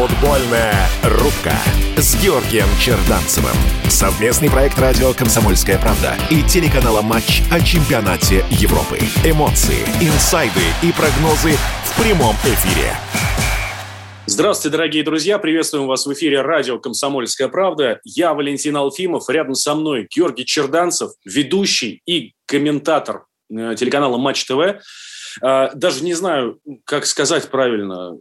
Футбольная 0.00 0.88
рубка 1.04 1.52
с 1.98 2.16
Георгием 2.24 2.64
Черданцевым. 2.80 3.52
Совместный 3.90 4.48
проект 4.48 4.78
радио 4.78 5.12
«Комсомольская 5.12 5.78
правда» 5.78 6.16
и 6.30 6.42
телеканала 6.42 7.02
«Матч» 7.02 7.42
о 7.52 7.60
чемпионате 7.60 8.42
Европы. 8.48 8.96
Эмоции, 9.26 9.82
инсайды 10.00 10.62
и 10.82 10.90
прогнозы 10.92 11.52
в 11.84 12.02
прямом 12.02 12.34
эфире. 12.36 12.94
Здравствуйте, 14.24 14.74
дорогие 14.74 15.04
друзья. 15.04 15.38
Приветствуем 15.38 15.86
вас 15.86 16.06
в 16.06 16.12
эфире 16.14 16.40
радио 16.40 16.78
«Комсомольская 16.78 17.48
правда». 17.48 18.00
Я 18.02 18.32
Валентин 18.32 18.78
Алфимов. 18.78 19.28
Рядом 19.28 19.54
со 19.54 19.74
мной 19.74 20.08
Георгий 20.10 20.46
Черданцев, 20.46 21.10
ведущий 21.26 22.00
и 22.06 22.32
комментатор 22.46 23.26
э, 23.54 23.74
телеканала 23.76 24.16
«Матч 24.16 24.46
ТВ». 24.46 24.80
А, 25.42 25.70
даже 25.74 26.04
не 26.04 26.14
знаю, 26.14 26.58
как 26.84 27.06
сказать 27.06 27.48
правильно. 27.50 28.16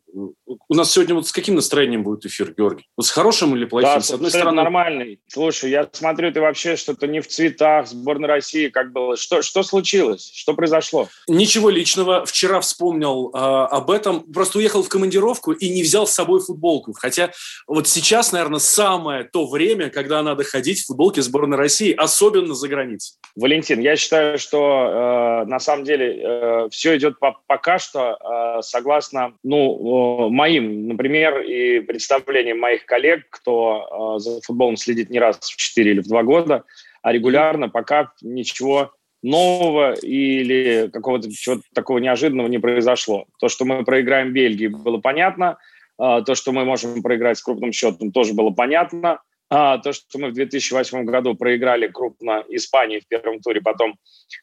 У 0.67 0.73
нас 0.73 0.91
сегодня 0.91 1.13
вот 1.13 1.27
с 1.27 1.31
каким 1.31 1.55
настроением 1.55 2.03
будет 2.03 2.25
эфир, 2.25 2.53
Георгий? 2.57 2.87
Вот 2.97 3.05
с 3.05 3.11
хорошим 3.11 3.55
или 3.55 3.65
плохим? 3.65 3.89
Да, 3.89 4.01
с 4.01 4.11
одной 4.11 4.31
стороны... 4.31 4.57
нормальный. 4.57 5.19
Слушай, 5.27 5.69
я 5.69 5.87
смотрю, 5.91 6.31
ты 6.31 6.41
вообще 6.41 6.75
что-то 6.75 7.07
не 7.07 7.19
в 7.19 7.27
цветах, 7.27 7.87
сборной 7.87 8.27
России, 8.27 8.69
как 8.69 8.91
было. 8.91 9.15
Что, 9.15 9.43
что 9.43 9.61
случилось? 9.61 10.31
Что 10.33 10.55
произошло? 10.55 11.07
Ничего 11.27 11.69
личного. 11.69 12.25
Вчера 12.25 12.61
вспомнил 12.61 13.29
э, 13.29 13.37
об 13.37 13.91
этом. 13.91 14.21
Просто 14.31 14.57
уехал 14.57 14.81
в 14.81 14.89
командировку 14.89 15.51
и 15.51 15.69
не 15.69 15.83
взял 15.83 16.07
с 16.07 16.13
собой 16.13 16.39
футболку. 16.39 16.93
Хотя 16.93 17.31
вот 17.67 17.87
сейчас, 17.87 18.31
наверное, 18.31 18.59
самое 18.59 19.25
то 19.25 19.45
время, 19.45 19.89
когда 19.89 20.23
надо 20.23 20.43
ходить 20.43 20.79
в 20.81 20.87
футболке 20.87 21.21
сборной 21.21 21.57
России, 21.57 21.93
особенно 21.93 22.55
за 22.55 22.67
границей. 22.67 23.17
Валентин, 23.35 23.79
я 23.79 23.95
считаю, 23.95 24.39
что 24.39 25.43
э, 25.43 25.45
на 25.45 25.59
самом 25.59 25.85
деле 25.85 26.21
э, 26.21 26.69
все 26.71 26.97
идет 26.97 27.19
по 27.19 27.37
пока 27.45 27.77
что 27.77 28.17
э, 28.17 28.61
согласно 28.61 29.33
ну, 29.43 30.27
э, 30.27 30.29
моим, 30.39 30.87
например, 30.87 31.41
и 31.41 31.81
представлениям 31.81 32.59
моих 32.59 32.85
коллег, 32.85 33.27
кто 33.29 34.15
э, 34.15 34.19
за 34.19 34.41
футболом 34.41 34.77
следит 34.77 35.09
не 35.09 35.19
раз 35.19 35.37
в 35.39 35.57
4 35.57 35.91
или 35.91 35.99
в 35.99 36.07
2 36.07 36.23
года, 36.23 36.63
а 37.01 37.11
регулярно 37.11 37.67
пока 37.67 38.13
ничего 38.21 38.93
нового 39.21 39.95
или 39.95 40.89
какого-то 40.93 41.29
чего-то 41.29 41.63
такого 41.73 41.97
неожиданного 41.97 42.47
не 42.47 42.57
произошло. 42.57 43.25
То, 43.39 43.49
что 43.49 43.65
мы 43.65 43.83
проиграем 43.83 44.31
Бельгии, 44.31 44.67
было 44.67 44.97
понятно. 44.97 45.57
То, 45.97 46.33
что 46.35 46.53
мы 46.53 46.63
можем 46.63 47.03
проиграть 47.03 47.37
с 47.37 47.43
крупным 47.43 47.73
счетом, 47.73 48.13
тоже 48.13 48.33
было 48.33 48.51
понятно. 48.51 49.19
А, 49.51 49.79
то, 49.79 49.93
что 49.93 50.19
мы 50.19 50.29
в 50.29 50.33
2008 50.33 51.05
году 51.05 51.33
проиграли 51.35 51.87
крупно 51.87 52.43
Испании 52.49 52.99
в 52.99 53.07
первом 53.07 53.39
туре, 53.39 53.61
потом 53.61 53.97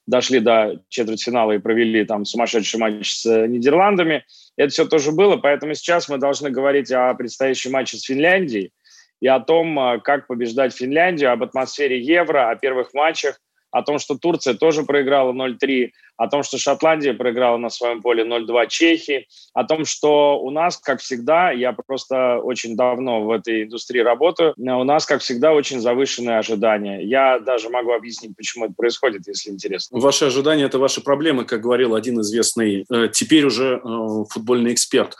дошли 0.07 0.41
до 0.41 0.83
четвертьфинала 0.89 1.53
и 1.53 1.59
провели 1.59 2.05
там 2.05 2.25
сумасшедший 2.25 2.81
матч 2.81 3.13
с 3.13 3.27
э, 3.27 3.47
Нидерландами, 3.47 4.25
это 4.57 4.71
все 4.71 4.85
тоже 4.85 5.13
было, 5.13 5.37
поэтому 5.37 5.75
сейчас 5.75 6.09
мы 6.09 6.19
должны 6.19 6.51
говорить 6.51 6.91
о 6.91 7.15
предстоящем 7.15 7.73
матче 7.73 7.99
с 7.99 8.03
Финляндией 8.03 8.73
и 9.21 9.29
о 9.29 9.39
том, 9.39 9.79
э, 9.79 10.01
как 10.01 10.27
побеждать 10.27 10.75
Финляндию, 10.75 11.31
об 11.31 11.45
атмосфере 11.45 12.01
Евро, 12.01 12.51
о 12.51 12.57
первых 12.57 12.93
матчах, 12.93 13.41
о 13.77 13.83
том, 13.83 13.99
что 13.99 14.17
Турция 14.17 14.55
тоже 14.55 14.85
проиграла 14.85 15.33
0-3, 15.33 15.91
о 16.17 16.29
том, 16.29 16.43
что 16.43 16.57
Шотландия 16.57 17.13
проиграла 17.13 17.59
на 17.59 17.69
своем 17.69 18.01
поле 18.01 18.25
0-2 18.25 18.69
Чехии, 18.69 19.27
о 19.53 19.65
том, 19.65 19.85
что 19.85 20.41
у 20.41 20.51
нас, 20.51 20.79
как 20.79 21.01
всегда, 21.01 21.51
я 21.51 21.73
просто 21.73 22.39
очень 22.39 22.75
давно 22.75 23.25
в 23.25 23.31
этой 23.31 23.65
индустрии 23.65 24.01
работаю, 24.01 24.55
у 24.57 24.85
нас, 24.85 25.05
как 25.05 25.21
всегда, 25.21 25.53
очень 25.53 25.81
завышенные 25.81 26.39
ожидания. 26.39 27.03
Я 27.03 27.39
даже 27.39 27.69
могу 27.69 27.93
объяснить, 27.93 28.35
почему 28.35 28.65
это 28.65 28.75
происходит, 28.75 29.27
если 29.27 29.51
интересно. 29.51 30.01
Ваши 30.01 30.25
ожидания– 30.25 30.65
это 30.65 30.79
ваши 30.79 31.03
проблемы, 31.03 31.45
как 31.45 31.61
говорил 31.61 31.95
один 31.95 32.19
известный, 32.23 32.87
э, 32.91 33.09
теперь 33.13 33.45
уже 33.45 33.83
э, 33.85 34.25
футбольный 34.31 34.73
эксперт. 34.73 35.17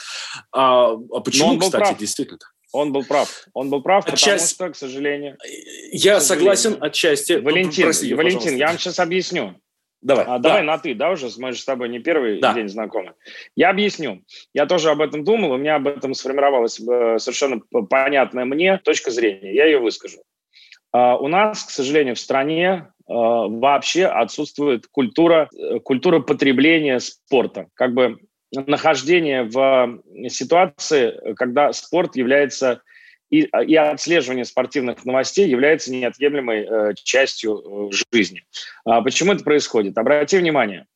А, 0.51 0.93
а 0.93 1.21
почему, 1.21 1.59
кстати, 1.59 1.99
действительно? 1.99 2.41
Он 2.77 2.93
был 2.93 3.05
прав. 3.05 3.49
Он 3.55 3.71
был 3.71 3.81
прав, 3.81 4.07
Отчасти... 4.07 4.55
потому 4.55 4.73
что, 4.73 4.73
к 4.73 4.77
сожалению... 4.77 5.37
Я 5.93 6.19
к 6.19 6.21
сожалению... 6.21 6.57
согласен 6.57 6.77
отчасти. 6.81 7.33
Валентин, 7.35 7.85
Прости, 7.85 8.15
Валентин 8.15 8.57
я 8.57 8.67
вам 8.69 8.79
сейчас 8.79 8.99
объясню. 8.99 9.55
Давай. 10.03 10.25
А, 10.29 10.39
давай 10.39 10.63
на 10.63 10.77
ты, 10.77 10.95
да, 10.95 11.11
уже 11.11 11.29
мы 11.39 11.53
же 11.53 11.59
с 11.59 11.65
тобой 11.65 11.89
не 11.89 12.01
первый 12.01 12.39
да. 12.39 12.53
день 12.53 12.69
знакомы. 12.69 13.15
Я 13.57 13.71
объясню. 13.71 14.23
Я 14.53 14.67
тоже 14.67 14.91
об 14.91 15.01
этом 15.01 15.25
думал, 15.25 15.53
у 15.53 15.57
меня 15.57 15.77
об 15.77 15.89
этом 15.89 16.13
сформировалась 16.13 16.79
э, 16.79 17.19
совершенно 17.19 17.61
понятная 17.89 18.45
мне 18.45 18.79
точка 18.79 19.11
зрения. 19.11 19.55
Я 19.55 19.65
ее 19.65 19.79
выскажу. 19.79 20.19
Uh, 20.95 21.17
у 21.19 21.29
нас, 21.29 21.65
к 21.65 21.71
сожалению, 21.71 22.15
в 22.15 22.21
стране 22.21 22.89
uh, 23.11 23.61
вообще 23.61 24.07
отсутствует 24.07 24.87
культура, 24.87 25.49
э, 25.53 25.81
культура 25.81 26.21
потребления 26.21 27.01
спорта. 27.01 27.67
Как 27.75 27.93
бы 27.93 28.19
нахождение 28.67 29.45
в 29.45 30.01
ситуации, 30.29 31.35
когда 31.35 31.73
спорт 31.73 32.17
является 32.17 32.83
и, 33.31 33.41
и 33.41 33.77
отслеживание 33.77 34.45
спортивных 34.45 35.05
новостей 35.05 35.49
является 35.49 35.93
неотъемлемой 35.93 36.65
э, 36.65 36.95
частью 36.95 37.91
э, 37.91 37.97
жизни. 38.13 38.45
А 38.85 39.03
почему 39.03 39.33
это 39.33 39.43
происходит? 39.43 39.99
Обрати 39.99 40.39
внимание, 40.39 40.87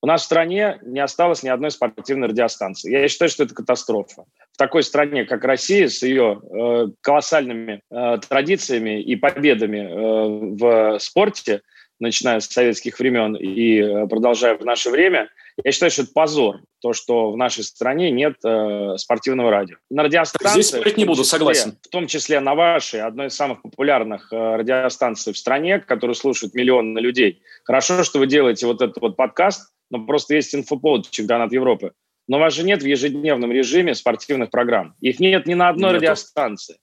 у 0.00 0.06
нас 0.06 0.22
в 0.22 0.24
стране 0.26 0.78
не 0.82 1.00
осталось 1.00 1.42
ни 1.42 1.48
одной 1.48 1.70
спортивной 1.70 2.28
радиостанции. 2.28 2.90
Я 2.90 3.08
считаю, 3.08 3.30
что 3.30 3.44
это 3.44 3.54
катастрофа. 3.54 4.24
В 4.52 4.56
такой 4.56 4.82
стране, 4.82 5.24
как 5.24 5.44
Россия, 5.44 5.88
с 5.88 6.02
ее 6.02 6.40
э, 6.40 6.86
колоссальными 7.00 7.80
э, 7.90 8.18
традициями 8.28 9.02
и 9.02 9.16
победами 9.16 9.78
э, 9.78 10.56
в 10.56 10.98
спорте, 11.00 11.62
начиная 11.98 12.38
с 12.40 12.46
советских 12.46 12.98
времен 12.98 13.34
и 13.34 13.80
э, 13.80 14.06
продолжая 14.06 14.56
в 14.56 14.64
наше 14.64 14.90
время, 14.90 15.28
я 15.64 15.72
считаю, 15.72 15.90
что 15.90 16.02
это 16.02 16.12
позор, 16.12 16.60
то, 16.80 16.92
что 16.92 17.30
в 17.30 17.36
нашей 17.36 17.64
стране 17.64 18.10
нет 18.10 18.36
э, 18.44 18.96
спортивного 18.96 19.50
радио. 19.50 19.76
На 19.90 20.04
радиостанции... 20.04 20.60
Здесь 20.60 20.68
спорить 20.68 20.96
не 20.96 21.04
буду, 21.04 21.22
числе, 21.22 21.38
согласен. 21.38 21.78
В 21.82 21.88
том 21.88 22.06
числе 22.06 22.40
на 22.40 22.54
вашей, 22.54 23.02
одной 23.02 23.26
из 23.26 23.34
самых 23.34 23.62
популярных 23.62 24.32
э, 24.32 24.36
радиостанций 24.56 25.32
в 25.32 25.38
стране, 25.38 25.80
которую 25.80 26.14
слушают 26.14 26.54
миллионы 26.54 26.98
людей. 26.98 27.42
Хорошо, 27.64 28.04
что 28.04 28.18
вы 28.18 28.26
делаете 28.26 28.66
вот 28.66 28.80
этот 28.80 29.00
вот 29.00 29.16
подкаст, 29.16 29.72
но 29.90 30.04
просто 30.04 30.34
есть 30.34 30.54
инфоповод 30.54 31.10
чемпионат 31.10 31.52
Европы. 31.52 31.92
Но 32.28 32.36
у 32.36 32.40
вас 32.40 32.54
же 32.54 32.62
нет 32.62 32.82
в 32.82 32.86
ежедневном 32.86 33.50
режиме 33.50 33.94
спортивных 33.94 34.50
программ. 34.50 34.94
Их 35.00 35.18
нет 35.18 35.46
ни 35.46 35.54
на 35.54 35.70
одной 35.70 35.92
Нету. 35.92 36.02
радиостанции. 36.02 36.76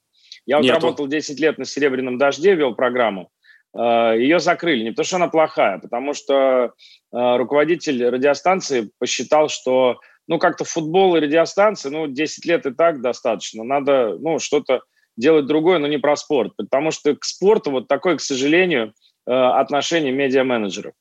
Я 0.46 0.58
вот 0.58 0.64
Нету. 0.64 0.82
работал 0.82 1.08
10 1.08 1.40
лет 1.40 1.58
на 1.58 1.66
«Серебряном 1.66 2.18
дожде», 2.18 2.56
вел 2.56 2.76
программу. 2.76 3.30
Э, 3.76 4.16
ее 4.18 4.40
закрыли. 4.40 4.84
Не 4.84 4.92
потому, 4.92 5.06
что 5.06 5.16
она 5.18 5.28
плохая, 5.28 5.80
потому 5.80 6.14
что 6.14 6.34
э, 6.34 6.70
руководитель 7.12 8.08
радиостанции 8.08 8.90
посчитал, 9.00 9.50
что 9.50 10.00
ну, 10.28 10.40
как-то 10.40 10.64
футбол 10.64 11.16
и 11.16 11.20
радиостанции, 11.20 11.90
ну, 11.90 12.08
10 12.08 12.46
лет 12.46 12.66
и 12.66 12.74
так 12.74 13.02
достаточно. 13.02 13.64
Надо, 13.64 14.18
ну, 14.20 14.40
что-то 14.40 14.82
делать 15.18 15.46
другое, 15.46 15.78
но 15.78 15.88
не 15.88 15.98
про 15.98 16.16
спорт. 16.16 16.54
Потому 16.56 16.92
что 16.92 17.16
к 17.16 17.26
спорту 17.26 17.72
вот 17.72 17.88
такое, 17.88 18.16
к 18.16 18.22
сожалению, 18.22 18.94
э, 19.28 19.32
отношение 19.32 20.14
медиа-менеджеров. 20.14 20.94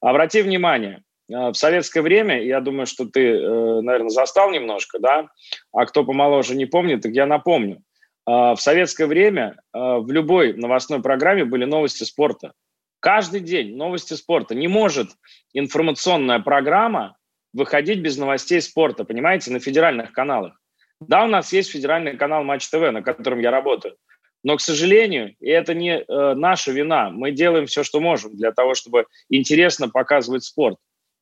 Обрати 0.00 0.40
внимание, 0.40 1.02
в 1.28 1.52
советское 1.52 2.00
время, 2.00 2.42
я 2.42 2.60
думаю, 2.60 2.86
что 2.86 3.04
ты, 3.04 3.38
наверное, 3.38 4.08
застал 4.08 4.50
немножко, 4.50 4.98
да, 4.98 5.28
а 5.72 5.86
кто 5.86 6.04
помоложе 6.04 6.56
не 6.56 6.66
помнит, 6.66 7.02
так 7.02 7.12
я 7.12 7.24
напомню. 7.24 7.82
А, 8.26 8.54
в 8.54 8.60
советское 8.60 9.06
время 9.06 9.60
а, 9.72 9.98
в 9.98 10.10
любой 10.10 10.54
новостной 10.54 11.02
программе 11.02 11.44
были 11.44 11.64
новости 11.64 12.04
спорта. 12.04 12.52
Каждый 13.00 13.40
день 13.40 13.76
новости 13.76 14.14
спорта. 14.14 14.54
Не 14.54 14.68
может 14.68 15.10
информационная 15.54 16.40
программа 16.40 17.16
выходить 17.52 18.00
без 18.00 18.16
новостей 18.18 18.60
спорта, 18.60 19.04
понимаете, 19.04 19.50
на 19.52 19.58
федеральных 19.58 20.12
каналах. 20.12 20.60
Да, 21.00 21.24
у 21.24 21.28
нас 21.28 21.52
есть 21.52 21.70
федеральный 21.70 22.16
канал 22.16 22.44
Матч 22.44 22.68
ТВ, 22.68 22.92
на 22.92 23.02
котором 23.02 23.40
я 23.40 23.50
работаю. 23.50 23.96
Но, 24.42 24.56
к 24.56 24.60
сожалению, 24.60 25.34
и 25.40 25.48
это 25.48 25.74
не 25.74 25.98
э, 25.98 26.34
наша 26.34 26.72
вина, 26.72 27.10
мы 27.10 27.30
делаем 27.30 27.66
все, 27.66 27.82
что 27.82 28.00
можем 28.00 28.36
для 28.36 28.52
того, 28.52 28.74
чтобы 28.74 29.06
интересно 29.28 29.88
показывать 29.88 30.44
спорт. 30.44 30.78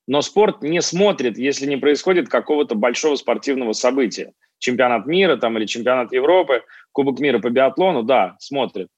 Но 0.08 0.22
спорт 0.22 0.62
не 0.62 0.80
смотрит, 0.80 1.36
если 1.36 1.66
не 1.66 1.76
происходит 1.76 2.30
какого-то 2.30 2.74
большого 2.74 3.16
спортивного 3.16 3.74
события 3.74 4.32
чемпионат 4.58 5.06
мира 5.06 5.36
там, 5.36 5.58
или 5.58 5.66
чемпионат 5.66 6.12
Европы, 6.12 6.62
Кубок 6.92 7.20
мира 7.20 7.38
по 7.38 7.50
биатлону, 7.50 8.02
да, 8.02 8.34
смотрят. 8.40 8.88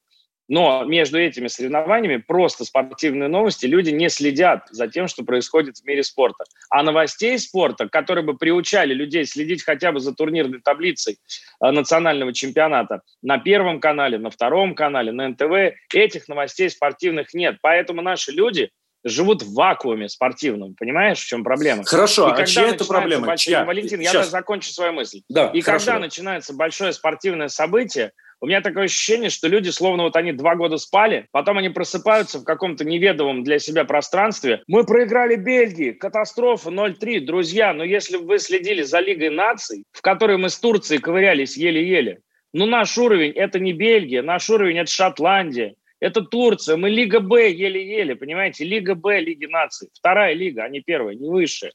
Но 0.49 0.85
между 0.85 1.19
этими 1.19 1.49
соревнованиями 1.49 2.17
просто 2.17 2.65
спортивные 2.65 3.29
новости 3.29 3.67
люди 3.67 3.91
не 3.91 4.09
следят 4.09 4.67
за 4.71 4.87
тем, 4.87 5.09
что 5.09 5.25
происходит 5.25 5.79
в 5.79 5.85
мире 5.85 6.03
спорта. 6.05 6.45
А 6.71 6.83
новостей 6.85 7.39
спорта, 7.39 7.89
которые 7.89 8.25
бы 8.25 8.37
приучали 8.37 8.95
людей 8.95 9.27
следить 9.27 9.65
хотя 9.65 9.93
бы 9.93 10.01
за 10.01 10.15
турнирной 10.15 10.61
таблицей 10.61 11.19
э, 11.63 11.71
национального 11.71 12.33
чемпионата 12.33 13.03
на 13.23 13.39
Первом 13.39 13.81
канале, 13.81 14.19
на 14.19 14.31
Втором 14.31 14.75
канале, 14.75 15.13
на 15.13 15.29
НТВ, 15.29 15.75
этих 15.93 16.29
новостей 16.29 16.71
спортивных 16.71 17.35
нет. 17.35 17.59
Поэтому 17.63 18.01
наши 18.01 18.33
люди 18.33 18.71
живут 19.05 19.43
в 19.43 19.55
вакууме 19.55 20.09
спортивном. 20.09 20.75
Понимаешь, 20.79 21.19
в 21.19 21.27
чем 21.27 21.45
проблема? 21.45 21.85
Хорошо, 21.85 22.29
и 22.29 22.43
а 22.43 22.47
чья 22.47 22.69
это 22.69 22.85
проблема? 22.85 23.27
Большое... 23.27 23.57
Чья? 23.57 23.65
Валентин, 23.65 24.01
Сейчас. 24.01 24.15
я 24.15 24.25
закончу 24.25 24.71
свою 24.71 24.93
мысль. 24.93 25.23
Да, 25.29 25.49
и 25.49 25.61
хорошо. 25.61 25.87
когда 25.87 26.01
начинается 26.01 26.55
большое 26.55 26.93
спортивное 26.93 27.49
событие, 27.49 28.13
у 28.43 28.47
меня 28.47 28.63
такое 28.63 28.85
ощущение, 28.85 29.29
что 29.29 29.49
люди, 29.49 29.69
словно 29.69 30.05
вот 30.05 30.17
они 30.17 30.33
два 30.33 30.55
года 30.55 30.79
спали, 30.79 31.27
потом 31.31 31.59
они 31.59 31.69
просыпаются 31.69 32.39
в 32.39 32.45
каком-то 32.45 32.85
неведомом 32.85 33.45
для 33.45 33.59
себя 33.59 33.85
пространстве. 33.85 34.63
Мы 34.67 34.85
проиграли 34.85 35.37
Бельгии, 35.37 35.91
катастрофа 35.91 36.71
0-3. 36.71 37.21
Друзья, 37.21 37.75
но 37.75 37.85
если 37.85 38.17
бы 38.17 38.25
вы 38.25 38.39
следили 38.39 38.83
за 38.83 39.01
Лигой 39.01 39.29
наций, 39.29 39.85
в 39.93 40.01
которой 40.01 40.39
мы 40.39 40.49
с 40.49 40.59
Турцией 40.59 41.01
ковырялись 41.01 41.57
еле-еле, 41.57 42.21
ну 42.55 42.65
наш 42.65 42.97
уровень– 42.97 43.33
это 43.37 43.59
не 43.59 43.75
Бельгия, 43.75 44.23
наш 44.23 44.49
уровень– 44.49 44.79
это 44.81 44.91
Шотландия, 44.91 45.75
это 46.01 46.23
Турция, 46.23 46.77
мы 46.77 46.91
Лига 46.91 47.21
Б 47.21 47.51
еле-еле, 47.51 48.17
понимаете? 48.17 48.65
Лига 48.65 48.95
Б, 48.95 49.21
Лиги 49.21 49.47
наций. 49.47 49.89
Вторая 49.93 50.35
лига, 50.35 50.65
а 50.65 50.69
не 50.69 50.81
первая, 50.81 51.15
не 51.15 51.29
высшая. 51.29 51.73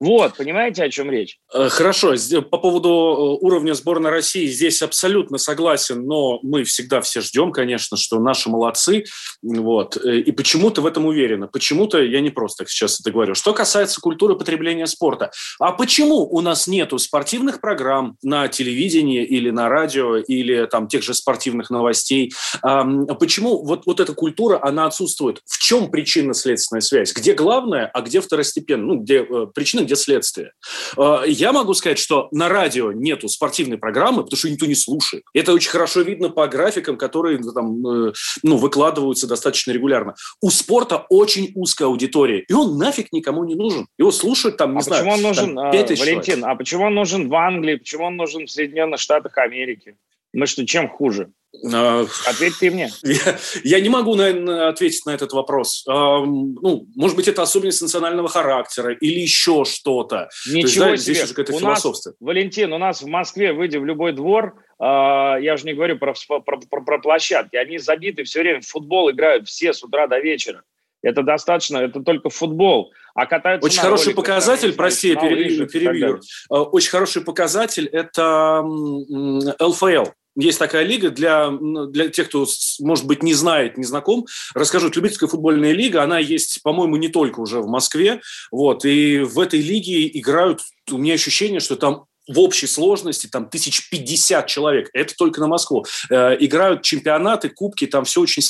Вот, 0.00 0.36
понимаете, 0.36 0.84
о 0.84 0.90
чем 0.90 1.10
речь? 1.10 1.38
Э, 1.52 1.68
хорошо, 1.68 2.14
по 2.50 2.58
поводу 2.58 2.88
э, 2.88 3.44
уровня 3.44 3.74
сборной 3.74 4.10
России 4.10 4.46
здесь 4.46 4.80
абсолютно 4.80 5.38
согласен, 5.38 6.06
но 6.06 6.38
мы 6.42 6.62
всегда 6.62 7.00
все 7.00 7.20
ждем, 7.20 7.50
конечно, 7.50 7.96
что 7.96 8.20
наши 8.20 8.48
молодцы, 8.48 9.04
вот, 9.42 9.96
э, 9.96 10.18
и 10.20 10.30
почему-то 10.30 10.82
в 10.82 10.86
этом 10.86 11.06
уверены, 11.06 11.48
почему-то 11.48 12.00
я 12.00 12.20
не 12.20 12.30
просто 12.30 12.64
сейчас 12.68 13.00
это 13.00 13.10
говорю. 13.10 13.34
Что 13.34 13.52
касается 13.52 14.00
культуры 14.00 14.36
потребления 14.36 14.86
спорта, 14.86 15.32
а 15.58 15.72
почему 15.72 16.18
у 16.18 16.40
нас 16.42 16.68
нету 16.68 16.98
спортивных 16.98 17.60
программ 17.60 18.16
на 18.22 18.46
телевидении 18.46 19.24
или 19.24 19.50
на 19.50 19.68
радио, 19.68 20.18
или 20.18 20.66
там 20.66 20.86
тех 20.86 21.02
же 21.02 21.12
спортивных 21.12 21.70
новостей? 21.70 22.32
Почему 22.62 23.64
вот, 23.64 23.86
вот 23.86 23.98
эта 23.98 24.12
культура, 24.14 24.60
она 24.62 24.86
отсутствует? 24.86 25.42
В 25.44 25.58
чем 25.58 25.90
причинно-следственная 25.90 26.82
связь? 26.82 27.12
Где 27.12 27.34
главное, 27.34 27.90
а 27.92 28.00
где 28.02 28.20
второстепенно? 28.20 28.84
Ну, 28.84 28.96
где 29.00 29.24
причина, 29.54 29.87
где 29.88 29.96
следствие. 29.96 30.52
А, 30.96 31.24
я 31.26 31.52
могу 31.52 31.74
сказать, 31.74 31.98
что 31.98 32.28
на 32.30 32.48
радио 32.48 32.92
нету 32.92 33.28
спортивной 33.28 33.78
программы, 33.78 34.22
потому 34.22 34.36
что 34.36 34.50
никто 34.50 34.66
не 34.66 34.74
слушает. 34.74 35.24
Это 35.34 35.52
очень 35.52 35.70
хорошо 35.70 36.02
видно 36.02 36.28
по 36.28 36.46
графикам, 36.46 36.96
которые 36.96 37.38
ну, 37.38 37.52
там, 37.52 37.86
э, 37.86 38.12
ну, 38.42 38.56
выкладываются 38.58 39.26
достаточно 39.26 39.72
регулярно. 39.72 40.14
У 40.40 40.50
спорта 40.50 41.06
очень 41.08 41.52
узкая 41.54 41.88
аудитория, 41.88 42.40
и 42.40 42.52
он 42.52 42.76
нафиг 42.76 43.12
никому 43.12 43.44
не 43.44 43.54
нужен. 43.54 43.86
Его 43.96 44.10
слушают 44.10 44.58
там, 44.58 44.72
не 44.72 44.78
а 44.78 44.82
знаю, 44.82 45.04
почему 45.04 45.16
он 45.16 45.22
нужен, 45.22 45.56
там, 45.56 45.70
5 45.70 45.86
тысяч 45.86 46.00
Валентин, 46.00 46.24
человек. 46.24 46.46
а 46.46 46.54
почему 46.54 46.84
он 46.84 46.94
нужен 46.94 47.28
в 47.28 47.34
Англии, 47.34 47.76
почему 47.76 48.04
он 48.04 48.16
нужен 48.16 48.46
в 48.46 48.50
Соединенных 48.50 49.00
Штатах 49.00 49.38
Америки? 49.38 49.96
Мы 50.32 50.46
что, 50.46 50.66
чем 50.66 50.88
хуже? 50.88 51.30
А, 51.72 52.06
Ответь 52.26 52.58
ты 52.58 52.70
мне. 52.70 52.90
Я, 53.02 53.38
я 53.64 53.80
не 53.80 53.88
могу, 53.88 54.14
наверное, 54.14 54.68
ответить 54.68 55.04
на 55.06 55.10
этот 55.10 55.32
вопрос. 55.32 55.84
А, 55.88 56.20
ну, 56.24 56.86
может 56.94 57.16
быть, 57.16 57.26
это 57.26 57.42
особенность 57.42 57.80
национального 57.80 58.28
характера 58.28 58.92
или 58.92 59.20
еще 59.20 59.64
что-то. 59.64 60.28
Ничего 60.46 60.88
есть, 60.88 61.06
да, 61.06 61.14
себе. 61.14 61.26
Здесь 61.26 61.32
уже 61.32 61.42
у 61.42 61.58
философство. 61.58 62.10
Нас, 62.10 62.16
Валентин, 62.20 62.72
у 62.72 62.78
нас 62.78 63.02
в 63.02 63.06
Москве, 63.06 63.52
выйдя 63.52 63.80
в 63.80 63.86
любой 63.86 64.12
двор, 64.12 64.62
а, 64.78 65.36
я 65.38 65.54
уже 65.54 65.64
не 65.64 65.72
говорю 65.72 65.98
про, 65.98 66.14
про, 66.28 66.40
про, 66.40 66.80
про 66.82 66.98
площадки, 66.98 67.56
они 67.56 67.78
забиты 67.78 68.24
все 68.24 68.40
время 68.40 68.60
в 68.60 68.66
футбол 68.66 69.10
играют 69.10 69.48
все 69.48 69.72
с 69.72 69.82
утра 69.82 70.06
до 70.06 70.20
вечера. 70.20 70.62
Это 71.02 71.22
достаточно, 71.22 71.78
это 71.78 72.00
только 72.00 72.28
футбол. 72.28 72.92
А 73.14 73.26
катаются 73.26 73.66
Очень 73.66 73.80
хороший 73.80 74.06
роликах, 74.06 74.24
показатель, 74.24 74.68
там, 74.68 74.76
прости, 74.76 75.08
я 75.08 75.16
перебью, 75.16 75.66
перебью. 75.68 76.20
Очень 76.48 76.90
хороший 76.90 77.22
показатель– 77.22 77.86
это 77.92 78.62
ЛФЛ. 78.62 80.10
Есть 80.40 80.60
такая 80.60 80.84
лига 80.84 81.10
для, 81.10 81.50
для 81.50 82.08
тех, 82.10 82.28
кто, 82.28 82.46
может 82.78 83.06
быть, 83.06 83.24
не 83.24 83.34
знает, 83.34 83.76
не 83.76 83.84
знаком. 83.84 84.24
Расскажу, 84.54 84.88
любительская 84.94 85.28
футбольная 85.28 85.72
лига, 85.72 86.04
она 86.04 86.20
есть, 86.20 86.62
по-моему, 86.62 86.96
не 86.96 87.08
только 87.08 87.40
уже 87.40 87.60
в 87.60 87.66
Москве. 87.66 88.20
Вот, 88.52 88.84
и 88.84 89.18
в 89.18 89.40
этой 89.40 89.60
лиге 89.60 90.06
играют, 90.16 90.60
у 90.90 90.96
меня 90.96 91.14
ощущение, 91.14 91.58
что 91.58 91.74
там 91.74 92.04
в 92.28 92.38
общей 92.38 92.66
сложности 92.66 93.26
там 93.26 93.48
тысяч 93.48 93.90
пятьдесят 93.90 94.46
человек. 94.46 94.90
Это 94.92 95.14
только 95.16 95.40
на 95.40 95.48
Москву. 95.48 95.84
Э, 96.10 96.36
играют 96.38 96.82
чемпионаты, 96.82 97.48
кубки, 97.48 97.86
там 97.86 98.04
все 98.04 98.20
очень 98.20 98.42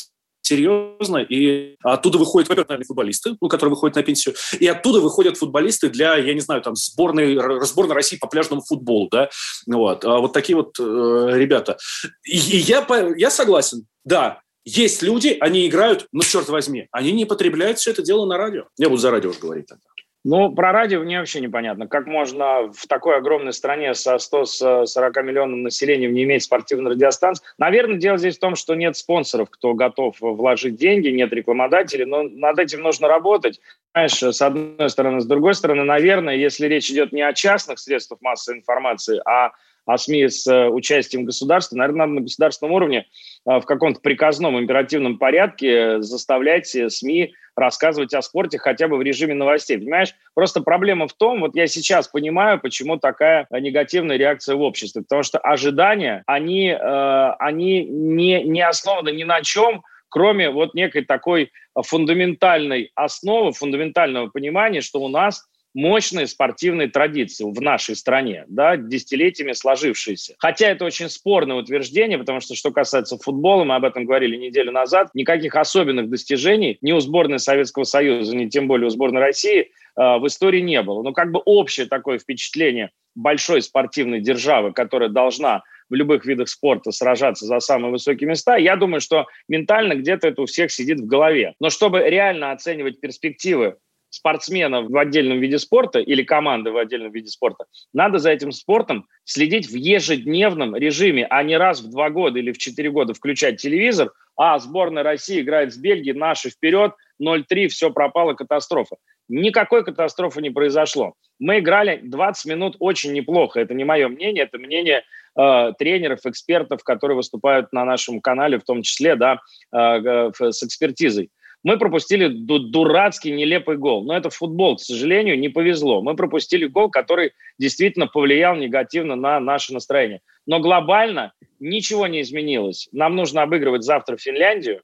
серьезно, 0.43 1.19
и 1.19 1.76
оттуда 1.82 2.19
выходят, 2.19 2.49
во-первых, 2.49 2.87
футболисты, 2.87 3.37
ну, 3.40 3.49
которые 3.49 3.70
выходят 3.70 3.96
на 3.96 4.02
пенсию, 4.02 4.35
и 4.58 4.67
оттуда 4.67 5.00
выходят 5.00 5.37
футболисты 5.37 5.88
для, 5.90 6.17
я 6.17 6.35
не 6.35 6.40
знаю, 6.40 6.62
там, 6.62 6.75
сборной, 6.75 7.38
сборной 7.64 7.94
России 7.94 8.17
по 8.17 8.26
пляжному 8.26 8.62
футболу, 8.62 9.08
да, 9.11 9.29
вот, 9.67 10.05
а 10.05 10.19
вот 10.19 10.32
такие 10.32 10.56
вот 10.56 10.79
э, 10.79 10.82
ребята. 10.82 11.76
И, 12.25 12.37
и 12.37 12.56
я, 12.58 12.87
я 13.17 13.31
согласен, 13.31 13.87
да, 14.05 14.40
есть 14.64 15.02
люди, 15.02 15.37
они 15.40 15.67
играют, 15.67 16.06
но, 16.12 16.23
черт 16.23 16.49
возьми, 16.49 16.88
они 16.93 17.12
не 17.12 17.25
потребляют 17.25 17.79
все 17.79 17.90
это 17.90 18.02
дело 18.02 18.26
на 18.26 18.37
радио. 18.37 18.64
Я 18.76 18.88
буду 18.88 19.00
за 19.00 19.11
радио 19.11 19.31
уже 19.31 19.40
говорить 19.40 19.67
тогда. 19.67 19.85
Ну, 20.24 20.52
про 20.52 20.72
радио 20.72 21.00
мне 21.00 21.20
вообще 21.20 21.40
непонятно. 21.40 21.86
Как 21.86 22.06
можно 22.06 22.70
в 22.72 22.86
такой 22.88 23.16
огромной 23.16 23.52
стране 23.52 23.94
со 23.94 24.18
140 24.18 25.16
миллионным 25.22 25.62
населением 25.62 26.12
не 26.12 26.24
иметь 26.24 26.42
спортивной 26.42 26.92
радиостанции? 26.92 27.44
Наверное, 27.56 27.98
дело 27.98 28.18
здесь 28.18 28.36
в 28.36 28.40
том, 28.40 28.56
что 28.56 28.74
нет 28.74 28.96
спонсоров, 28.96 29.48
кто 29.48 29.74
готов 29.74 30.16
вложить 30.20 30.76
деньги, 30.76 31.08
нет 31.08 31.32
рекламодателей, 31.32 32.04
но 32.04 32.24
над 32.24 32.58
этим 32.58 32.82
нужно 32.82 33.06
работать. 33.06 33.60
Знаешь, 33.94 34.20
с 34.20 34.42
одной 34.42 34.90
стороны. 34.90 35.20
С 35.20 35.26
другой 35.26 35.54
стороны, 35.54 35.84
наверное, 35.84 36.34
если 36.34 36.66
речь 36.66 36.90
идет 36.90 37.12
не 37.12 37.22
о 37.22 37.32
частных 37.32 37.78
средствах 37.78 38.20
массовой 38.20 38.58
информации, 38.58 39.20
а 39.24 39.52
о 39.88 39.96
СМИ 39.96 40.29
с 40.29 40.46
э, 40.46 40.69
участием 40.69 41.25
государства, 41.25 41.75
наверное, 41.75 42.00
надо 42.00 42.12
на 42.12 42.20
государственном 42.20 42.75
уровне 42.75 43.06
э, 43.49 43.58
в 43.58 43.62
каком-то 43.62 44.00
приказном 44.00 44.58
императивном 44.58 45.17
порядке 45.17 46.02
заставлять 46.02 46.75
э, 46.76 46.90
СМИ 46.90 47.32
рассказывать 47.56 48.12
о 48.12 48.20
спорте 48.20 48.58
хотя 48.58 48.87
бы 48.87 48.99
в 48.99 49.02
режиме 49.02 49.32
новостей. 49.32 49.79
Понимаешь, 49.79 50.14
просто 50.35 50.61
проблема 50.61 51.08
в 51.08 51.14
том, 51.14 51.40
вот 51.40 51.56
я 51.56 51.67
сейчас 51.67 52.06
понимаю, 52.06 52.61
почему 52.61 52.99
такая 52.99 53.46
негативная 53.50 54.19
реакция 54.19 54.56
в 54.56 54.61
обществе, 54.61 55.02
потому 55.02 55.23
что 55.23 55.38
ожидания, 55.38 56.23
они, 56.26 56.70
они 56.70 57.85
не, 57.85 58.44
не 58.44 58.61
основаны 58.61 59.11
ни 59.11 59.25
на 59.25 59.43
чем, 59.43 59.82
кроме 60.08 60.50
вот 60.50 60.75
некой 60.75 61.05
такой 61.05 61.50
фундаментальной 61.75 62.93
основы, 62.94 63.50
фундаментального 63.50 64.29
понимания, 64.29 64.81
что 64.81 65.00
у 65.00 65.08
нас 65.08 65.44
мощные 65.78 66.26
спортивные 66.26 66.88
традиции 66.88 67.44
в 67.44 67.62
нашей 67.62 67.94
стране, 67.94 68.44
да, 68.48 68.76
десятилетиями 68.76 69.52
сложившиеся. 69.52 70.34
Хотя 70.38 70.70
это 70.70 70.84
очень 70.84 71.08
спорное 71.08 71.54
утверждение, 71.56 72.19
потому 72.19 72.40
что, 72.40 72.56
что 72.56 72.72
касается 72.72 73.16
футбола, 73.16 73.62
мы 73.62 73.76
об 73.76 73.84
этом 73.84 74.04
говорили 74.04 74.36
неделю 74.36 74.72
назад, 74.72 75.10
никаких 75.14 75.54
особенных 75.54 76.10
достижений 76.10 76.78
ни 76.80 76.90
у 76.90 76.98
сборной 76.98 77.38
Советского 77.38 77.84
Союза, 77.84 78.34
ни 78.34 78.48
тем 78.48 78.66
более 78.66 78.88
у 78.88 78.90
сборной 78.90 79.20
России 79.20 79.60
э, 79.60 79.66
в 79.94 80.26
истории 80.26 80.60
не 80.62 80.82
было. 80.82 81.04
Но 81.04 81.12
как 81.12 81.30
бы 81.30 81.40
общее 81.44 81.86
такое 81.86 82.19
впечатление 82.19 82.90
большой 83.14 83.62
спортивной 83.62 84.20
державы, 84.20 84.73
которая 84.73 85.11
должна 85.11 85.62
в 85.88 85.94
любых 85.94 86.26
видах 86.26 86.49
спорта 86.49 86.90
сражаться 86.90 87.47
за 87.47 87.61
самые 87.61 87.92
высокие 87.92 88.28
места, 88.28 88.56
я 88.56 88.75
думаю, 88.75 89.00
что 89.00 89.26
ментально 89.47 89.94
где-то 89.94 90.26
это 90.26 90.42
у 90.42 90.47
всех 90.47 90.73
сидит 90.73 90.99
в 90.99 91.06
голове. 91.06 91.54
Но 91.61 91.70
чтобы 91.70 92.00
реально 92.00 92.50
оценивать 92.50 93.00
перспективы 93.00 93.76
спортсмена 94.10 94.82
в 94.82 94.96
отдельном 94.96 95.40
виде 95.40 95.58
спорта 95.58 95.98
или 95.98 96.22
команды 96.22 96.70
в 96.70 96.76
отдельном 96.76 97.12
виде 97.12 97.28
спорта, 97.28 97.64
надо 97.92 98.18
за 98.18 98.30
этим 98.30 98.52
спортом 98.52 99.06
следить 99.24 99.68
в 99.68 99.74
ежедневном 99.74 100.76
режиме, 100.76 101.26
а 101.28 101.42
не 101.42 101.56
раз 101.56 101.80
в 101.80 101.90
два 101.90 102.10
года 102.10 102.38
или 102.38 102.52
в 102.52 102.58
четыре 102.58 102.90
года 102.90 103.14
включать 103.14 103.60
телевизор, 103.60 104.12
а 104.36 104.58
сборная 104.58 105.02
России 105.02 105.40
играет 105.40 105.72
с 105.72 105.76
Бельгией, 105.76 106.16
наши 106.16 106.50
вперед, 106.50 106.92
0-3, 107.20 107.68
все 107.68 107.90
пропало, 107.90 108.34
катастрофа. 108.34 108.96
Никакой 109.28 109.84
катастрофы 109.84 110.40
не 110.40 110.50
произошло. 110.50 111.14
Мы 111.38 111.58
играли 111.58 112.00
20 112.02 112.46
минут 112.46 112.76
очень 112.78 113.12
неплохо. 113.12 113.60
Это 113.60 113.74
не 113.74 113.84
мое 113.84 114.08
мнение, 114.08 114.44
это 114.44 114.58
мнение 114.58 115.02
э, 115.36 115.72
тренеров, 115.78 116.20
экспертов, 116.24 116.82
которые 116.84 117.16
выступают 117.16 117.72
на 117.72 117.84
нашем 117.84 118.20
канале, 118.20 118.58
в 118.58 118.64
том 118.64 118.82
числе, 118.82 119.16
да, 119.16 119.40
э, 119.74 120.30
с 120.38 120.62
экспертизой. 120.62 121.30
Мы 121.64 121.76
пропустили 121.76 122.28
дурацкий, 122.28 123.32
нелепый 123.32 123.76
гол. 123.76 124.04
Но 124.04 124.16
это 124.16 124.30
футбол, 124.30 124.76
к 124.76 124.80
сожалению, 124.80 125.38
не 125.38 125.48
повезло. 125.48 126.02
Мы 126.02 126.14
пропустили 126.14 126.66
гол, 126.66 126.90
который 126.90 127.32
действительно 127.58 128.06
повлиял 128.06 128.54
негативно 128.56 129.16
на 129.16 129.40
наше 129.40 129.72
настроение. 129.74 130.20
Но 130.46 130.60
глобально 130.60 131.32
ничего 131.58 132.06
не 132.06 132.22
изменилось. 132.22 132.88
Нам 132.92 133.16
нужно 133.16 133.42
обыгрывать 133.42 133.82
завтра 133.82 134.16
Финляндию, 134.16 134.82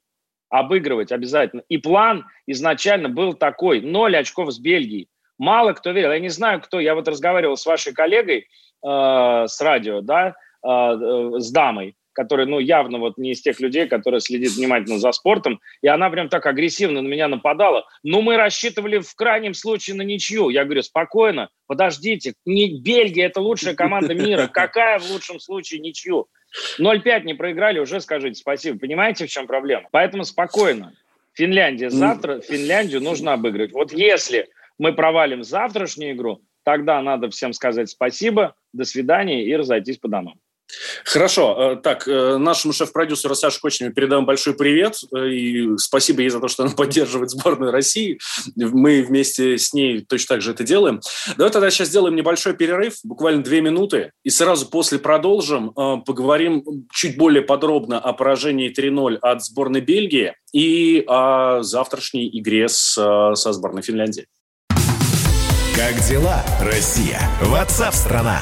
обыгрывать 0.49 1.11
обязательно. 1.11 1.63
И 1.69 1.77
план 1.77 2.25
изначально 2.45 3.09
был 3.09 3.33
такой, 3.33 3.81
ноль 3.81 4.17
очков 4.17 4.51
с 4.51 4.59
Бельгией. 4.59 5.07
Мало 5.37 5.73
кто 5.73 5.91
верил. 5.91 6.11
Я 6.11 6.19
не 6.19 6.29
знаю, 6.29 6.61
кто. 6.61 6.79
Я 6.79 6.95
вот 6.95 7.07
разговаривал 7.07 7.57
с 7.57 7.65
вашей 7.65 7.93
коллегой 7.93 8.39
э, 8.39 9.45
с 9.47 9.59
радио, 9.61 10.01
да, 10.01 10.35
э, 10.63 10.67
э, 10.67 11.39
с 11.39 11.51
дамой 11.51 11.95
которая, 12.15 12.47
ну, 12.47 12.59
явно 12.59 12.97
вот 12.97 13.17
не 13.17 13.31
из 13.31 13.41
тех 13.41 13.59
людей, 13.59 13.87
которые 13.87 14.21
следит 14.21 14.53
внимательно 14.53 14.97
за 14.97 15.11
спортом, 15.11 15.59
и 15.81 15.87
она 15.87 16.09
прям 16.09 16.29
так 16.29 16.45
агрессивно 16.45 17.01
на 17.01 17.07
меня 17.07 17.27
нападала. 17.27 17.85
Ну, 18.01 18.21
мы 18.21 18.37
рассчитывали 18.37 18.99
в 18.99 19.13
крайнем 19.15 19.53
случае 19.53 19.95
на 19.97 20.01
ничью. 20.01 20.49
Я 20.49 20.63
говорю, 20.63 20.81
спокойно, 20.81 21.49
подождите, 21.67 22.33
не 22.45 22.79
Бельгия– 22.79 23.25
это 23.27 23.41
лучшая 23.41 23.75
команда 23.75 24.15
мира. 24.15 24.47
Какая 24.51 24.97
в 24.97 25.11
лучшем 25.11 25.39
случае 25.39 25.81
ничью? 25.81 26.27
0-5 26.79 27.23
не 27.23 27.33
проиграли, 27.33 27.79
уже 27.79 27.99
скажите 27.99 28.35
спасибо. 28.35 28.79
Понимаете, 28.79 29.27
в 29.27 29.29
чем 29.29 29.45
проблема? 29.45 29.87
Поэтому 29.91 30.23
спокойно. 30.23 30.93
Финляндия 31.33 31.89
завтра, 31.89 32.39
Финляндию 32.39 33.01
нужно 33.01 33.33
обыгрывать. 33.33 33.73
Вот 33.73 33.91
если 33.91 34.47
мы 34.79 34.93
провалим 34.93 35.43
завтрашнюю 35.43 36.13
игру, 36.15 36.41
тогда 36.63 37.01
надо 37.01 37.29
всем 37.29 37.51
сказать 37.51 37.89
спасибо, 37.89 38.55
до 38.71 38.85
свидания 38.85 39.43
и 39.43 39.53
разойтись 39.55 39.97
по 39.97 40.07
домам. 40.07 40.39
Хорошо. 41.03 41.73
Э, 41.73 41.75
так, 41.75 42.07
э, 42.07 42.37
нашему 42.37 42.73
шеф-продюсеру 42.73 43.35
Саше 43.35 43.59
Кочневу 43.59 43.93
передаем 43.93 44.25
большой 44.25 44.53
привет. 44.53 44.97
Э, 45.15 45.29
и 45.29 45.77
спасибо 45.77 46.21
ей 46.21 46.29
за 46.29 46.39
то, 46.39 46.47
что 46.47 46.63
она 46.63 46.71
поддерживает 46.75 47.29
сборную 47.29 47.71
России. 47.71 48.19
Мы 48.55 49.03
вместе 49.03 49.57
с 49.57 49.73
ней 49.73 50.01
точно 50.01 50.35
так 50.35 50.41
же 50.41 50.51
это 50.51 50.63
делаем. 50.63 51.01
Давай 51.37 51.51
тогда 51.51 51.69
сейчас 51.69 51.89
сделаем 51.89 52.15
небольшой 52.15 52.55
перерыв, 52.55 52.95
буквально 53.03 53.43
две 53.43 53.61
минуты, 53.61 54.11
и 54.23 54.29
сразу 54.29 54.67
после 54.67 54.99
продолжим. 54.99 55.71
Поговорим 56.05 56.63
чуть 56.91 57.17
более 57.17 57.41
подробно 57.41 57.99
о 57.99 58.13
поражении 58.13 58.73
3-0 58.73 59.17
от 59.21 59.43
сборной 59.43 59.81
Бельгии 59.81 60.33
и 60.53 61.03
о 61.07 61.61
завтрашней 61.61 62.29
игре 62.39 62.67
с, 62.67 62.93
со 62.93 63.53
сборной 63.53 63.81
Финляндии. 63.81 64.25
Как 65.75 65.99
дела, 66.07 66.43
Россия? 66.61 67.19
Ватсап-страна! 67.41 68.41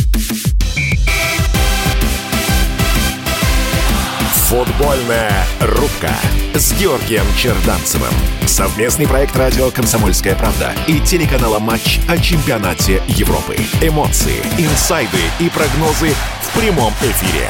Футбольная 4.51 5.31
рубка 5.61 6.11
с 6.53 6.73
Георгием 6.73 7.23
Черданцевым. 7.37 8.11
Совместный 8.45 9.07
проект 9.07 9.33
радио 9.37 9.71
«Комсомольская 9.71 10.35
правда» 10.35 10.73
и 10.87 10.99
телеканала 10.99 11.57
«Матч» 11.59 12.01
о 12.09 12.17
чемпионате 12.17 13.01
Европы. 13.07 13.55
Эмоции, 13.81 14.41
инсайды 14.57 15.19
и 15.39 15.47
прогнозы 15.47 16.13
в 16.41 16.59
прямом 16.59 16.91
эфире. 17.01 17.49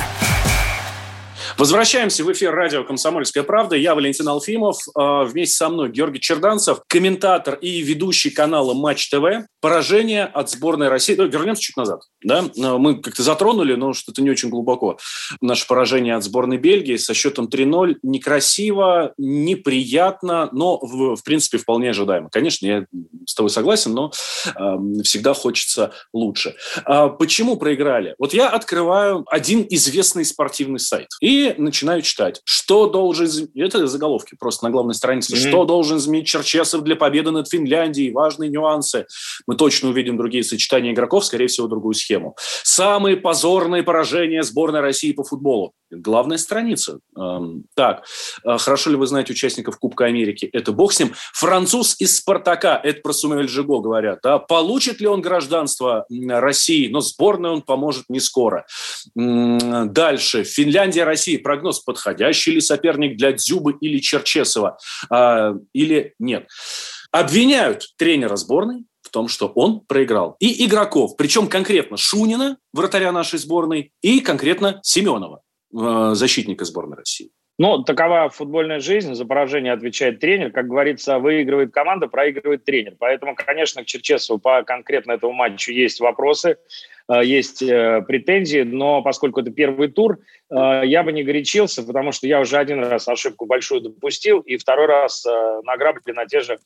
Возвращаемся 1.61 2.23
в 2.23 2.31
эфир 2.31 2.55
радио 2.55 2.83
«Комсомольская 2.83 3.43
правда». 3.43 3.75
Я 3.75 3.93
Валентин 3.93 4.27
Алфимов. 4.27 4.77
А, 4.95 5.25
вместе 5.25 5.57
со 5.57 5.69
мной 5.69 5.91
Георгий 5.91 6.19
Черданцев, 6.19 6.79
комментатор 6.87 7.53
и 7.53 7.83
ведущий 7.83 8.31
канала 8.31 8.73
«Матч 8.73 9.11
ТВ». 9.11 9.45
Поражение 9.59 10.23
от 10.25 10.49
сборной 10.49 10.89
России. 10.89 11.13
Ну, 11.13 11.27
вернемся 11.27 11.61
чуть 11.61 11.77
назад. 11.77 12.01
Да? 12.23 12.45
А, 12.63 12.79
мы 12.79 12.99
как-то 12.99 13.21
затронули, 13.21 13.75
но 13.75 13.93
что-то 13.93 14.23
не 14.23 14.31
очень 14.31 14.49
глубоко. 14.49 14.97
Наше 15.39 15.67
поражение 15.67 16.15
от 16.15 16.23
сборной 16.23 16.57
Бельгии 16.57 16.95
со 16.95 17.13
счетом 17.13 17.45
3-0. 17.45 17.97
Некрасиво, 18.01 19.13
неприятно, 19.19 20.49
но, 20.51 20.79
в, 20.79 21.15
в 21.15 21.23
принципе, 21.23 21.59
вполне 21.59 21.91
ожидаемо. 21.91 22.29
Конечно, 22.31 22.65
я 22.65 22.85
с 23.27 23.35
тобой 23.35 23.51
согласен, 23.51 23.93
но 23.93 24.11
э, 24.47 24.77
всегда 25.03 25.35
хочется 25.35 25.93
лучше. 26.11 26.55
А 26.85 27.09
почему 27.09 27.55
проиграли? 27.55 28.15
Вот 28.17 28.33
я 28.33 28.49
открываю 28.49 29.25
один 29.27 29.63
известный 29.69 30.25
спортивный 30.25 30.79
сайт 30.79 31.09
и 31.21 31.50
начинаю 31.57 32.01
читать, 32.01 32.41
что 32.43 32.87
должен... 32.87 33.49
Это 33.55 33.87
заголовки 33.87 34.35
просто 34.39 34.65
на 34.65 34.71
главной 34.71 34.95
странице. 34.95 35.33
Mm-hmm. 35.33 35.49
Что 35.49 35.65
должен 35.65 35.97
изменить 35.97 36.27
Черчесов 36.27 36.83
для 36.83 36.95
победы 36.95 37.31
над 37.31 37.49
Финляндией? 37.49 38.11
Важные 38.11 38.49
нюансы. 38.49 39.05
Мы 39.47 39.55
точно 39.55 39.89
увидим 39.89 40.17
другие 40.17 40.43
сочетания 40.43 40.91
игроков, 40.91 41.25
скорее 41.25 41.47
всего, 41.47 41.67
другую 41.67 41.93
схему. 41.93 42.35
Самые 42.63 43.17
позорные 43.17 43.83
поражения 43.83 44.43
сборной 44.43 44.81
России 44.81 45.11
по 45.11 45.23
футболу. 45.23 45.73
Главная 45.91 46.37
страница. 46.37 46.99
Эм, 47.17 47.65
так, 47.75 48.05
э, 48.45 48.57
хорошо 48.57 48.91
ли 48.91 48.95
вы 48.95 49.07
знаете 49.07 49.33
участников 49.33 49.77
Кубка 49.77 50.05
Америки? 50.05 50.49
Это 50.53 50.71
бог 50.71 50.93
с 50.93 50.99
ним. 50.99 51.13
Француз 51.33 51.95
из 51.99 52.17
«Спартака», 52.17 52.79
это 52.81 53.01
про 53.01 53.13
Сумель 53.13 53.49
Жиго 53.49 53.79
говорят. 53.79 54.19
Да? 54.23 54.39
Получит 54.39 55.01
ли 55.01 55.07
он 55.07 55.21
гражданство 55.21 56.05
России? 56.09 56.87
Но 56.87 57.01
сборной 57.01 57.49
он 57.49 57.61
поможет 57.61 58.05
не 58.09 58.19
скоро. 58.19 58.65
Дальше. 59.15 60.43
Финляндия, 60.43 61.03
Россия 61.03 61.30
России 61.31 61.37
прогноз, 61.37 61.79
подходящий 61.79 62.51
ли 62.51 62.61
соперник 62.61 63.17
для 63.17 63.31
Дзюбы 63.31 63.73
или 63.81 63.99
Черчесова, 63.99 64.77
а, 65.09 65.53
или 65.73 66.13
нет. 66.19 66.47
Обвиняют 67.11 67.83
тренера 67.97 68.35
сборной 68.35 68.85
в 69.01 69.09
том, 69.09 69.27
что 69.27 69.47
он 69.47 69.81
проиграл. 69.81 70.35
И 70.39 70.65
игроков, 70.65 71.15
причем 71.17 71.47
конкретно 71.47 71.97
Шунина, 71.97 72.57
вратаря 72.73 73.11
нашей 73.11 73.39
сборной, 73.39 73.91
и 74.01 74.19
конкретно 74.19 74.79
Семенова, 74.83 75.41
э, 75.73 76.11
защитника 76.13 76.65
сборной 76.65 76.97
России. 76.97 77.31
Ну, 77.59 77.83
такова 77.83 78.29
футбольная 78.29 78.79
жизнь. 78.79 79.13
За 79.13 79.25
поражение 79.25 79.73
отвечает 79.73 80.19
тренер. 80.19 80.51
Как 80.51 80.67
говорится, 80.67 81.19
выигрывает 81.19 81.71
команда, 81.71 82.07
проигрывает 82.07 82.65
тренер. 82.65 82.95
Поэтому, 82.97 83.35
конечно, 83.35 83.83
к 83.83 83.85
Черчесову 83.85 84.39
по 84.39 84.63
конкретно 84.63 85.11
этому 85.11 85.33
матчу 85.33 85.71
есть 85.71 85.99
вопросы. 85.99 86.57
Э, 87.11 87.23
есть 87.23 87.61
э, 87.61 88.01
претензии, 88.07 88.61
но 88.61 89.01
поскольку 89.01 89.41
это 89.41 89.51
первый 89.51 89.89
тур, 89.89 90.19
э, 90.49 90.81
я 90.85 91.03
бы 91.03 91.11
не 91.11 91.23
горячился, 91.23 91.83
потому 91.83 92.11
что 92.11 92.27
я 92.27 92.39
уже 92.39 92.57
один 92.57 92.83
раз 92.83 93.07
ошибку 93.07 93.45
большую 93.45 93.81
допустил, 93.81 94.39
и 94.39 94.57
второй 94.57 94.85
раз 94.85 95.25
на 95.25 95.77
грабли 95.77 96.11
на 96.11 96.25
те 96.25 96.41
же 96.41 96.59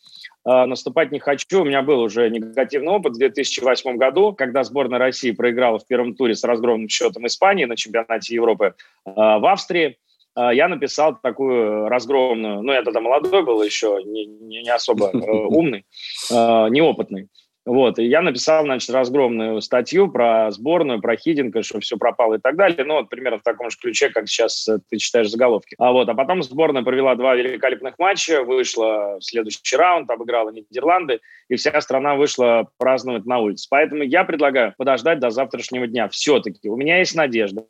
наступать 0.43 1.11
не 1.11 1.19
хочу. 1.19 1.61
У 1.61 1.65
меня 1.65 1.81
был 1.81 1.99
уже 1.99 2.29
негативный 2.29 2.91
опыт 2.91 3.13
в 3.13 3.17
2008 3.17 3.97
году, 3.97 4.33
когда 4.33 4.63
сборная 4.63 4.99
России 4.99 5.31
проиграла 5.31 5.79
в 5.79 5.87
первом 5.87 6.15
туре 6.15 6.35
с 6.35 6.43
разгромным 6.43 6.89
счетом 6.89 7.25
Испании 7.25 7.65
на 7.65 7.75
чемпионате 7.75 8.35
Европы 8.35 8.75
в 9.05 9.51
Австрии 9.51 9.97
я 10.37 10.67
написал 10.67 11.17
такую 11.21 11.87
разгромную, 11.87 12.61
ну, 12.61 12.73
я 12.73 12.83
тогда 12.83 12.99
молодой 12.99 13.43
был 13.43 13.63
еще, 13.63 14.01
не, 14.05 14.25
не 14.25 14.69
особо 14.69 15.05
умный, 15.13 15.85
неопытный. 16.29 17.29
Вот, 17.65 17.97
и 17.97 18.05
я 18.05 18.21
написал, 18.21 18.63
значит, 18.63 18.91
разгромную 18.91 19.59
статью 19.59 20.11
про 20.11 20.51
сборную, 20.51 21.01
про 21.01 21.17
Хидинга, 21.17 21.63
что 21.63 21.79
все 21.79 21.97
пропало 21.97 22.35
и 22.35 22.39
так 22.39 22.55
далее. 22.55 22.83
Ну, 22.85 22.93
вот 22.93 23.09
примерно 23.09 23.39
в 23.39 23.43
таком 23.43 23.71
же 23.71 23.77
ключе, 23.77 24.09
как 24.09 24.27
сейчас 24.27 24.67
э, 24.67 24.77
ты 24.87 24.97
читаешь 24.97 25.31
заголовки. 25.31 25.75
А 25.79 25.91
вот, 25.91 26.07
а 26.07 26.13
потом 26.13 26.43
сборная 26.43 26.83
провела 26.83 27.15
два 27.15 27.33
великолепных 27.33 27.97
матча, 27.97 28.43
вышла 28.43 29.17
в 29.19 29.23
следующий 29.23 29.75
раунд, 29.75 30.07
обыграла 30.11 30.51
Нидерланды, 30.51 31.21
и 31.49 31.55
вся 31.55 31.81
страна 31.81 32.15
вышла 32.15 32.69
праздновать 32.77 33.25
на 33.25 33.39
улице. 33.39 33.67
Поэтому 33.71 34.03
я 34.03 34.25
предлагаю 34.25 34.75
подождать 34.77 35.19
до 35.19 35.31
завтрашнего 35.31 35.87
дня. 35.87 36.07
Все-таки 36.09 36.69
у 36.69 36.75
меня 36.75 36.99
есть 36.99 37.15
надежда 37.15 37.65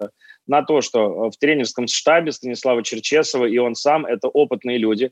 на 0.45 0.61
то, 0.61 0.81
что 0.81 1.29
в 1.29 1.37
тренерском 1.37 1.87
штабе 1.87 2.33
Станислава 2.33 2.83
Черчесова 2.83 3.45
и 3.45 3.57
он 3.57 3.75
сам– 3.75 4.05
это 4.07 4.27
опытные 4.27 4.77
люди, 4.77 5.11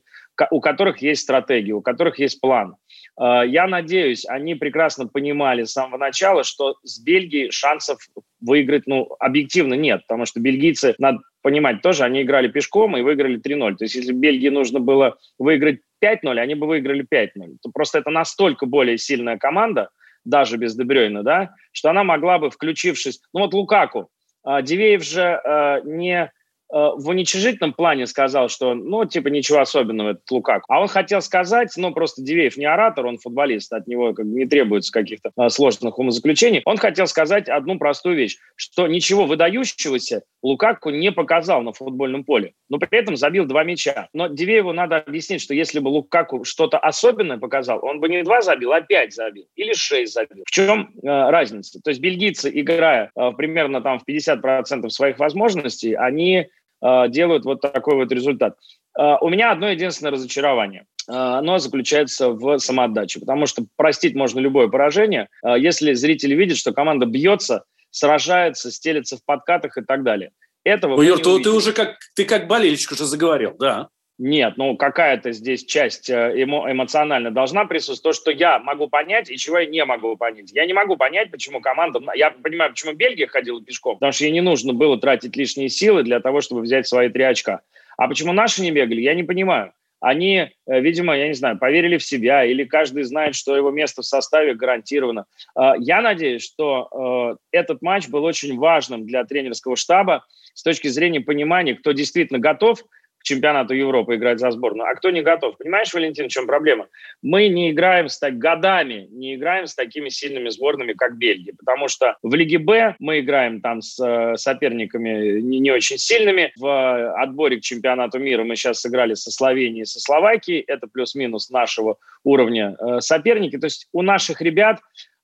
у 0.50 0.60
которых 0.60 1.00
есть 1.00 1.22
стратегия, 1.22 1.72
у 1.72 1.80
которых 1.80 2.18
есть 2.18 2.38
план. 2.40 2.76
Э, 3.20 3.42
я 3.46 3.66
надеюсь, 3.66 4.26
они 4.26 4.54
прекрасно 4.54 5.06
понимали 5.06 5.64
с 5.64 5.72
самого 5.72 5.98
начала, 5.98 6.44
что 6.44 6.76
с 6.82 7.00
Бельгией 7.00 7.50
шансов 7.50 7.98
выиграть, 8.40 8.86
ну, 8.86 9.14
объективно 9.18 9.74
нет, 9.74 10.02
потому 10.06 10.26
что 10.26 10.40
бельгийцы, 10.40 10.94
надо 10.98 11.20
понимать 11.42 11.82
тоже, 11.82 12.04
они 12.04 12.22
играли 12.22 12.48
пешком 12.48 12.96
и 12.96 13.02
выиграли 13.02 13.40
3-0. 13.40 13.76
То 13.76 13.84
есть 13.84 13.94
если 13.94 14.12
Бельгии 14.12 14.48
нужно 14.48 14.80
было 14.80 15.16
выиграть 15.38 15.80
5-0, 16.02 16.38
они 16.38 16.54
бы 16.54 16.66
выиграли 16.66 17.06
5-0. 17.10 17.56
Просто 17.72 17.98
это 17.98 18.10
настолько 18.10 18.66
более 18.66 18.98
сильная 18.98 19.38
команда, 19.38 19.90
даже 20.24 20.56
без 20.56 20.74
Дебрёйна, 20.74 21.22
да, 21.22 21.54
что 21.72 21.90
она 21.90 22.02
могла 22.02 22.38
бы, 22.38 22.50
включившись... 22.50 23.20
Ну 23.32 23.40
вот 23.40 23.54
Лукаку, 23.54 24.08
э, 24.46 24.62
Дивеев 24.62 25.04
же 25.04 25.40
э, 25.44 25.80
не 25.84 26.32
в 26.74 27.08
уничижительном 27.08 27.72
плане 27.72 28.04
сказал, 28.06 28.48
что, 28.48 28.74
ну, 28.74 29.04
типа, 29.04 29.28
ничего 29.28 29.60
особенного, 29.60 30.10
это 30.10 30.20
Лукаку. 30.30 30.64
А 30.68 30.80
он 30.80 30.88
хотел 30.88 31.22
сказать, 31.22 31.72
ну, 31.76 31.92
просто 31.92 32.20
Дивеев 32.20 32.56
не 32.56 32.64
оратор, 32.64 33.06
он 33.06 33.18
футболист, 33.18 33.72
от 33.72 33.86
него 33.86 34.12
как 34.12 34.26
бы 34.26 34.38
не 34.40 34.46
требуется 34.46 34.90
каких-то 34.90 35.30
а, 35.36 35.50
сложных 35.50 35.96
умозаключений. 36.00 36.62
Он 36.64 36.76
хотел 36.76 37.06
сказать 37.06 37.48
одну 37.48 37.78
простую 37.78 38.16
вещь, 38.16 38.38
что 38.56 38.88
ничего 38.88 39.24
выдающегося 39.24 40.22
Лукаку 40.42 40.90
не 40.90 41.12
показал 41.12 41.62
на 41.62 41.72
футбольном 41.72 42.24
поле, 42.24 42.54
но 42.68 42.78
при 42.78 42.98
этом 42.98 43.16
забил 43.16 43.46
два 43.46 43.62
мяча. 43.62 44.08
Но 44.12 44.26
Дивееву 44.26 44.72
надо 44.72 44.96
объяснить, 44.96 45.42
что 45.42 45.54
если 45.54 45.78
бы 45.78 45.88
Лукаку 45.88 46.42
что-то 46.42 46.78
особенное 46.78 47.38
показал, 47.38 47.84
он 47.84 48.00
бы 48.00 48.08
не 48.08 48.24
два 48.24 48.42
забил, 48.42 48.72
а 48.72 48.80
пять 48.80 49.14
забил 49.14 49.46
или 49.54 49.72
шесть 49.74 50.12
забил. 50.12 50.42
В 50.44 50.50
чем 50.50 50.90
э, 51.02 51.06
разница? 51.06 51.80
То 51.80 51.90
есть 51.90 52.00
бельгийцы, 52.00 52.50
играя 52.52 53.12
э, 53.14 53.30
примерно 53.36 53.80
там 53.80 54.00
в 54.00 54.08
50% 54.08 54.88
своих 54.88 55.20
возможностей, 55.20 55.94
они 55.94 56.48
Э, 56.54 56.63
делают 56.82 57.44
вот 57.44 57.60
такой 57.60 57.96
вот 57.96 58.12
результат. 58.12 58.56
Э, 58.98 59.16
у 59.20 59.28
меня 59.28 59.52
одно 59.52 59.68
единственное 59.68 60.12
разочарование. 60.12 60.86
Э, 61.08 61.12
оно 61.12 61.58
заключается 61.58 62.30
в 62.30 62.58
самоотдаче, 62.58 63.20
потому 63.20 63.46
что 63.46 63.64
простить 63.76 64.14
можно 64.14 64.40
любое 64.40 64.68
поражение, 64.68 65.28
если 65.42 65.92
зрители 65.94 66.34
видят, 66.34 66.56
что 66.56 66.72
команда 66.72 67.06
бьется, 67.06 67.64
сражается, 67.90 68.70
стелится 68.70 69.16
в 69.16 69.24
подкатах 69.24 69.78
и 69.78 69.82
так 69.82 70.02
далее. 70.02 70.30
Этого 70.64 70.96
ну, 70.96 71.02
Юр, 71.02 71.18
ты, 71.18 71.42
ты 71.42 71.50
уже 71.50 71.72
как, 71.72 71.96
ты 72.14 72.24
как 72.24 72.48
болельщик 72.48 72.92
уже 72.92 73.04
заговорил, 73.04 73.54
да. 73.58 73.88
Нет, 74.18 74.54
ну 74.56 74.76
какая-то 74.76 75.32
здесь 75.32 75.64
часть 75.64 76.08
э, 76.08 76.32
эмо- 76.36 76.70
эмоционально 76.70 77.32
должна 77.32 77.64
присутствовать. 77.64 78.16
То, 78.16 78.22
что 78.22 78.30
я 78.30 78.60
могу 78.60 78.88
понять 78.88 79.28
и 79.28 79.36
чего 79.36 79.58
я 79.58 79.66
не 79.66 79.84
могу 79.84 80.16
понять. 80.16 80.52
Я 80.52 80.66
не 80.66 80.72
могу 80.72 80.96
понять, 80.96 81.32
почему 81.32 81.60
команда... 81.60 82.00
Я 82.14 82.30
понимаю, 82.30 82.70
почему 82.70 82.92
Бельгия 82.92 83.26
ходила 83.26 83.60
пешком, 83.62 83.96
потому 83.96 84.12
что 84.12 84.24
ей 84.24 84.30
не 84.32 84.40
нужно 84.40 84.72
было 84.72 85.00
тратить 85.00 85.36
лишние 85.36 85.68
силы 85.68 86.04
для 86.04 86.20
того, 86.20 86.42
чтобы 86.42 86.60
взять 86.60 86.86
свои 86.86 87.08
три 87.08 87.24
очка. 87.24 87.62
А 87.96 88.06
почему 88.06 88.32
наши 88.32 88.62
не 88.62 88.70
бегали, 88.70 89.00
я 89.00 89.14
не 89.14 89.24
понимаю. 89.24 89.72
Они, 90.00 90.36
э, 90.36 90.80
видимо, 90.80 91.16
я 91.16 91.26
не 91.26 91.34
знаю, 91.34 91.58
поверили 91.58 91.96
в 91.96 92.04
себя, 92.04 92.44
или 92.44 92.64
каждый 92.64 93.02
знает, 93.04 93.34
что 93.34 93.56
его 93.56 93.70
место 93.70 94.02
в 94.02 94.06
составе 94.06 94.54
гарантировано. 94.54 95.24
А, 95.56 95.74
я 95.78 96.02
надеюсь, 96.02 96.44
что 96.44 97.36
э, 97.50 97.56
этот 97.56 97.82
матч 97.82 98.08
был 98.08 98.22
очень 98.22 98.56
важным 98.58 99.06
для 99.06 99.24
тренерского 99.24 99.76
штаба 99.76 100.24
с 100.52 100.62
точки 100.62 100.88
зрения 100.88 101.20
понимания, 101.20 101.74
кто 101.74 101.92
действительно 101.92 102.38
готов 102.38 102.84
чемпионату 103.24 103.74
Европы 103.74 104.14
играть 104.14 104.38
за 104.38 104.50
сборную, 104.50 104.88
а 104.88 104.94
кто 104.94 105.10
не 105.10 105.22
готов. 105.22 105.56
Понимаешь, 105.56 105.92
Валентин, 105.92 106.28
в 106.28 106.32
чем 106.32 106.46
проблема? 106.46 106.88
Мы 107.22 107.48
не 107.48 107.70
играем 107.70 108.08
с 108.08 108.18
так, 108.18 108.38
годами, 108.38 109.08
не 109.10 109.34
играем 109.34 109.66
с 109.66 109.74
такими 109.74 110.10
сильными 110.10 110.50
сборными, 110.50 110.92
как 110.92 111.16
Бельгия, 111.16 111.54
потому 111.58 111.88
что 111.88 112.16
в 112.22 112.34
Лиге 112.34 112.58
Б 112.58 112.94
мы 112.98 113.20
играем 113.20 113.60
там 113.60 113.80
с 113.80 113.98
э, 113.98 114.36
соперниками 114.36 115.40
не, 115.40 115.58
не 115.58 115.70
очень 115.70 115.98
сильными. 115.98 116.52
В 116.56 117.12
отборе 117.14 117.56
к 117.56 117.62
чемпионату 117.62 118.18
мира 118.18 118.44
мы 118.44 118.56
сейчас 118.56 118.80
сыграли 118.80 119.14
со 119.14 119.30
Словенией, 119.30 119.86
со 119.86 120.00
Словакией. 120.00 120.60
Это 120.60 120.86
плюс-минус 120.86 121.48
нашего 121.48 121.96
уровня 122.24 122.76
э, 122.78 123.00
соперники. 123.00 123.56
То 123.56 123.66
есть 123.66 123.88
у 123.92 124.02
наших 124.02 124.42
ребят, 124.42 124.80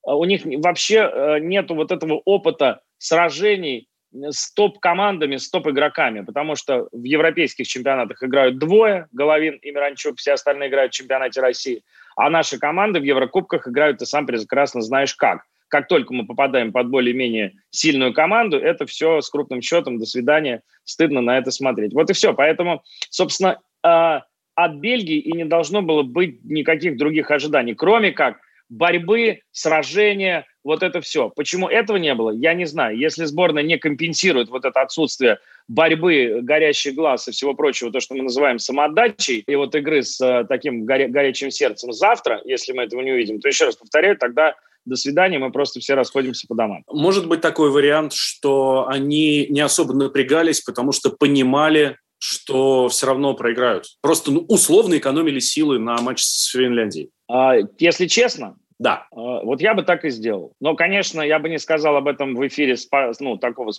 э, 0.07 0.11
у 0.11 0.25
них 0.25 0.43
вообще 0.45 1.39
нету 1.43 1.75
вот 1.75 1.93
этого 1.93 2.15
опыта 2.25 2.81
сражений 2.97 3.90
с 4.13 4.53
топ-командами, 4.53 5.37
с 5.37 5.49
топ-игроками, 5.51 6.23
потому 6.23 6.57
что 6.57 6.89
в 6.93 7.05
европейских 7.05 7.67
чемпионатах 7.67 8.23
играют 8.23 8.59
двое, 8.59 9.07
Головин 9.13 9.57
и 9.63 9.71
Миранчук, 9.71 10.19
все 10.19 10.33
остальные 10.33 10.69
играют 10.69 10.93
в 10.93 10.97
чемпионате 10.97 11.41
России, 11.41 11.83
а 12.17 12.29
наши 12.31 12.59
команды 12.59 13.01
в 13.01 13.05
Еврокубках 13.05 13.69
играют, 13.69 13.99
ты 13.99 14.07
сам 14.07 14.27
прекрасно 14.27 14.83
знаешь 14.83 15.15
как. 15.15 15.45
Как 15.69 15.87
только 15.87 16.13
мы 16.13 16.27
попадаем 16.27 16.73
под 16.73 16.89
более-менее 16.89 17.53
сильную 17.71 18.13
команду, 18.13 18.59
это 18.59 18.87
все 18.87 19.21
с 19.21 19.31
крупным 19.31 19.63
счетом, 19.63 19.99
до 19.99 20.05
свидания, 20.05 20.63
стыдно 20.83 21.21
на 21.21 21.39
это 21.39 21.53
смотреть. 21.53 21.95
Вот 21.95 22.11
и 22.11 22.13
все. 22.13 22.35
Поэтому, 22.35 22.83
собственно, 23.09 23.61
а, 23.85 24.25
от 24.57 24.75
Бельгии 24.75 25.19
и 25.19 25.33
не 25.33 25.45
должно 25.45 25.81
было 25.81 26.03
быть 26.03 26.45
никаких 26.45 26.97
других 26.97 27.31
ожиданий, 27.31 27.75
кроме 27.75 28.11
как 28.11 28.41
борьбы, 28.71 29.41
сражения, 29.53 30.47
вот 30.65 30.83
это 30.83 31.01
все. 31.01 31.31
Почему 31.31 31.69
этого 31.69 31.97
не 31.99 32.15
было, 32.15 32.31
я 32.31 32.55
не 32.55 32.65
знаю. 32.65 32.97
Если 32.97 33.25
сборная 33.25 33.63
не 33.63 33.79
компенсирует 33.79 34.49
вот 34.49 34.65
это 34.65 34.81
отсутствие 34.81 35.39
борьбы, 35.69 36.41
горящий 36.43 36.93
глаз 36.93 37.29
и 37.29 37.33
всего 37.33 37.55
прочего, 37.55 37.91
то, 37.91 38.01
что 38.01 38.15
мы 38.15 38.23
называем 38.23 38.59
самоотдачей, 38.59 39.45
и 39.47 39.55
вот 39.57 39.75
игры 39.75 40.03
с 40.03 40.21
э, 40.21 40.45
таким 40.49 40.85
горя- 40.85 41.09
горячим 41.09 41.51
сердцем 41.51 41.93
завтра, 41.93 42.41
если 42.45 42.73
мы 42.73 42.85
этого 42.85 43.01
не 43.01 43.13
увидим, 43.13 43.41
то 43.41 43.49
еще 43.49 43.67
раз 43.67 43.77
повторяю, 43.77 44.17
тогда 44.17 44.55
до 44.87 44.97
свидания, 44.97 45.39
мы 45.39 45.53
просто 45.53 45.79
все 45.81 45.95
расходимся 45.95 46.47
по 46.49 46.55
домам. 46.55 46.85
Может 46.91 47.29
быть 47.29 47.43
такой 47.43 47.71
вариант, 47.71 48.15
что 48.15 48.87
они 48.89 49.47
не 49.51 49.61
особо 49.61 49.93
напрягались, 49.93 50.63
потому 50.63 50.93
что 50.93 51.11
понимали, 51.11 51.99
что 52.19 52.89
все 52.89 53.07
равно 53.07 53.35
проиграют. 53.35 53.87
Просто 54.01 54.31
ну, 54.31 54.45
условно 54.49 54.97
экономили 54.97 55.39
силы 55.39 55.79
на 55.79 55.97
матч 56.01 56.23
с 56.23 56.51
Финляндией. 56.51 57.11
А, 57.29 57.57
если 57.79 58.07
честно, 58.07 58.57
да. 58.81 59.07
А, 59.13 59.45
вот 59.45 59.61
я 59.61 59.75
бы 59.75 59.83
так 59.83 60.07
и 60.07 60.11
сделал. 60.11 60.55
Но, 60.59 60.75
конечно, 60.75 61.21
я 61.21 61.39
бы 61.39 61.51
не 61.51 61.59
сказал 61.59 61.97
об 61.97 62.09
этом 62.09 62.35
в 62.35 62.47
эфире, 62.49 62.77
ну, 63.21 63.37
такого 63.37 63.73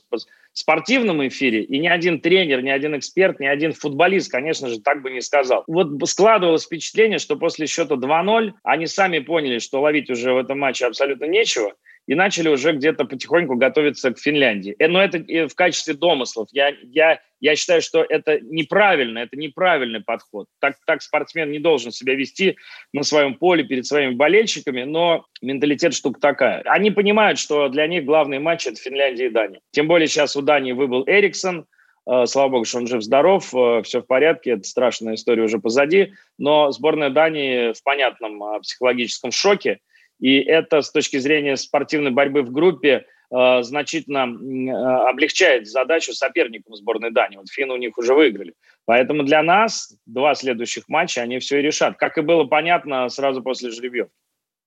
спортивном 0.54 1.28
эфире, 1.28 1.64
и 1.64 1.80
ни 1.80 1.88
один 1.88 2.22
тренер, 2.22 2.62
ни 2.62 2.70
один 2.70 2.96
эксперт, 2.96 3.40
ни 3.40 3.48
один 3.48 3.74
футболист, 3.74 4.32
конечно 4.32 4.70
же, 4.70 4.80
так 4.80 5.02
бы 5.02 5.10
не 5.10 5.22
сказал. 5.22 5.64
Вот 5.66 6.08
складывалось 6.08 6.66
впечатление, 6.66 7.18
что 7.18 7.36
после 7.36 7.66
счета 7.66 7.96
2-0 7.96 8.52
они 8.64 8.86
сами 8.86 9.18
поняли, 9.18 9.58
что 9.58 9.82
ловить 9.82 10.12
уже 10.12 10.34
в 10.34 10.38
этом 10.38 10.60
матче 10.60 10.86
абсолютно 10.86 11.26
нечего, 11.26 11.74
и 12.08 12.16
начали 12.16 12.50
уже 12.50 12.74
где-то 12.74 13.06
потихоньку 13.06 13.56
готовиться 13.56 14.12
к 14.12 14.20
Финляндии. 14.20 14.76
Э, 14.80 14.88
но 14.88 15.02
это 15.02 15.20
в 15.48 15.56
качестве 15.56 15.94
домыслов. 15.94 16.50
Я, 16.52 16.74
я, 16.84 17.20
я 17.40 17.56
считаю, 17.56 17.82
что 17.82 18.06
это 18.08 18.40
неправильно, 18.42 19.20
это 19.20 19.38
неправильный 19.38 20.02
подход. 20.02 20.48
Так, 20.60 20.76
так 20.86 21.02
спортсмен 21.02 21.52
не 21.52 21.60
должен 21.60 21.92
себя 21.92 22.16
вести 22.16 22.58
на 22.94 23.04
своем 23.04 23.36
поле 23.36 23.64
перед 23.64 23.86
своими 23.86 24.14
болельщиками, 24.14 24.84
но 24.84 25.26
менталитет 25.42 25.94
штука 25.94 26.20
такая. 26.20 26.62
Они 26.66 26.92
понимают, 26.92 27.40
что 27.40 27.70
для 27.70 27.88
них 27.88 28.06
главный 28.06 28.40
матч– 28.40 28.66
это 28.68 28.78
Финляндия 28.78 29.28
и 29.28 29.32
Дания. 29.32 29.62
Тем 29.72 29.88
более 29.88 30.08
сейчас 30.08 30.36
у 30.36 30.42
Дании 30.42 30.72
выбыл 30.72 31.04
Эриксон, 31.06 31.66
э, 32.10 32.26
Слава 32.26 32.50
богу, 32.50 32.66
что 32.66 32.80
он 32.80 32.88
жив-здоров, 32.88 33.54
э, 33.54 33.84
все 33.84 34.02
в 34.02 34.08
порядке, 34.08 34.52
это 34.52 34.64
страшная 34.64 35.16
история 35.16 35.44
уже 35.44 35.60
позади. 35.60 36.14
Но 36.40 36.72
сборная 36.72 37.12
Дании 37.12 37.74
в 37.74 37.84
понятном 37.84 38.60
психологическом 38.62 39.32
шоке– 39.32 39.78
и 40.22 40.40
это 40.40 40.82
с 40.82 40.92
точки 40.92 41.18
зрения 41.18 41.58
спортивной 41.58 42.12
борьбы 42.12 42.44
в 42.44 42.52
группе 42.52 43.06
э, 43.32 43.64
значительно 43.64 44.28
э, 44.30 45.10
облегчает 45.10 45.68
задачу 45.68 46.14
соперникам 46.14 46.76
сборной 46.76 47.12
Дании. 47.12 47.38
Вот 47.38 47.50
финны 47.50 47.74
у 47.74 47.78
них 47.78 47.98
уже 47.98 48.14
выиграли. 48.14 48.54
Поэтому 48.86 49.24
для 49.24 49.42
нас 49.42 49.94
два 50.06 50.36
следующих 50.36 50.88
матча, 50.88 51.22
они 51.22 51.40
все 51.40 51.60
и 51.60 51.64
решат. 51.64 51.98
Как 51.98 52.18
и 52.20 52.22
было 52.22 52.44
понятно 52.46 53.10
сразу 53.10 53.42
после 53.42 53.72
жеребьевки. 53.72 54.14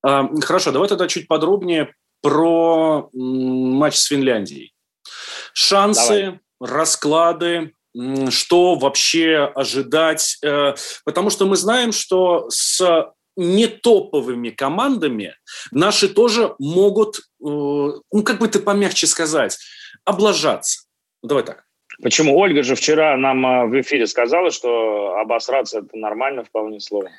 А, 0.03 0.29
хорошо, 0.43 0.73
давай 0.73 0.89
тогда 0.89 1.07
чуть 1.07 1.29
подробнее 1.29 1.95
про 2.21 3.09
матч 3.13 3.95
с 3.95 4.07
Финляндией. 4.07 4.75
Шансы, 5.53 6.23
давай. 6.23 6.41
расклады, 6.61 7.73
что 8.31 8.75
вообще 8.75 9.53
ожидать, 9.55 10.39
э, 10.45 10.75
потому 11.05 11.31
что 11.31 11.47
мы 11.47 11.57
знаем, 11.57 11.93
что 11.93 12.47
с 12.51 13.13
не 13.37 13.67
топовыми 13.67 14.51
командами 14.51 15.37
наши 15.71 16.09
тоже 16.09 16.55
могут, 16.59 17.19
э, 17.19 17.21
ну, 17.41 18.23
как 18.25 18.39
бы 18.39 18.49
ты 18.49 18.61
помягче 18.61 19.07
сказать, 19.07 19.59
облажаться. 20.05 20.85
Давай 21.23 21.45
так. 21.45 21.65
Почему? 22.03 22.37
Ольга 22.37 22.63
же 22.63 22.75
вчера 22.75 23.17
нам 23.17 23.47
э, 23.47 23.67
в 23.67 23.81
эфире 23.81 24.07
сказала, 24.07 24.51
что 24.51 25.17
обосраться– 25.17 25.79
это 25.81 25.97
нормально 25.97 26.45
вполне 26.45 26.81
слово. 26.81 27.11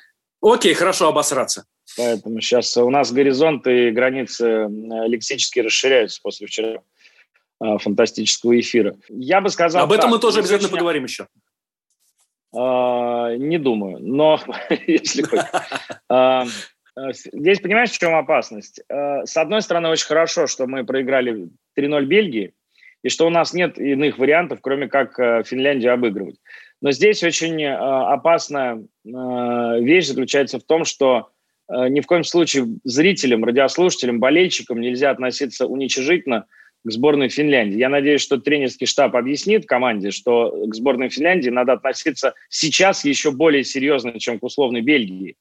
Окей, 0.42 0.74
хорошо, 0.74 1.08
обосраться. 1.08 1.66
Поэтому 1.98 2.42
сейчас 2.42 2.76
у 2.78 2.90
нас 2.90 3.12
горизонты 3.12 3.88
и 3.88 3.92
границы 3.92 4.68
лексически 5.08 5.60
расширяются 5.60 6.20
после 6.22 6.48
вчера 6.48 6.82
э, 7.64 7.78
фантастического 7.80 8.60
эфира. 8.60 8.96
Я 9.10 9.42
бы 9.42 9.50
сказал... 9.50 9.84
Об 9.84 9.92
этом 9.92 10.04
так, 10.04 10.12
мы 10.12 10.20
тоже 10.20 10.40
обязательно 10.40 10.70
поговорим 10.70 11.06
еще. 11.06 11.28
А, 12.56 13.36
не 13.36 13.58
думаю, 13.58 14.00
но 14.00 14.40
если 14.88 15.26
а, 16.10 16.46
Здесь 17.34 17.60
понимаешь, 17.60 17.92
в 17.92 18.00
чем 18.00 18.16
опасность? 18.16 18.82
А, 18.90 19.26
с 19.26 19.36
одной 19.36 19.62
стороны, 19.62 19.90
очень 19.90 20.08
хорошо, 20.08 20.48
что 20.48 20.66
мы 20.66 20.86
проиграли 20.86 21.50
3-0 21.78 22.06
Бельгии, 22.06 22.54
и 23.04 23.10
что 23.10 23.28
у 23.28 23.30
нас 23.30 23.54
нет 23.54 23.78
иных 23.78 24.18
вариантов, 24.18 24.60
кроме 24.62 24.88
как 24.88 25.16
Финляндию 25.46 25.94
обыгрывать. 25.94 26.38
Но 26.82 26.92
здесь 26.92 27.24
очень 27.24 27.64
опасная 27.64 28.84
вещь 29.04 30.08
заключается 30.08 30.60
в 30.60 30.64
том, 30.64 30.86
что 30.86 31.30
ни 31.70 32.00
в 32.02 32.08
коем 32.08 32.24
случае 32.24 32.66
зрителям, 32.84 33.46
радиослушателям, 33.46 34.20
болельщикам 34.20 34.82
нельзя 34.82 35.12
относиться 35.12 35.68
уничижительно 35.68 36.48
к 36.86 36.92
сборной 36.92 37.30
Финляндии. 37.30 37.80
Я 37.80 37.90
надеюсь, 37.90 38.22
что 38.22 38.38
тренерский 38.38 38.86
штаб 38.86 39.16
объяснит 39.16 39.66
команде, 39.66 40.12
что 40.12 40.52
к 40.68 40.76
сборной 40.76 41.10
Финляндии 41.10 41.50
надо 41.50 41.74
относиться 41.74 42.36
сейчас 42.50 43.04
еще 43.04 43.32
более 43.32 43.64
серьезно, 43.64 44.20
чем 44.20 44.40
к 44.40 44.44
условной 44.44 44.82
Бельгии. 44.82 45.36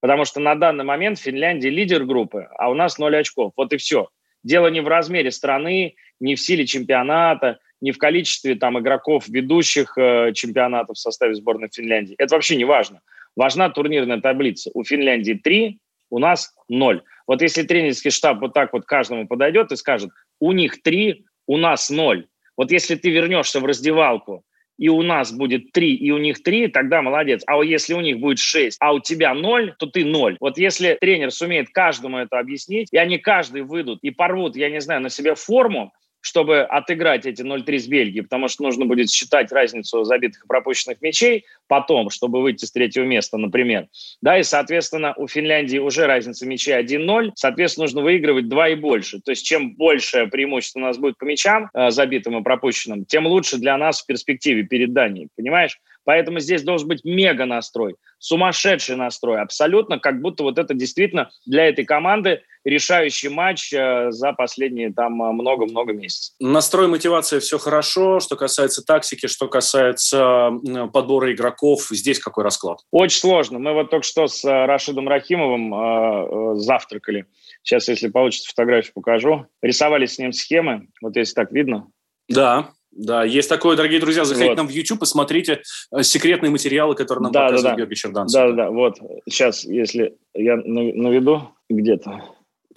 Потому 0.00 0.24
что 0.24 0.40
на 0.40 0.56
данный 0.56 0.84
момент 0.84 1.20
Финляндия 1.20 1.70
лидер 1.70 2.04
группы, 2.04 2.48
а 2.58 2.68
у 2.68 2.74
нас 2.74 2.98
ноль 2.98 3.16
очков. 3.16 3.52
Вот 3.56 3.72
и 3.72 3.76
все. 3.76 4.08
Дело 4.42 4.66
не 4.68 4.80
в 4.80 4.88
размере 4.88 5.30
страны, 5.30 5.94
не 6.18 6.34
в 6.34 6.40
силе 6.40 6.66
чемпионата, 6.66 7.60
не 7.80 7.92
в 7.92 7.98
количестве 7.98 8.56
там 8.56 8.76
игроков, 8.78 9.28
ведущих 9.28 9.96
э, 9.96 10.32
чемпионатов 10.34 10.96
в 10.96 11.00
составе 11.00 11.34
сборной 11.34 11.68
Финляндии. 11.72 12.16
Это 12.18 12.34
вообще 12.34 12.56
не 12.56 12.64
важно. 12.64 13.02
Важна 13.36 13.70
турнирная 13.70 14.20
таблица. 14.20 14.70
У 14.74 14.82
Финляндии 14.82 15.34
три, 15.34 15.78
у 16.10 16.18
нас 16.18 16.52
ноль. 16.68 17.02
Вот 17.28 17.42
если 17.42 17.62
тренерский 17.62 18.10
штаб 18.10 18.40
вот 18.40 18.52
так 18.52 18.72
вот 18.72 18.84
каждому 18.84 19.28
подойдет 19.28 19.70
и 19.70 19.76
скажет, 19.76 20.10
у 20.40 20.52
них 20.52 20.82
три, 20.82 21.24
у 21.46 21.56
нас 21.56 21.90
ноль. 21.90 22.26
Вот 22.56 22.72
если 22.72 22.94
ты 22.96 23.10
вернешься 23.10 23.60
в 23.60 23.66
раздевалку, 23.66 24.44
и 24.78 24.88
у 24.88 25.02
нас 25.02 25.32
будет 25.32 25.72
три, 25.72 25.94
и 25.94 26.10
у 26.12 26.18
них 26.18 26.42
три, 26.42 26.68
тогда 26.68 27.02
молодец. 27.02 27.42
А 27.46 27.62
если 27.64 27.94
у 27.94 28.00
них 28.00 28.20
будет 28.20 28.38
шесть, 28.38 28.78
а 28.80 28.92
у 28.92 29.00
тебя 29.00 29.34
ноль, 29.34 29.74
то 29.78 29.86
ты 29.86 30.04
ноль. 30.04 30.36
Вот 30.40 30.56
если 30.56 30.96
тренер 31.00 31.32
сумеет 31.32 31.70
каждому 31.70 32.18
это 32.18 32.38
объяснить, 32.38 32.88
и 32.92 32.96
они 32.96 33.18
каждый 33.18 33.62
выйдут 33.62 33.98
и 34.02 34.10
порвут, 34.10 34.56
я 34.56 34.70
не 34.70 34.80
знаю, 34.80 35.00
на 35.00 35.10
себе 35.10 35.34
форму, 35.34 35.92
чтобы 36.20 36.62
отыграть 36.62 37.26
эти 37.26 37.42
0-3 37.42 37.78
с 37.78 37.86
Бельгией, 37.86 38.22
потому 38.22 38.48
что 38.48 38.62
нужно 38.62 38.84
будет 38.84 39.10
считать 39.10 39.52
разницу 39.52 40.04
забитых 40.04 40.44
и 40.44 40.48
пропущенных 40.48 41.00
мячей 41.00 41.44
потом, 41.66 42.10
чтобы 42.10 42.42
выйти 42.42 42.64
с 42.64 42.72
третьего 42.72 43.04
места, 43.04 43.36
например. 43.38 43.88
Да, 44.20 44.38
и, 44.38 44.42
соответственно, 44.42 45.14
у 45.16 45.28
Финляндии 45.28 45.78
уже 45.78 46.06
разница 46.06 46.46
мячей 46.46 46.74
1-0, 46.74 47.32
соответственно, 47.34 47.84
нужно 47.84 48.02
выигрывать 48.02 48.48
2 48.48 48.68
и 48.70 48.74
больше. 48.74 49.20
То 49.20 49.32
есть 49.32 49.46
чем 49.46 49.74
большее 49.74 50.26
преимущество 50.26 50.80
у 50.80 50.82
нас 50.82 50.98
будет 50.98 51.18
по 51.18 51.24
мячам, 51.24 51.70
э, 51.74 51.90
забитым 51.90 52.38
и 52.38 52.42
пропущенным, 52.42 53.04
тем 53.04 53.26
лучше 53.26 53.58
для 53.58 53.76
нас 53.76 54.02
в 54.02 54.06
перспективе 54.06 54.64
перед 54.64 54.92
Данией, 54.92 55.28
понимаешь? 55.36 55.78
Поэтому 56.08 56.40
здесь 56.40 56.62
должен 56.62 56.88
быть 56.88 57.04
мега 57.04 57.44
настрой, 57.44 57.96
сумасшедший 58.18 58.96
настрой, 58.96 59.42
абсолютно, 59.42 59.98
как 59.98 60.22
будто 60.22 60.42
вот 60.42 60.58
это 60.58 60.72
действительно 60.72 61.28
для 61.44 61.68
этой 61.68 61.84
команды 61.84 62.44
решающий 62.64 63.28
матч 63.28 63.74
э, 63.74 64.10
за 64.10 64.32
последние 64.32 64.90
там 64.90 65.22
э, 65.22 65.32
много-много 65.32 65.92
месяцев. 65.92 66.34
Настрой, 66.40 66.88
мотивация, 66.88 67.40
все 67.40 67.58
хорошо. 67.58 68.20
Что 68.20 68.36
касается 68.36 68.82
тактики, 68.82 69.26
что 69.26 69.48
касается 69.48 70.50
подбора 70.94 71.30
игроков, 71.34 71.88
здесь 71.90 72.20
какой 72.20 72.42
расклад? 72.42 72.78
Очень 72.90 73.20
сложно. 73.20 73.58
Мы 73.58 73.74
вот 73.74 73.90
только 73.90 74.06
что 74.06 74.28
с 74.28 74.42
э, 74.46 74.64
Рашидом 74.64 75.08
Рахимовым 75.08 75.74
э, 75.74 76.54
завтракали. 76.54 77.26
Сейчас, 77.62 77.86
если 77.88 78.08
получится, 78.08 78.48
фотографию 78.48 78.94
покажу. 78.94 79.44
Рисовали 79.60 80.06
с 80.06 80.18
ним 80.18 80.32
схемы. 80.32 80.88
Вот 81.02 81.16
если 81.16 81.34
так 81.34 81.52
видно. 81.52 81.88
Да, 82.30 82.70
да, 82.98 83.22
есть 83.22 83.48
такое, 83.48 83.76
дорогие 83.76 84.00
друзья, 84.00 84.24
заходите 84.24 84.50
вот. 84.50 84.56
нам 84.56 84.66
в 84.66 84.70
YouTube 84.70 85.02
и 85.02 85.06
смотрите 85.06 85.62
секретные 86.02 86.50
материалы, 86.50 86.96
которые 86.96 87.22
нам 87.22 87.32
да, 87.32 87.46
показывает 87.46 87.64
да, 87.64 87.70
да. 87.70 87.76
Георгий 87.76 87.94
Черданцев. 87.94 88.40
Да, 88.40 88.48
да, 88.48 88.54
да, 88.54 88.70
вот. 88.70 88.98
Сейчас, 89.28 89.64
если 89.64 90.16
я 90.34 90.56
наведу 90.56 91.50
где-то. 91.70 92.24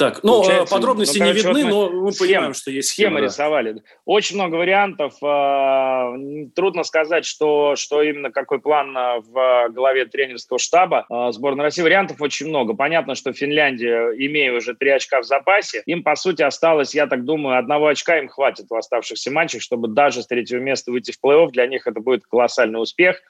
Так, 0.02 0.24
ну, 0.24 0.42
Получается, 0.42 0.74
подробности 0.74 1.20
ну, 1.20 1.26
короче, 1.26 1.48
не 1.48 1.54
видны, 1.54 1.72
вот 1.72 1.92
но 1.92 2.02
мы 2.02 2.12
схем, 2.12 2.28
понимаем, 2.28 2.54
что 2.56 2.72
есть 2.72 2.90
схема. 2.90 3.10
Схемы 3.10 3.20
да. 3.20 3.26
рисовали. 3.26 3.84
Очень 4.06 4.36
много 4.36 4.56
вариантов. 4.56 5.14
А, 5.22 6.14
трудно 6.56 6.84
сказать, 6.84 7.24
что, 7.26 7.76
что 7.76 8.02
именно 8.02 8.32
какой 8.32 8.60
план 8.60 8.98
а, 8.98 9.20
в 9.20 9.70
голове 9.70 10.06
тренерского 10.06 10.58
штаба 10.58 11.06
а, 11.08 11.32
сборной 11.32 11.66
России. 11.66 11.84
Вариантов 11.84 12.20
очень 12.20 12.48
много. 12.48 12.74
Понятно, 12.74 13.14
что 13.14 13.32
Финляндия, 13.32 14.12
имея 14.18 14.54
уже 14.54 14.74
три 14.74 14.90
очка 14.90 15.22
в 15.22 15.26
запасе, 15.26 15.84
им, 15.86 16.02
по 16.02 16.16
сути, 16.16 16.42
осталось, 16.42 16.96
я 16.96 17.06
так 17.06 17.24
думаю, 17.24 17.60
одного 17.60 17.88
очка 17.88 18.18
им 18.18 18.28
хватит 18.28 18.66
в 18.70 18.76
оставшихся 18.76 19.30
матчах, 19.30 19.62
чтобы 19.62 19.88
даже 19.88 20.24
с 20.24 20.28
третьего 20.28 20.60
места 20.60 20.92
выйти 20.92 21.12
в 21.12 21.20
плей-офф. 21.24 21.52
Для 21.52 21.68
них 21.68 21.86
это 21.86 22.00
будет 22.00 22.24
колоссальный 22.26 22.82
успех 22.82 23.22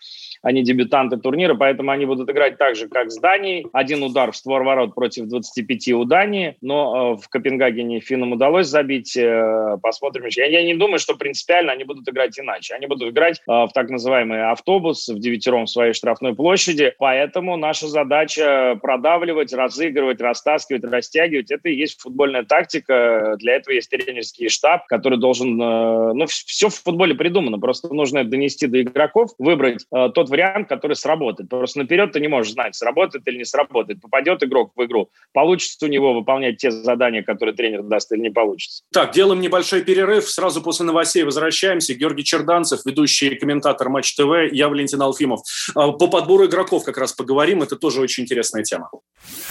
они 0.41 0.63
дебютанты 0.63 1.17
турнира, 1.17 1.53
поэтому 1.53 1.91
они 1.91 2.05
будут 2.05 2.29
играть 2.29 2.57
так 2.57 2.75
же, 2.75 2.87
как 2.87 3.11
с 3.11 3.19
Данией. 3.19 3.67
Один 3.73 4.03
удар 4.03 4.31
в 4.31 4.35
створ 4.35 4.63
ворот 4.63 4.95
против 4.95 5.27
25 5.27 5.89
у 5.89 6.05
Дании, 6.05 6.57
но 6.61 7.15
э, 7.15 7.21
в 7.21 7.29
Копенгагене 7.29 7.99
финнам 7.99 8.31
удалось 8.33 8.67
забить. 8.67 9.15
Э, 9.15 9.77
посмотрим. 9.81 10.25
Я, 10.29 10.45
я 10.47 10.63
не 10.63 10.73
думаю, 10.73 10.99
что 10.99 11.15
принципиально 11.15 11.71
они 11.71 11.83
будут 11.83 12.09
играть 12.09 12.37
иначе. 12.39 12.73
Они 12.73 12.87
будут 12.87 13.11
играть 13.11 13.39
э, 13.47 13.51
в 13.51 13.69
так 13.73 13.89
называемый 13.89 14.49
автобус 14.49 15.07
в 15.07 15.19
девятером 15.19 15.65
в 15.65 15.69
своей 15.69 15.93
штрафной 15.93 16.33
площади, 16.33 16.93
поэтому 16.97 17.57
наша 17.57 17.87
задача 17.87 18.79
продавливать, 18.81 19.53
разыгрывать, 19.53 20.21
растаскивать, 20.21 20.83
растягивать. 20.83 21.51
Это 21.51 21.69
и 21.69 21.75
есть 21.75 22.01
футбольная 22.01 22.43
тактика. 22.43 23.35
Для 23.37 23.55
этого 23.57 23.75
есть 23.75 23.89
тренерский 23.89 24.49
штаб, 24.49 24.87
который 24.87 25.19
должен... 25.19 25.57
Ну, 25.57 26.25
все 26.27 26.69
в 26.69 26.75
футболе 26.75 27.13
придумано, 27.13 27.59
просто 27.59 27.93
нужно 27.93 28.19
это 28.19 28.29
донести 28.29 28.67
до 28.67 28.81
игроков, 28.81 29.31
выбрать 29.37 29.85
тот 29.89 30.30
вариант, 30.31 30.67
который 30.67 30.95
сработает. 30.95 31.49
Просто 31.49 31.79
наперед 31.79 32.11
ты 32.11 32.19
не 32.19 32.27
можешь 32.27 32.53
знать, 32.53 32.75
сработает 32.75 33.27
или 33.27 33.37
не 33.37 33.45
сработает. 33.45 34.01
Попадет 34.01 34.43
игрок 34.43 34.71
в 34.75 34.83
игру, 34.85 35.09
получится 35.33 35.85
у 35.85 35.89
него 35.89 36.13
выполнять 36.13 36.57
те 36.57 36.71
задания, 36.71 37.21
которые 37.21 37.55
тренер 37.55 37.83
даст, 37.83 38.11
или 38.11 38.21
не 38.21 38.29
получится. 38.29 38.83
Так, 38.91 39.11
делаем 39.11 39.41
небольшой 39.41 39.83
перерыв. 39.83 40.27
Сразу 40.29 40.61
после 40.61 40.85
новостей 40.85 41.23
возвращаемся. 41.23 41.93
Георгий 41.93 42.23
Черданцев, 42.23 42.85
ведущий 42.85 43.35
комментатор 43.35 43.89
Матч 43.89 44.15
ТВ, 44.15 44.51
я 44.51 44.69
Валентин 44.69 45.01
Алфимов. 45.01 45.41
А, 45.75 45.91
по 45.91 46.07
подбору 46.07 46.45
игроков 46.45 46.83
как 46.83 46.97
раз 46.97 47.13
поговорим. 47.13 47.61
Это 47.61 47.75
тоже 47.75 48.01
очень 48.01 48.23
интересная 48.23 48.63
тема. 48.63 48.89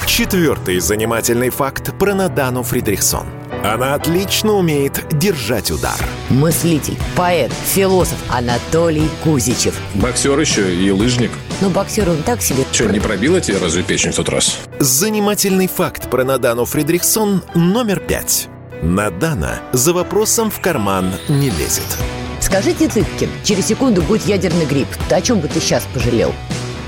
Четвертый 0.06 0.78
занимательный 0.80 1.50
факт 1.50 1.96
про 1.98 2.14
Надану 2.14 2.62
Фридрихсон. 2.62 3.26
Она 3.62 3.94
отлично 3.94 4.54
умеет 4.54 5.04
держать 5.18 5.70
удар. 5.70 5.98
Мыслитель, 6.30 6.96
поэт, 7.14 7.52
философ 7.52 8.18
Анатолий 8.30 9.08
Кузичев. 9.22 9.78
Боксер 9.94 10.38
еще 10.38 10.74
и 10.74 10.90
лыжник. 10.90 11.30
Ну, 11.60 11.68
боксер 11.68 12.08
он 12.08 12.22
так 12.22 12.40
себе. 12.40 12.64
Что, 12.72 12.86
не 12.86 13.00
пробила 13.00 13.38
тебе 13.40 13.58
разве 13.58 13.82
печень 13.82 14.12
в 14.12 14.16
тот 14.16 14.30
раз? 14.30 14.58
Занимательный 14.78 15.66
факт 15.66 16.08
про 16.08 16.24
Надану 16.24 16.64
Фридрихсон 16.64 17.42
номер 17.54 18.00
пять. 18.00 18.48
Надана 18.82 19.60
за 19.72 19.92
вопросом 19.92 20.50
в 20.50 20.58
карман 20.60 21.12
не 21.28 21.50
лезет. 21.50 21.98
Скажите, 22.40 22.88
Цыпкин, 22.88 23.28
через 23.44 23.66
секунду 23.66 24.00
будет 24.00 24.24
ядерный 24.24 24.64
грипп. 24.64 24.88
Ты 25.10 25.16
о 25.16 25.20
чем 25.20 25.40
бы 25.40 25.48
ты 25.48 25.60
сейчас 25.60 25.86
пожалел? 25.92 26.34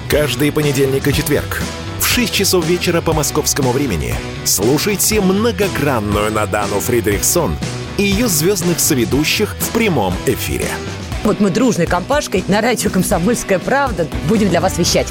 Каждый 0.08 0.50
понедельник 0.50 1.06
и 1.06 1.12
четверг 1.12 1.62
в 2.02 2.06
6 2.08 2.34
часов 2.34 2.66
вечера 2.66 3.00
по 3.00 3.12
московскому 3.12 3.70
времени 3.70 4.14
слушайте 4.44 5.20
многогранную 5.20 6.32
Надану 6.32 6.80
Фридрихсон 6.80 7.56
и 7.96 8.02
ее 8.02 8.26
звездных 8.26 8.80
соведущих 8.80 9.54
в 9.60 9.70
прямом 9.70 10.12
эфире. 10.26 10.66
Вот 11.22 11.38
мы 11.38 11.50
дружной 11.50 11.86
компашкой 11.86 12.42
на 12.48 12.60
радио 12.60 12.90
«Комсомольская 12.90 13.60
правда» 13.60 14.08
будем 14.28 14.48
для 14.48 14.60
вас 14.60 14.78
вещать. 14.78 15.06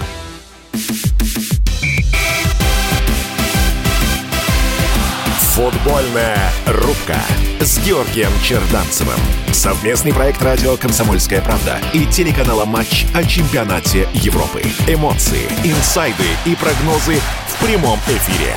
Футбольная 5.61 6.49
рубка 6.65 7.21
с 7.59 7.77
Георгием 7.85 8.31
Черданцевым. 8.43 9.19
Совместный 9.53 10.11
проект 10.11 10.41
радио 10.41 10.75
«Комсомольская 10.75 11.39
правда» 11.39 11.79
и 11.93 12.07
телеканала 12.07 12.65
«Матч» 12.65 13.05
о 13.13 13.23
чемпионате 13.23 14.07
Европы. 14.11 14.63
Эмоции, 14.87 15.45
инсайды 15.63 16.23
и 16.47 16.55
прогнозы 16.55 17.17
в 17.45 17.63
прямом 17.63 17.99
эфире. 18.07 18.55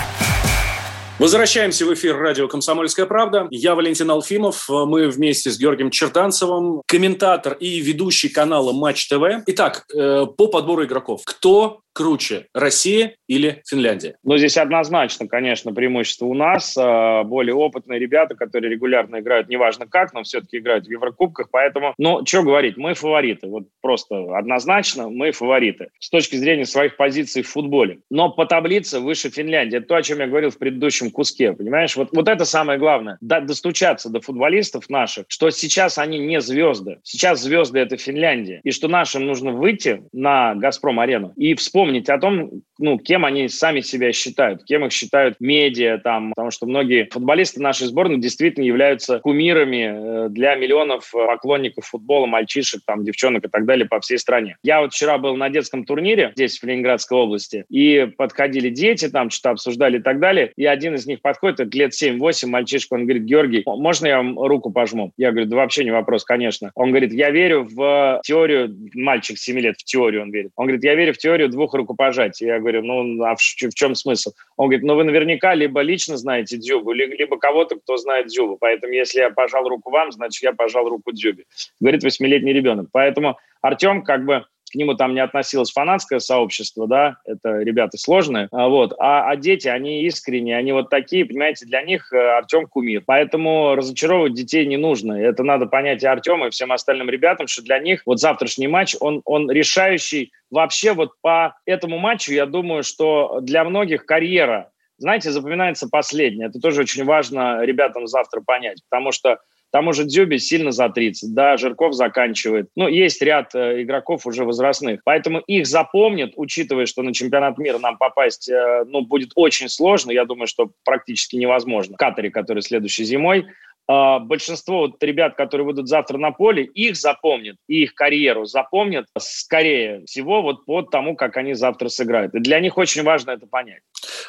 Возвращаемся 1.18 1.84
в 1.84 1.92
эфир 1.92 2.16
радио 2.16 2.48
«Комсомольская 2.48 3.04
правда». 3.04 3.48
Я 3.50 3.74
Валентин 3.74 4.10
Алфимов. 4.10 4.64
Мы 4.70 5.08
вместе 5.08 5.50
с 5.50 5.58
Георгием 5.58 5.90
Черданцевым, 5.90 6.80
комментатор 6.86 7.52
и 7.52 7.80
ведущий 7.80 8.30
канала 8.30 8.72
«Матч 8.72 9.08
ТВ». 9.08 9.22
Итак, 9.46 9.84
э, 9.94 10.24
по 10.24 10.46
подбору 10.46 10.84
игроков. 10.86 11.20
Кто 11.26 11.82
круче, 11.94 12.46
Россия 12.52 13.14
или 13.26 13.62
Финляндия? 13.66 14.16
Ну, 14.22 14.36
здесь 14.36 14.58
однозначно, 14.58 15.26
конечно, 15.26 15.72
преимущество 15.72 16.26
у 16.26 16.34
нас. 16.34 16.76
А, 16.76 17.22
более 17.24 17.54
опытные 17.54 17.98
ребята, 17.98 18.34
которые 18.34 18.70
регулярно 18.72 19.20
играют, 19.20 19.48
неважно 19.48 19.86
как, 19.86 20.12
но 20.12 20.22
все-таки 20.24 20.58
играют 20.58 20.86
в 20.86 20.90
Еврокубках. 20.90 21.48
Поэтому, 21.50 21.94
ну, 21.96 22.24
что 22.26 22.42
говорить, 22.42 22.76
мы 22.76 22.94
фавориты. 22.94 23.46
Вот 23.46 23.64
просто 23.80 24.36
однозначно 24.36 25.08
мы 25.08 25.30
фавориты 25.30 25.88
с 25.98 26.10
точки 26.10 26.36
зрения 26.36 26.66
своих 26.66 26.96
позиций 26.96 27.42
в 27.42 27.48
футболе. 27.48 28.00
Но 28.10 28.30
по 28.30 28.44
таблице 28.44 29.00
выше 29.00 29.30
Финляндии. 29.30 29.78
Это 29.78 29.86
то, 29.86 29.96
о 29.96 30.02
чем 30.02 30.18
я 30.18 30.26
говорил 30.26 30.50
в 30.50 30.58
предыдущем 30.58 31.10
куске, 31.10 31.52
понимаешь? 31.52 31.96
Вот, 31.96 32.10
вот 32.12 32.28
это 32.28 32.44
самое 32.44 32.78
главное. 32.78 33.18
До, 33.20 33.40
достучаться 33.40 34.10
до 34.10 34.20
футболистов 34.20 34.90
наших, 34.90 35.26
что 35.28 35.50
сейчас 35.50 35.98
они 35.98 36.18
не 36.18 36.40
звезды. 36.40 36.98
Сейчас 37.04 37.40
звезды– 37.40 37.78
это 37.80 37.96
Финляндия. 37.96 38.60
И 38.64 38.72
что 38.72 38.88
нашим 38.88 39.26
нужно 39.26 39.52
выйти 39.52 40.02
на 40.12 40.54
«Газпром-арену» 40.54 41.32
и 41.36 41.54
вспомнить, 41.54 41.83
помнить 41.84 42.08
о 42.08 42.18
том, 42.18 42.50
ну, 42.78 42.98
кем 42.98 43.24
они 43.24 43.48
сами 43.48 43.80
себя 43.80 44.12
считают, 44.12 44.64
кем 44.64 44.84
их 44.84 44.92
считают 44.92 45.36
медиа, 45.40 45.98
там, 45.98 46.30
потому 46.30 46.50
что 46.50 46.66
многие 46.66 47.08
футболисты 47.10 47.60
нашей 47.60 47.86
сборной 47.86 48.18
действительно 48.18 48.64
являются 48.64 49.20
кумирами 49.20 50.26
э, 50.26 50.28
для 50.30 50.54
миллионов 50.54 51.10
поклонников 51.12 51.86
футбола, 51.86 52.26
мальчишек, 52.26 52.82
там, 52.86 53.04
девчонок 53.04 53.44
и 53.44 53.48
так 53.48 53.64
далее 53.64 53.86
по 53.86 54.00
всей 54.00 54.18
стране. 54.18 54.56
Я 54.62 54.80
вот 54.80 54.92
вчера 54.92 55.18
был 55.18 55.36
на 55.36 55.50
детском 55.50 55.84
турнире 55.84 56.32
здесь, 56.34 56.58
в 56.58 56.64
Ленинградской 56.64 57.18
области, 57.18 57.64
и 57.68 58.08
подходили 58.16 58.70
дети, 58.70 59.08
там, 59.08 59.30
что-то 59.30 59.50
обсуждали 59.50 59.98
и 59.98 60.02
так 60.02 60.20
далее, 60.20 60.52
и 60.56 60.64
один 60.64 60.94
из 60.94 61.06
них 61.06 61.20
подходит, 61.20 61.60
это 61.60 61.76
лет 61.76 61.92
7-8, 61.92 62.46
мальчишка, 62.46 62.94
он 62.94 63.04
говорит, 63.04 63.24
Георгий, 63.24 63.62
можно 63.66 64.06
я 64.06 64.16
вам 64.18 64.38
руку 64.38 64.70
пожму? 64.70 65.12
Я 65.16 65.30
говорю, 65.30 65.48
да 65.48 65.56
вообще 65.56 65.84
не 65.84 65.90
вопрос, 65.90 66.24
конечно. 66.24 66.70
Он 66.74 66.90
говорит, 66.90 67.12
я 67.12 67.30
верю 67.30 67.68
в 67.70 68.20
теорию, 68.24 68.76
мальчик 68.94 69.38
7 69.38 69.58
лет, 69.58 69.76
в 69.78 69.84
теорию 69.84 70.22
он 70.22 70.30
верит. 70.30 70.50
Он 70.56 70.66
говорит, 70.66 70.84
я 70.84 70.94
верю 70.94 71.12
в 71.12 71.18
теорию 71.18 71.48
двух 71.48 71.74
рукопожатий. 71.74 72.46
Я 72.46 72.58
говорю, 72.64 72.82
ну, 72.82 73.24
а 73.24 73.34
в, 73.36 73.38
в 73.38 73.74
чем 73.74 73.94
смысл? 73.94 74.32
Он 74.56 74.68
говорит, 74.68 74.84
ну, 74.84 74.94
вы 74.96 75.04
наверняка 75.04 75.54
либо 75.54 75.80
лично 75.80 76.16
знаете 76.16 76.56
Дзюбу, 76.56 76.92
либо 76.92 77.38
кого-то, 77.38 77.76
кто 77.76 77.96
знает 77.96 78.26
Дзюбу. 78.26 78.56
Поэтому, 78.60 78.92
если 78.92 79.20
я 79.20 79.30
пожал 79.30 79.68
руку 79.68 79.90
вам, 79.90 80.10
значит, 80.12 80.42
я 80.42 80.52
пожал 80.52 80.88
руку 80.88 81.12
Дзюбе. 81.12 81.44
Говорит 81.80 82.02
восьмилетний 82.02 82.52
ребенок. 82.52 82.88
Поэтому 82.92 83.38
Артем 83.62 84.02
как 84.02 84.24
бы 84.24 84.44
к 84.74 84.76
нему 84.76 84.94
там 84.94 85.14
не 85.14 85.20
относилось 85.20 85.70
фанатское 85.70 86.18
сообщество, 86.18 86.88
да, 86.88 87.18
это 87.24 87.60
ребята 87.60 87.96
сложные, 87.96 88.48
а 88.50 88.66
вот, 88.66 88.92
а, 88.98 89.30
а 89.30 89.36
дети, 89.36 89.68
они 89.68 90.02
искренние, 90.02 90.56
они 90.56 90.72
вот 90.72 90.90
такие, 90.90 91.24
понимаете, 91.24 91.64
для 91.64 91.82
них 91.82 92.12
э, 92.12 92.18
Артем 92.18 92.66
кумир. 92.66 93.04
Поэтому 93.06 93.76
разочаровывать 93.76 94.34
детей 94.34 94.66
не 94.66 94.76
нужно. 94.76 95.12
Это 95.12 95.44
надо 95.44 95.66
понять 95.66 96.02
и 96.02 96.06
Артему, 96.08 96.48
и 96.48 96.50
всем 96.50 96.72
остальным 96.72 97.08
ребятам, 97.08 97.46
что 97.46 97.62
для 97.62 97.78
них 97.78 98.02
вот 98.04 98.18
завтрашний 98.18 98.66
матч, 98.66 98.96
он, 98.98 99.22
он 99.24 99.48
решающий 99.48 100.32
вообще 100.50 100.92
вот 100.92 101.12
по 101.22 101.56
этому 101.66 101.98
матчу, 101.98 102.32
я 102.32 102.44
думаю, 102.44 102.82
что 102.82 103.38
для 103.42 103.62
многих 103.62 104.04
карьера, 104.06 104.72
знаете, 104.98 105.30
запоминается 105.30 105.88
последняя. 105.88 106.46
Это 106.46 106.58
тоже 106.58 106.80
очень 106.80 107.04
важно 107.04 107.64
ребятам 107.64 108.08
завтра 108.08 108.40
понять, 108.40 108.82
потому 108.90 109.12
что 109.12 109.38
тому 109.74 109.92
же 109.92 110.04
Дзюби 110.04 110.38
сильно 110.38 110.70
за 110.70 110.88
30, 110.88 111.34
да, 111.34 111.56
Жирков 111.56 111.94
заканчивает. 111.94 112.68
Ну, 112.76 112.86
есть 112.86 113.20
ряд 113.20 113.56
э, 113.56 113.82
игроков 113.82 114.24
уже 114.24 114.44
возрастных. 114.44 115.00
Поэтому 115.04 115.40
их 115.40 115.66
запомнят, 115.66 116.34
учитывая, 116.36 116.86
что 116.86 117.02
на 117.02 117.12
чемпионат 117.12 117.58
мира 117.58 117.80
нам 117.80 117.98
попасть, 117.98 118.48
э, 118.48 118.84
ну, 118.86 119.00
будет 119.00 119.32
очень 119.34 119.68
сложно. 119.68 120.12
Я 120.12 120.26
думаю, 120.26 120.46
что 120.46 120.70
практически 120.84 121.34
невозможно. 121.34 121.96
Катаре, 121.96 122.30
который 122.30 122.62
следующей 122.62 123.02
зимой. 123.02 123.46
Э, 123.88 124.18
большинство 124.20 124.80
вот 124.80 125.02
ребят, 125.02 125.36
которые 125.36 125.66
выйдут 125.66 125.88
завтра 125.88 126.18
на 126.18 126.30
поле, 126.30 126.64
их 126.64 126.96
запомнят, 126.96 127.56
и 127.68 127.82
их 127.82 127.94
карьеру 127.94 128.44
запомнят 128.44 129.06
скорее 129.18 130.04
всего 130.06 130.42
вот 130.42 130.64
по 130.64 130.82
тому, 130.82 131.16
как 131.16 131.36
они 131.36 131.54
завтра 131.54 131.88
сыграют. 131.88 132.34
И 132.34 132.40
для 132.40 132.60
них 132.60 132.78
очень 132.78 133.02
важно 133.02 133.32
это 133.32 133.46
понять. 133.46 133.82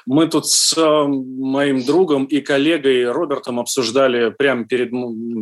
Мы 0.06 0.28
тут 0.28 0.48
с 0.48 0.78
э, 0.78 1.08
моим 1.08 1.84
другом 1.84 2.26
и 2.26 2.42
коллегой 2.42 3.10
Робертом 3.12 3.60
обсуждали 3.60 4.30
прямо 4.30 4.66
перед, 4.66 4.92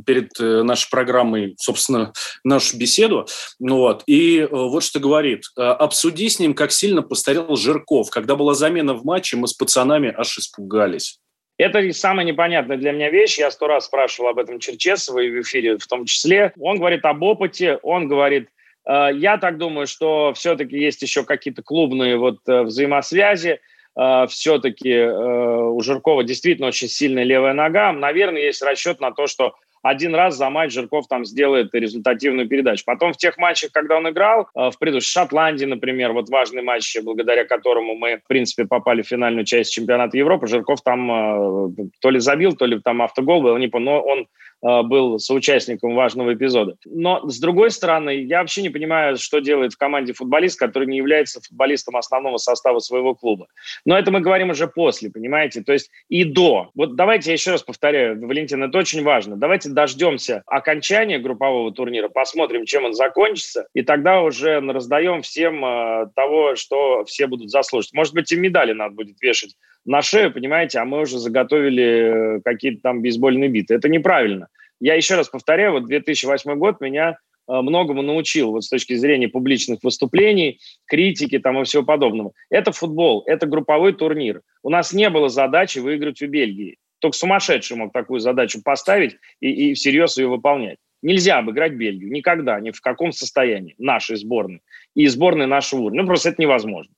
перед 0.06 0.30
э, 0.39 0.63
нашей 0.63 0.89
программой, 0.89 1.56
собственно, 1.60 2.13
нашу 2.43 2.78
беседу. 2.78 3.28
Ну 3.60 3.78
вот. 3.78 4.04
И 4.08 4.39
э, 4.39 4.47
вот 4.49 4.84
что 4.84 4.99
говорит. 4.99 5.43
Обсуди 5.56 6.30
с 6.30 6.39
ним, 6.39 6.54
как 6.54 6.71
сильно 6.71 7.02
постарел 7.02 7.56
Жирков. 7.56 8.10
Когда 8.10 8.36
была 8.36 8.54
замена 8.54 8.93
в 8.93 9.04
матче, 9.04 9.38
мы 9.38 9.47
с 9.47 9.54
пацанами 9.54 10.13
аж 10.15 10.38
испугались. 10.38 11.19
Это 11.63 11.93
самая 11.93 12.26
непонятная 12.26 12.78
для 12.78 12.91
меня 12.91 13.10
вещь. 13.10 13.39
Я 13.39 13.52
сто 13.52 13.67
раз 13.67 13.86
спрашивал 13.86 14.30
об 14.30 14.39
этом 14.39 14.60
Черчесова 14.60 15.19
и 15.19 15.30
в 15.30 15.41
эфире 15.41 15.78
в 15.78 15.88
том 15.88 16.06
числе. 16.06 16.54
Он 16.60 16.78
говорит 16.78 17.06
об 17.06 17.23
опыте, 17.23 17.80
он 17.84 18.08
говорит, 18.08 18.49
я 18.86 19.38
так 19.38 19.58
думаю, 19.58 19.88
что 19.88 20.34
все-таки 20.34 20.78
есть 20.78 21.02
еще 21.02 21.23
какие-то 21.23 21.63
клубные 21.63 22.17
вот 22.17 22.39
взаимосвязи. 22.45 23.60
А, 23.95 24.26
все-таки 24.28 24.89
э, 24.89 25.12
у 25.12 25.80
Жиркова 25.82 26.23
действительно 26.23 26.67
очень 26.67 26.88
сильная 26.88 27.23
левая 27.23 27.54
нога. 27.54 27.91
Наверное, 27.91 28.41
есть 28.41 28.62
расчет 28.62 28.99
на 28.99 29.12
то, 29.12 29.28
что 29.28 29.54
один 29.83 30.15
раз 30.15 30.37
за 30.37 30.49
матч 30.49 30.73
Жирков 30.73 31.07
там 31.07 31.25
сделает 31.25 31.75
результативную 31.75 32.47
передачу. 32.47 32.83
Потом 32.85 33.13
в 33.13 33.17
тех 33.17 33.37
матчах, 33.37 33.71
когда 33.71 33.97
он 33.97 34.09
играл, 34.09 34.47
э, 34.55 34.71
в 34.71 34.79
предыдущей 34.79 35.11
Шотландии, 35.11 35.65
например, 35.65 36.13
вот 36.13 36.29
важный 36.29 36.63
матч, 36.63 36.97
благодаря 37.03 37.43
которому 37.45 37.93
мы, 37.93 38.17
в 38.17 38.27
принципе, 38.27 38.65
попали 38.65 39.01
в 39.01 39.07
финальную 39.07 39.45
часть 39.45 39.73
чемпионата 39.73 40.17
Европы, 40.17 40.47
Жирков 40.47 40.81
там 40.81 41.11
э, 41.11 41.87
то 41.99 42.09
ли 42.09 42.19
забил, 42.19 42.55
то 42.55 42.65
ли 42.65 42.79
там 42.79 43.01
автогол 43.01 43.41
был, 43.41 43.57
не 43.57 43.67
помню, 43.67 43.83
но 43.83 44.01
он 44.01 44.27
был 44.63 45.19
соучастником 45.19 45.93
важного 45.95 46.34
эпизода. 46.34 46.76
Но, 46.86 47.28
с 47.30 47.39
другой 47.39 47.69
стороны, 47.71 48.23
я 48.23 48.39
вообще 48.39 48.62
не 48.62 48.69
понимаю, 48.69 49.17
что 49.17 49.39
делает 49.39 49.73
в 49.73 49.78
команде 49.78 50.13
футболист, 50.13 50.58
который 50.58 50.88
не 50.88 50.97
является 50.97 51.41
футболистом 51.41 51.97
основного 51.97 52.38
состава 52.38 52.80
своего 52.80 53.13
клуба. 53.13 53.47
Но 53.86 53.97
это 53.97 54.12
мы 54.12 54.21
говорим 54.21 54.52
уже 54.52 54.67
после, 54.67 55.12
понимаете? 55.12 55.62
То 55.62 55.73
есть 55.73 55.89
и 56.10 56.23
до. 56.23 56.69
Вот 56.76 56.95
давайте 56.95 57.32
я 57.32 57.34
еще 57.34 57.52
раз 57.52 57.63
повторяю, 57.63 58.26
Валентин, 58.26 58.63
это 58.63 58.78
очень 58.78 59.04
важно. 59.04 59.36
Давайте 59.36 59.69
дождемся 59.69 60.43
окончания 60.45 61.19
группового 61.19 61.71
турнира, 61.73 62.08
посмотрим, 62.08 62.65
чем 62.65 62.86
он 62.86 62.93
закончится, 62.93 63.67
и 63.73 63.82
тогда 63.82 64.21
уже 64.21 64.60
раздаем 64.60 65.21
всем 65.21 65.63
э, 65.65 66.08
того, 66.15 66.56
что 66.56 67.04
все 67.06 67.28
будут 67.28 67.49
заслуживать. 67.49 67.93
Может 67.93 68.13
быть, 68.13 68.32
и 68.32 68.36
медали 68.38 68.73
надо 68.73 68.95
будет 68.95 69.21
вешать 69.21 69.56
на 69.85 70.01
шею, 70.01 70.31
понимаете, 70.31 70.79
а 70.79 70.85
мы 70.85 71.01
уже 71.01 71.19
заготовили 71.19 72.37
э, 72.37 72.41
какие-то 72.43 72.81
там 72.81 73.01
бейсбольные 73.01 73.49
биты. 73.49 73.75
Это 73.75 73.89
неправильно. 73.89 74.47
Я 74.79 74.95
еще 74.95 75.15
раз 75.15 75.29
повторяю, 75.29 75.73
вот 75.73 75.85
2008 75.85 76.55
год 76.55 76.79
меня 76.81 77.17
э, 77.47 77.61
многому 77.61 78.01
научил 78.01 78.51
вот 78.51 78.63
с 78.63 78.69
точки 78.69 78.95
зрения 78.95 79.27
публичных 79.27 79.83
выступлений, 79.83 80.59
критики 80.85 81.39
там 81.39 81.61
и 81.61 81.63
всего 81.65 81.83
подобного. 81.83 82.31
Это 82.49 82.71
футбол, 82.71 83.23
это 83.25 83.45
групповой 83.45 83.93
турнир. 83.93 84.41
У 84.61 84.69
нас 84.69 84.93
не 84.93 85.09
было 85.09 85.29
задачи 85.29 85.79
выиграть 85.79 86.21
у 86.21 86.27
Бельгии. 86.27 86.77
Только 86.99 87.17
сумасшедший 87.17 87.75
мог 87.75 87.91
такую 87.91 88.21
задачу 88.21 88.61
поставить 88.63 89.17
и, 89.41 89.71
и 89.71 89.73
всерьез 89.73 90.17
ее 90.17 90.27
выполнять. 90.27 90.77
Нельзя 91.01 91.39
обыграть 91.39 91.73
Бельгию. 91.73 92.09
Никогда, 92.09 92.61
ни 92.61 92.71
в 92.71 92.79
каком 92.79 93.11
состоянии 93.11 93.75
нашей 93.77 94.15
сборной. 94.15 94.61
И 94.95 95.05
сборной 95.07 95.47
нашего 95.47 95.81
уровня. 95.81 96.03
Ну, 96.03 96.07
просто 96.07 96.29
это 96.29 96.41
невозможно. 96.41 96.93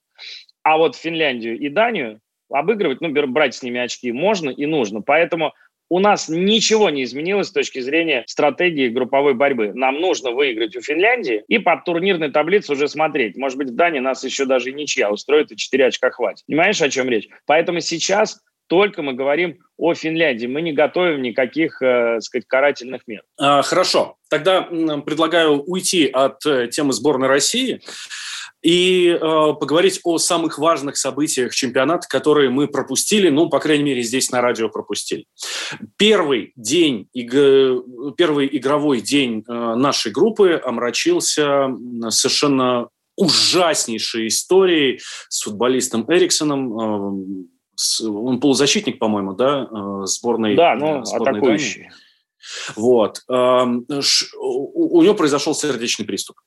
А 0.61 0.77
вот 0.77 0.95
Финляндию 0.95 1.57
и 1.57 1.69
Данию 1.69 2.19
обыгрывать, 2.49 3.01
ну, 3.01 3.10
брать 3.27 3.55
с 3.55 3.63
ними 3.63 3.79
очки 3.79 4.12
можно 4.12 4.49
и 4.49 4.65
нужно. 4.65 5.01
Поэтому 5.01 5.53
у 5.89 5.99
нас 5.99 6.29
ничего 6.29 6.89
не 6.89 7.03
изменилось 7.03 7.47
с 7.47 7.51
точки 7.51 7.79
зрения 7.79 8.23
стратегии 8.27 8.89
групповой 8.89 9.34
борьбы. 9.34 9.71
Нам 9.73 9.99
нужно 10.01 10.31
выиграть 10.31 10.75
у 10.75 10.81
Финляндии 10.81 11.43
и 11.47 11.60
под 11.60 11.84
турнирной 11.86 12.31
таблицей 12.31 12.75
уже 12.75 12.88
смотреть. 12.88 13.38
Может 13.38 13.58
быть, 13.58 13.69
в 13.69 13.75
Дании 13.75 13.99
нас 13.99 14.23
еще 14.23 14.45
даже 14.45 14.71
ничья 14.71 15.12
устроит, 15.12 15.51
и 15.51 15.58
4 15.58 15.88
очка 15.88 16.10
хватит. 16.10 16.43
Понимаешь, 16.47 16.81
о 16.81 16.89
чем 16.89 17.10
речь? 17.10 17.27
Поэтому 17.45 17.81
сейчас 17.81 18.41
только 18.67 19.03
мы 19.03 19.13
говорим 19.13 19.60
о 19.77 19.93
Финляндии. 19.93 20.47
Мы 20.47 20.62
не 20.62 20.73
готовим 20.73 21.21
никаких, 21.21 21.81
э, 21.81 22.19
сказать, 22.21 22.47
карательных 22.47 23.03
мер. 23.05 23.21
А, 23.38 23.62
хорошо. 23.62 24.17
Тогда 24.29 24.63
предлагаю 24.63 25.62
уйти 25.62 26.08
от 26.08 26.43
э, 26.47 26.67
темы 26.67 26.93
сборной 26.93 27.27
России 27.27 27.81
и 28.65 29.10
э, 29.10 29.19
поговорить 29.19 29.99
о 30.04 30.17
самых 30.17 30.58
важных 30.58 30.97
событиях 30.97 31.54
чемпионата, 31.54 32.08
которые 32.10 32.49
мы 32.49 32.67
пропустили, 32.67 33.30
ну, 33.30 33.47
по 33.47 33.60
крайней 33.60 33.84
мере, 33.84 34.01
здесь 34.01 34.32
на 34.32 34.41
радио 34.41 34.69
пропустили. 34.69 35.28
Первый 35.97 36.51
день, 36.56 37.08
первый 37.13 38.49
игровой 38.58 39.01
день 39.01 39.43
э, 39.47 39.54
нашей 39.75 40.12
группы 40.12 40.60
омрачился 40.65 41.67
совершенно 42.10 42.88
ужаснейшей 43.15 44.30
историей 44.30 44.99
с 45.30 45.43
футболистом 45.43 46.04
Эриксоном. 46.12 46.80
Э, 46.80 48.08
он 48.08 48.39
полузащитник, 48.39 48.97
по-моему, 48.97 49.34
да, 49.34 49.67
э, 49.71 50.06
сборной, 50.06 50.56
да, 50.56 50.73
ну, 50.73 51.06
сборной 51.06 51.39
атакующий. 51.39 51.82
Дании. 51.84 51.93
Вот. 52.75 53.21
Э, 53.30 53.63
у, 54.39 54.97
у 54.97 55.04
него 55.04 55.13
произошел 55.13 55.54
сердечный 55.54 56.06
приступ. 56.08 56.38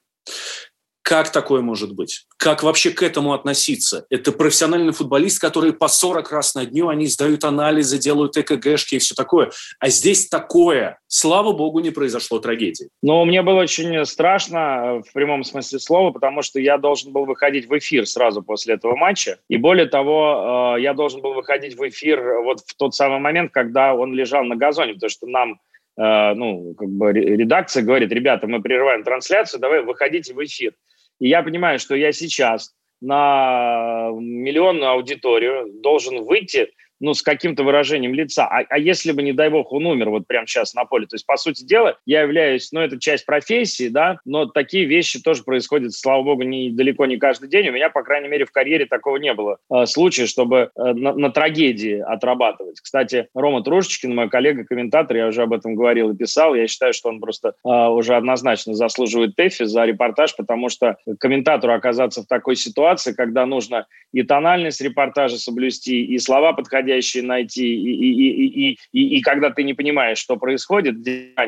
Как 1.08 1.32
такое 1.32 1.62
может 1.62 1.94
быть? 1.94 2.26
Как 2.36 2.62
вообще 2.62 2.90
к 2.90 3.02
этому 3.02 3.32
относиться? 3.32 4.04
Это 4.10 4.30
профессиональный 4.30 4.92
футболист, 4.92 5.40
который 5.40 5.72
по 5.72 5.88
40 5.88 6.30
раз 6.30 6.54
на 6.54 6.66
дню, 6.66 6.88
они 6.88 7.06
сдают 7.06 7.44
анализы, 7.44 7.96
делают 7.96 8.36
ЭКГшки 8.36 8.96
и 8.96 8.98
все 8.98 9.14
такое. 9.14 9.50
А 9.80 9.88
здесь 9.88 10.28
такое. 10.28 10.98
Слава 11.06 11.52
богу, 11.52 11.80
не 11.80 11.92
произошло 11.92 12.40
трагедии. 12.40 12.90
Ну, 13.02 13.24
мне 13.24 13.40
было 13.40 13.60
очень 13.60 14.04
страшно 14.04 14.58
э, 14.58 15.02
в 15.08 15.14
прямом 15.14 15.44
смысле 15.44 15.78
слова, 15.78 16.10
потому 16.10 16.42
что 16.42 16.60
я 16.60 16.76
должен 16.76 17.10
был 17.10 17.24
выходить 17.24 17.70
в 17.70 17.78
эфир 17.78 18.06
сразу 18.06 18.42
после 18.42 18.74
этого 18.74 18.94
матча. 18.94 19.38
И 19.48 19.56
более 19.56 19.86
того, 19.86 20.74
э, 20.76 20.82
я 20.82 20.92
должен 20.92 21.22
был 21.22 21.32
выходить 21.32 21.74
в 21.74 21.88
эфир 21.88 22.42
вот 22.42 22.60
в 22.60 22.76
тот 22.76 22.94
самый 22.94 23.18
момент, 23.18 23.50
когда 23.50 23.94
он 23.94 24.12
лежал 24.12 24.44
на 24.44 24.56
газоне, 24.56 24.92
потому 24.92 25.08
что 25.08 25.26
нам 25.26 25.58
э, 25.96 26.34
ну, 26.34 26.74
как 26.74 26.90
бы 26.90 27.14
редакция 27.14 27.82
говорит, 27.82 28.12
ребята, 28.12 28.46
мы 28.46 28.60
прерываем 28.60 29.04
трансляцию, 29.04 29.58
давай 29.58 29.82
выходите 29.82 30.34
в 30.34 30.44
эфир. 30.44 30.74
И 31.20 31.28
я 31.28 31.42
понимаю, 31.42 31.78
что 31.78 31.94
я 31.94 32.12
сейчас 32.12 32.74
на 33.00 34.10
миллионную 34.12 34.90
аудиторию 34.90 35.80
должен 35.82 36.24
выйти 36.24 36.70
ну, 37.00 37.14
с 37.14 37.22
каким-то 37.22 37.62
выражением 37.62 38.14
лица. 38.14 38.46
А, 38.46 38.64
а 38.68 38.78
если 38.78 39.12
бы, 39.12 39.22
не 39.22 39.32
дай 39.32 39.50
бог, 39.50 39.72
он 39.72 39.86
умер 39.86 40.10
вот 40.10 40.26
прямо 40.26 40.46
сейчас 40.46 40.74
на 40.74 40.84
поле? 40.84 41.06
То 41.06 41.14
есть, 41.14 41.26
по 41.26 41.36
сути 41.36 41.64
дела, 41.64 41.98
я 42.06 42.22
являюсь, 42.22 42.72
ну, 42.72 42.80
это 42.80 42.98
часть 42.98 43.26
профессии, 43.26 43.88
да, 43.88 44.18
но 44.24 44.46
такие 44.46 44.84
вещи 44.84 45.20
тоже 45.20 45.44
происходят, 45.44 45.92
слава 45.94 46.22
богу, 46.22 46.42
не, 46.42 46.70
далеко 46.70 47.06
не 47.06 47.16
каждый 47.16 47.48
день. 47.48 47.68
У 47.68 47.72
меня, 47.72 47.90
по 47.90 48.02
крайней 48.02 48.28
мере, 48.28 48.44
в 48.44 48.52
карьере 48.52 48.86
такого 48.86 49.16
не 49.16 49.32
было 49.34 49.58
э, 49.70 49.86
случая, 49.86 50.26
чтобы 50.26 50.70
э, 50.74 50.92
на, 50.92 51.12
на 51.14 51.30
трагедии 51.30 52.00
отрабатывать. 52.00 52.80
Кстати, 52.80 53.28
Рома 53.34 53.62
Трушечкин, 53.62 54.14
мой 54.14 54.28
коллега-комментатор, 54.28 55.16
я 55.16 55.26
уже 55.28 55.42
об 55.42 55.52
этом 55.52 55.74
говорил 55.74 56.10
и 56.10 56.16
писал, 56.16 56.54
я 56.54 56.66
считаю, 56.66 56.92
что 56.92 57.08
он 57.08 57.20
просто 57.20 57.54
э, 57.64 57.68
уже 57.68 58.16
однозначно 58.16 58.74
заслуживает 58.74 59.36
ТЭФИ 59.36 59.64
за 59.64 59.84
репортаж, 59.84 60.34
потому 60.36 60.68
что 60.68 60.96
комментатору 61.20 61.74
оказаться 61.74 62.22
в 62.22 62.26
такой 62.26 62.56
ситуации, 62.56 63.12
когда 63.12 63.46
нужно 63.46 63.86
и 64.12 64.22
тональность 64.22 64.80
репортажа 64.80 65.36
соблюсти, 65.36 66.04
и 66.04 66.18
слова 66.18 66.52
подходить 66.54 66.87
подходящие 66.88 67.22
найти, 67.22 67.66
и, 67.66 67.92
и, 67.92 68.10
и, 68.12 68.70
и, 68.70 68.78
и, 68.92 69.18
и 69.18 69.20
когда 69.20 69.50
ты 69.50 69.62
не 69.62 69.74
понимаешь, 69.74 70.18
что 70.18 70.36
происходит 70.36 70.96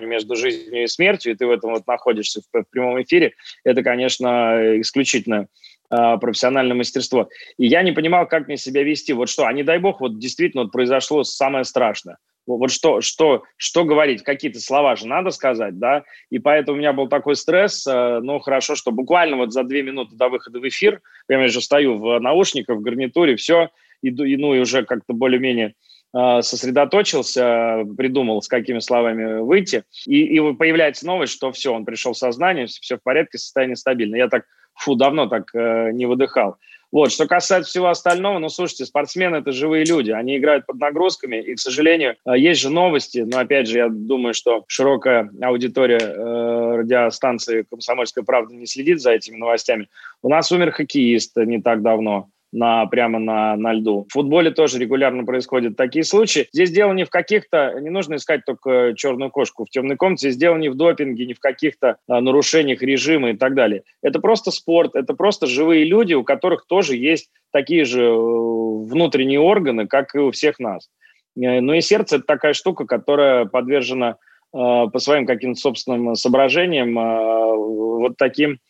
между 0.03 0.37
жизнью 0.37 0.85
и 0.85 0.87
смертью, 0.87 1.33
и 1.33 1.37
ты 1.37 1.47
в 1.47 1.51
этом 1.51 1.73
вот 1.73 1.87
находишься 1.87 2.41
в, 2.41 2.63
в 2.63 2.65
прямом 2.71 3.03
эфире, 3.03 3.33
это, 3.65 3.83
конечно, 3.83 4.81
исключительно 4.81 5.47
э, 5.91 6.19
профессиональное 6.21 6.77
мастерство. 6.77 7.29
И 7.59 7.67
я 7.67 7.83
не 7.83 7.93
понимал, 7.93 8.27
как 8.27 8.49
мне 8.49 8.57
себя 8.57 8.83
вести. 8.83 9.13
Вот 9.13 9.29
что, 9.29 9.47
а 9.47 9.53
не 9.53 9.63
дай 9.63 9.79
бог, 9.79 10.01
вот 10.01 10.19
действительно 10.19 10.65
вот 10.65 10.73
произошло 10.73 11.25
самое 11.25 11.65
страшное. 11.65 12.17
Вот 12.47 12.71
что, 12.71 13.01
что, 13.01 13.45
что 13.57 13.85
говорить, 13.85 14.23
какие-то 14.23 14.61
слова 14.61 14.97
же 14.97 15.07
надо 15.07 15.31
сказать, 15.31 15.79
да, 15.79 16.03
и 16.31 16.39
поэтому 16.39 16.77
у 16.77 16.81
меня 16.81 16.93
был 16.93 17.09
такой 17.09 17.37
стресс, 17.37 17.87
э, 17.87 18.21
ну, 18.23 18.41
хорошо, 18.41 18.75
что 18.75 18.91
буквально 18.91 19.37
вот 19.37 19.53
за 19.53 19.63
две 19.63 19.83
минуты 19.83 20.17
до 20.17 20.29
выхода 20.29 20.59
в 20.59 20.69
эфир, 20.69 21.01
я 21.29 21.49
же 21.49 21.61
стою 21.61 21.99
в 21.99 22.19
наушниках, 22.19 22.79
в 22.79 22.83
гарнитуре, 22.83 23.37
все, 23.37 23.71
и, 24.03 24.37
ну, 24.37 24.55
и 24.55 24.59
уже 24.59 24.85
как-то 24.85 25.13
более-менее 25.13 25.75
а, 26.13 26.43
сосредоточился, 26.43 27.85
придумал, 27.97 28.43
с 28.43 28.49
какими 28.49 28.81
словами 28.81 29.41
выйти, 29.41 29.85
и, 30.07 30.37
и 30.37 30.53
появляется 30.55 31.07
новость, 31.07 31.33
что 31.33 31.53
все, 31.53 31.73
он 31.73 31.85
пришел 31.85 32.15
в 32.15 32.19
сознание, 32.19 32.67
все 32.67 32.97
в 32.97 33.03
порядке, 33.03 33.39
состояние 33.39 33.77
стабильно. 33.77 34.17
Я 34.17 34.29
так, 34.29 34.45
фу, 34.75 34.97
давно 34.97 35.29
так 35.29 35.55
э, 35.55 35.91
не 35.93 36.07
выдыхал. 36.07 36.57
Вот, 36.91 37.13
что 37.13 37.29
касается 37.29 37.71
всего 37.71 37.89
остального, 37.89 38.41
ну, 38.41 38.49
слушайте, 38.49 38.85
спортсмены– 38.85 39.37
это 39.37 39.53
живые 39.53 39.85
люди, 39.85 40.11
они 40.11 40.37
играют 40.37 40.67
под 40.67 40.81
нагрузками, 40.81 41.37
и, 41.37 41.55
к 41.55 41.61
сожалению, 41.61 42.17
э, 42.27 42.37
есть 42.37 42.61
же 42.61 42.71
новости, 42.71 43.19
но, 43.19 43.39
опять 43.39 43.69
же, 43.69 43.79
я 43.79 43.89
думаю, 43.89 44.35
что 44.35 44.65
широкая 44.67 45.31
аудитория 45.41 46.01
э, 46.01 46.77
радиостанции 46.79 47.65
«Комсомольская 47.71 48.25
правда» 48.25 48.53
не 48.53 48.67
следит 48.67 49.01
за 49.01 49.13
этими 49.13 49.37
новостями. 49.37 49.87
У 50.23 50.29
нас 50.29 50.51
умер 50.51 50.73
хоккеист 50.73 51.37
не 51.37 51.63
так 51.63 51.83
давно, 51.83 52.31
на, 52.53 52.87
прямо 52.87 53.19
на, 53.19 53.57
на 53.57 53.73
льду. 53.73 54.07
В 54.09 54.13
футболе 54.13 54.51
тоже 54.51 54.79
регулярно 54.79 55.25
происходят 55.25 55.77
такие 55.77 56.05
случаи. 56.05 56.49
Здесь 56.53 56.71
дело 56.71 56.93
не 56.93 57.05
в 57.05 57.11
каких-то, 57.11 57.79
не 57.81 57.91
нужно 57.91 58.17
искать 58.17 58.45
только 58.45 58.95
черную 58.97 59.31
кошку 59.31 59.65
в 59.65 59.71
темной 59.71 59.97
комнате, 59.97 60.29
здесь 60.29 60.37
дело 60.37 60.57
не 60.57 60.69
в 60.69 60.75
допинге, 60.75 61.27
не 61.27 61.35
в 61.35 61.41
каких-то 61.41 61.97
а, 62.09 62.21
нарушениях 62.21 62.83
режима 62.83 63.31
и 63.31 63.37
так 63.37 63.55
далее. 63.55 63.83
Это 64.03 64.21
просто 64.21 64.51
спорт, 64.51 64.95
это 64.95 65.15
просто 65.15 65.47
живые 65.47 65.85
люди, 65.85 66.15
у 66.15 66.25
которых 66.25 66.67
тоже 66.67 66.97
есть 66.97 67.31
такие 67.53 67.85
же 67.85 68.03
э, 68.03 68.13
внутренние 68.13 69.41
органы, 69.41 69.87
как 69.87 70.15
и 70.15 70.19
у 70.19 70.31
всех 70.31 70.59
нас. 70.59 70.89
Э, 71.37 71.61
ну 71.61 71.73
и 71.73 71.81
сердце– 71.81 72.17
это 72.17 72.25
такая 72.27 72.53
штука, 72.53 72.85
которая 72.85 73.45
подвержена 73.45 74.11
э, 74.11 74.17
по 74.53 74.99
своим 74.99 75.27
каким-то 75.27 75.61
собственным 75.61 76.15
соображениям 76.17 76.95
вот 76.95 78.17
таким 78.17 78.59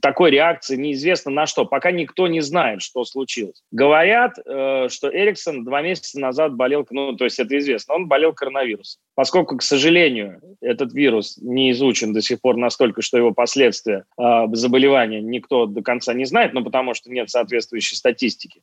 такой 0.00 0.30
реакции 0.30 0.76
неизвестно 0.76 1.30
на 1.30 1.46
что. 1.46 1.64
Пока 1.64 1.90
никто 1.90 2.28
не 2.28 2.40
знает, 2.40 2.82
что 2.82 3.04
случилось. 3.04 3.62
Говорят, 3.72 4.38
э, 4.44 4.88
что 4.88 5.08
Эриксон 5.08 5.64
два 5.64 5.82
месяца 5.82 6.20
назад 6.20 6.54
болел, 6.54 6.86
ну, 6.90 7.16
то 7.16 7.24
есть 7.24 7.38
это 7.40 7.58
известно, 7.58 7.94
он 7.94 8.06
болел 8.06 8.32
коронавирусом. 8.32 9.00
Поскольку, 9.14 9.56
к 9.56 9.62
сожалению, 9.62 10.40
этот 10.60 10.92
вирус 10.92 11.38
не 11.40 11.72
изучен 11.72 12.12
до 12.12 12.20
сих 12.20 12.40
пор 12.40 12.56
настолько, 12.56 13.02
что 13.02 13.18
его 13.18 13.32
последствия 13.32 14.04
э, 14.16 14.22
заболевания 14.52 15.20
никто 15.20 15.66
до 15.66 15.82
конца 15.82 16.14
не 16.14 16.24
знает, 16.24 16.54
ну, 16.54 16.62
потому 16.62 16.94
что 16.94 17.10
нет 17.10 17.30
соответствующей 17.30 17.96
статистики. 17.96 18.62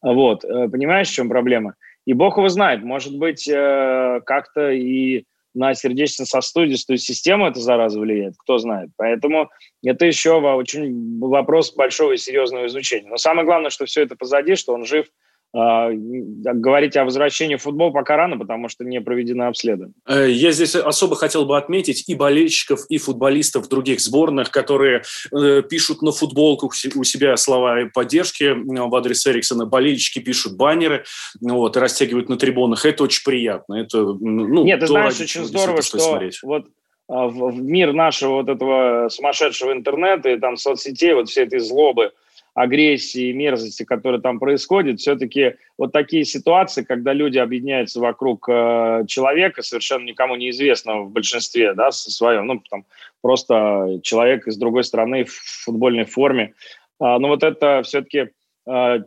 Вот. 0.00 0.42
Понимаешь, 0.42 1.08
в 1.08 1.14
чем 1.14 1.28
проблема? 1.28 1.74
И 2.06 2.14
бог 2.14 2.36
его 2.36 2.48
знает, 2.48 2.82
может 2.82 3.16
быть, 3.16 3.48
как-то 3.48 4.70
и 4.72 5.24
на 5.54 5.74
сердечно-сосудистую 5.74 6.98
систему 6.98 7.46
эта 7.46 7.60
зараза 7.60 8.00
влияет, 8.00 8.34
кто 8.38 8.58
знает. 8.58 8.90
Поэтому 8.96 9.50
это 9.84 10.06
еще 10.06 10.34
очень 10.34 11.18
вопрос 11.18 11.74
большого 11.74 12.12
и 12.12 12.16
серьезного 12.16 12.66
изучения. 12.66 13.08
Но 13.08 13.16
самое 13.16 13.44
главное, 13.44 13.70
что 13.70 13.84
все 13.84 14.02
это 14.02 14.16
позади, 14.16 14.54
что 14.56 14.72
он 14.72 14.84
жив, 14.84 15.06
говорить 15.52 16.96
о 16.96 17.04
возвращении 17.04 17.56
в 17.56 17.62
футбол 17.62 17.92
пока 17.92 18.16
рано, 18.16 18.38
потому 18.38 18.68
что 18.68 18.84
не 18.84 19.00
проведено 19.00 19.48
обследование. 19.48 19.94
Э, 20.08 20.26
я 20.30 20.50
здесь 20.52 20.74
особо 20.74 21.14
хотел 21.16 21.44
бы 21.44 21.58
отметить 21.58 22.08
и 22.08 22.14
болельщиков, 22.14 22.86
и 22.88 22.96
футболистов 22.96 23.68
других 23.68 24.00
сборных, 24.00 24.50
которые 24.50 25.02
э, 25.30 25.62
пишут 25.62 26.00
на 26.00 26.12
футболках 26.12 26.72
у 26.94 27.04
себя 27.04 27.36
слова 27.36 27.80
поддержки 27.92 28.54
в 28.54 28.94
адрес 28.94 29.26
Эриксона. 29.26 29.66
Болельщики 29.66 30.20
пишут 30.20 30.56
баннеры 30.56 31.04
вот, 31.40 31.76
и 31.76 31.80
растягивают 31.80 32.28
на 32.30 32.38
трибунах. 32.38 32.86
Это 32.86 33.04
очень 33.04 33.22
приятно. 33.24 33.74
Это, 33.74 33.98
ну, 33.98 34.64
Нет, 34.64 34.80
ты 34.80 34.86
знаешь, 34.86 35.20
очень 35.20 35.44
здорово, 35.44 35.82
что 35.82 35.98
смотреть. 35.98 36.38
вот 36.42 36.66
а, 37.08 37.28
в 37.28 37.60
мир 37.60 37.92
нашего 37.92 38.36
вот 38.36 38.48
этого 38.48 39.08
сумасшедшего 39.10 39.72
интернета 39.72 40.30
и 40.30 40.38
там 40.38 40.56
соцсетей, 40.56 41.12
вот 41.12 41.28
всей 41.28 41.44
этой 41.44 41.60
злобы, 41.60 42.12
агрессии, 42.54 43.32
мерзости, 43.32 43.84
которые 43.84 44.20
там 44.20 44.38
происходят, 44.38 45.00
все-таки 45.00 45.56
вот 45.78 45.92
такие 45.92 46.24
ситуации, 46.24 46.82
когда 46.82 47.12
люди 47.12 47.38
объединяются 47.38 47.98
вокруг 48.00 48.46
э, 48.48 49.04
человека, 49.08 49.62
совершенно 49.62 50.04
никому 50.04 50.36
неизвестного 50.36 51.04
в 51.04 51.10
большинстве, 51.10 51.72
да, 51.74 51.90
со 51.90 52.10
своем, 52.10 52.46
ну, 52.46 52.62
там, 52.70 52.84
просто 53.22 54.00
человек 54.02 54.46
из 54.46 54.56
другой 54.58 54.84
страны 54.84 55.24
в 55.24 55.32
футбольной 55.64 56.04
форме. 56.04 56.52
А, 57.00 57.18
но 57.18 57.28
вот 57.28 57.42
это 57.42 57.82
все-таки 57.84 58.30
э, 58.68 58.98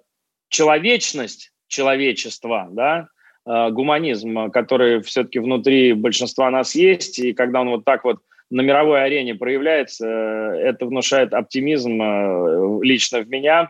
человечность 0.49 1.51
человечества, 1.67 2.67
да, 2.71 3.09
э, 3.45 3.69
гуманизм, 3.69 4.49
который 4.49 5.01
все-таки 5.03 5.37
внутри 5.37 5.93
большинства 5.93 6.49
нас 6.49 6.73
есть, 6.73 7.19
и 7.19 7.33
когда 7.33 7.61
он 7.61 7.69
вот 7.69 7.85
так 7.85 8.05
вот 8.05 8.17
на 8.55 8.61
мировой 8.61 9.03
арене 9.03 9.35
проявляется, 9.35 10.07
э, 10.07 10.69
это 10.69 10.85
внушает 10.85 11.33
оптимизм 11.33 12.01
э, 12.01 12.79
лично 12.83 13.19
в 13.19 13.27
меня 13.27 13.69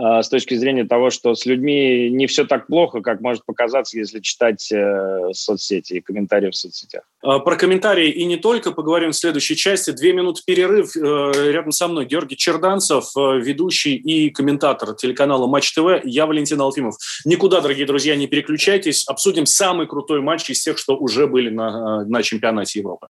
э, 0.00 0.22
с 0.22 0.28
точки 0.30 0.54
зрения 0.54 0.84
того, 0.84 1.10
что 1.10 1.34
с 1.34 1.44
людьми 1.44 2.08
не 2.08 2.26
все 2.26 2.46
так 2.46 2.66
плохо, 2.66 3.02
как 3.02 3.20
может 3.20 3.44
показаться, 3.44 3.98
если 3.98 4.20
читать 4.20 4.72
соцсети 5.32 5.92
и 5.92 6.00
комментарии 6.00 6.48
в 6.48 6.56
соцсетях. 6.56 7.02
А, 7.22 7.40
про 7.40 7.56
комментарии 7.56 8.08
и 8.08 8.24
не 8.24 8.38
только 8.38 8.72
поговорим 8.72 9.10
в 9.10 9.16
следующей 9.16 9.54
части. 9.54 9.90
Две 9.90 10.14
минуты 10.14 10.40
перерыв. 10.46 10.96
Рядом 10.96 11.72
со 11.72 11.86
мной 11.88 12.06
Георгий 12.06 12.38
Черданцев, 12.38 13.14
ведущий 13.14 13.96
и 13.96 14.30
комментатор 14.30 14.94
телеканала 14.94 15.46
Матч 15.46 15.74
ТВ. 15.74 16.04
Я 16.04 16.24
Валентин 16.24 16.58
Алфимов. 16.58 16.94
Никуда, 17.26 17.60
дорогие 17.60 17.84
друзья, 17.84 18.16
не 18.16 18.28
переключайтесь. 18.28 19.06
Обсудим 19.06 19.44
самый 19.44 19.86
крутой 19.86 20.22
матч 20.22 20.48
из 20.48 20.62
тех, 20.62 20.78
что 20.78 20.96
уже 20.96 21.26
были 21.26 21.50
на, 21.50 22.06
на 22.06 22.22
чемпионате 22.22 22.78
Европы. 22.78 23.08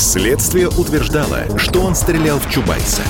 Следствие 0.00 0.68
утверждало, 0.68 1.58
что 1.58 1.82
он 1.82 1.94
стрелял 1.94 2.38
в 2.40 2.48
Чубайса. 2.48 3.02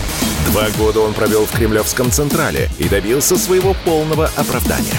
Два 0.50 0.68
года 0.76 0.98
он 0.98 1.14
провел 1.14 1.46
в 1.46 1.52
Кремлевском 1.52 2.10
Централе 2.10 2.68
и 2.78 2.88
добился 2.88 3.36
своего 3.36 3.76
полного 3.84 4.28
оправдания. 4.36 4.98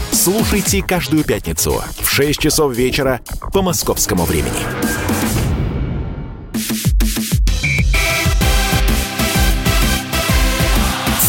Слушайте 0.11 0.83
каждую 0.83 1.23
пятницу 1.23 1.81
в 1.99 2.09
6 2.09 2.39
часов 2.39 2.75
вечера 2.75 3.21
по 3.53 3.61
московскому 3.61 4.25
времени. 4.25 4.51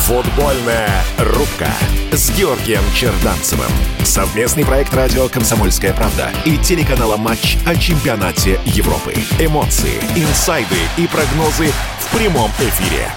Футбольная 0.05 1.03
рубка 1.19 1.69
с 2.11 2.31
Георгием 2.37 2.83
Черданцевым. 2.95 3.71
Совместный 4.05 4.67
проект 4.67 4.93
радио 4.93 5.29
«Комсомольская 5.29 5.95
правда» 5.95 6.31
и 6.45 6.59
телеканала 6.59 7.17
«Матч» 7.17 7.57
о 7.65 7.77
чемпионате 7.77 8.61
Европы. 8.67 9.15
Эмоции, 9.39 9.99
инсайды 10.17 10.77
и 10.99 11.07
прогнозы 11.07 11.73
в 12.01 12.17
прямом 12.19 12.51
эфире. 12.59 13.11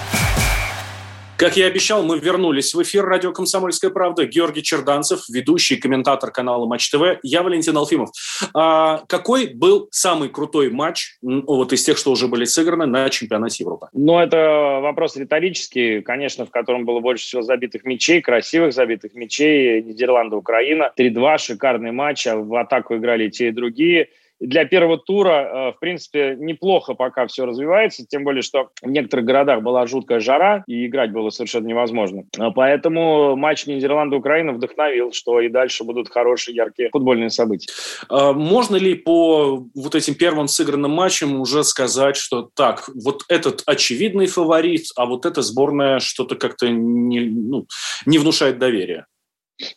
Как 1.38 1.58
я 1.58 1.66
обещал, 1.66 2.02
мы 2.02 2.18
вернулись 2.18 2.74
в 2.74 2.82
эфир 2.82 3.04
радио 3.04 3.30
«Комсомольская 3.30 3.90
правда». 3.90 4.24
Георгий 4.24 4.62
Черданцев, 4.62 5.28
ведущий 5.28 5.76
комментатор 5.76 6.30
канала 6.30 6.64
Матч 6.64 6.88
ТВ. 6.88 7.18
Я 7.22 7.42
Валентин 7.42 7.76
Алфимов. 7.76 8.08
А, 8.54 9.02
какой 9.06 9.48
был 9.52 9.86
самый 9.90 10.30
крутой 10.30 10.70
матч 10.70 11.18
вот 11.20 11.74
из 11.74 11.84
тех, 11.84 11.98
что 11.98 12.12
уже 12.12 12.26
были 12.26 12.46
сыграны 12.46 12.86
на 12.86 13.10
чемпионате 13.10 13.64
Европы? 13.64 13.88
Ну, 13.92 14.18
это 14.18 14.80
вопрос 14.80 15.14
риторический, 15.16 16.00
конечно, 16.00 16.46
в 16.46 16.50
котором 16.50 16.86
было 16.86 17.00
больше 17.00 17.26
всего 17.26 17.42
забитых 17.42 17.84
мячей, 17.84 18.22
красивых 18.22 18.72
забитых 18.72 19.12
мячей. 19.12 19.82
Нидерланды, 19.82 20.36
Украина. 20.36 20.90
3-2, 20.98 21.36
шикарный 21.36 21.92
матч. 21.92 22.26
А 22.26 22.36
в 22.38 22.54
атаку 22.54 22.96
играли 22.96 23.28
те 23.28 23.48
и 23.48 23.52
другие 23.52 24.08
для 24.40 24.64
первого 24.64 24.98
тура, 24.98 25.30
э, 25.30 25.72
в 25.72 25.80
принципе, 25.80 26.36
неплохо 26.38 26.94
пока 26.94 27.26
все 27.26 27.46
развивается, 27.46 28.06
тем 28.06 28.24
более, 28.24 28.42
что 28.42 28.70
в 28.82 28.88
некоторых 28.88 29.24
городах 29.24 29.62
была 29.62 29.86
жуткая 29.86 30.20
жара, 30.20 30.64
и 30.66 30.86
играть 30.86 31.12
было 31.12 31.30
совершенно 31.30 31.66
невозможно. 31.66 32.24
А 32.38 32.50
поэтому 32.50 33.36
матч 33.36 33.66
Нидерланды-Украина 33.66 34.52
вдохновил, 34.52 35.12
что 35.12 35.40
и 35.40 35.48
дальше 35.48 35.84
будут 35.84 36.10
хорошие, 36.10 36.54
яркие 36.54 36.90
футбольные 36.90 37.30
события. 37.30 37.72
А 38.08 38.32
можно 38.32 38.76
ли 38.76 38.94
по 38.94 39.66
вот 39.74 39.94
этим 39.94 40.14
первым 40.14 40.48
сыгранным 40.48 40.90
матчам 40.90 41.40
уже 41.40 41.64
сказать, 41.64 42.16
что 42.16 42.48
так, 42.54 42.88
вот 42.94 43.22
этот 43.28 43.62
очевидный 43.66 44.26
фаворит, 44.26 44.86
а 44.96 45.06
вот 45.06 45.26
эта 45.26 45.42
сборная 45.42 45.98
что-то 45.98 46.36
как-то 46.36 46.68
не, 46.68 47.20
ну, 47.20 47.66
не 48.04 48.18
внушает 48.18 48.58
доверия? 48.58 49.06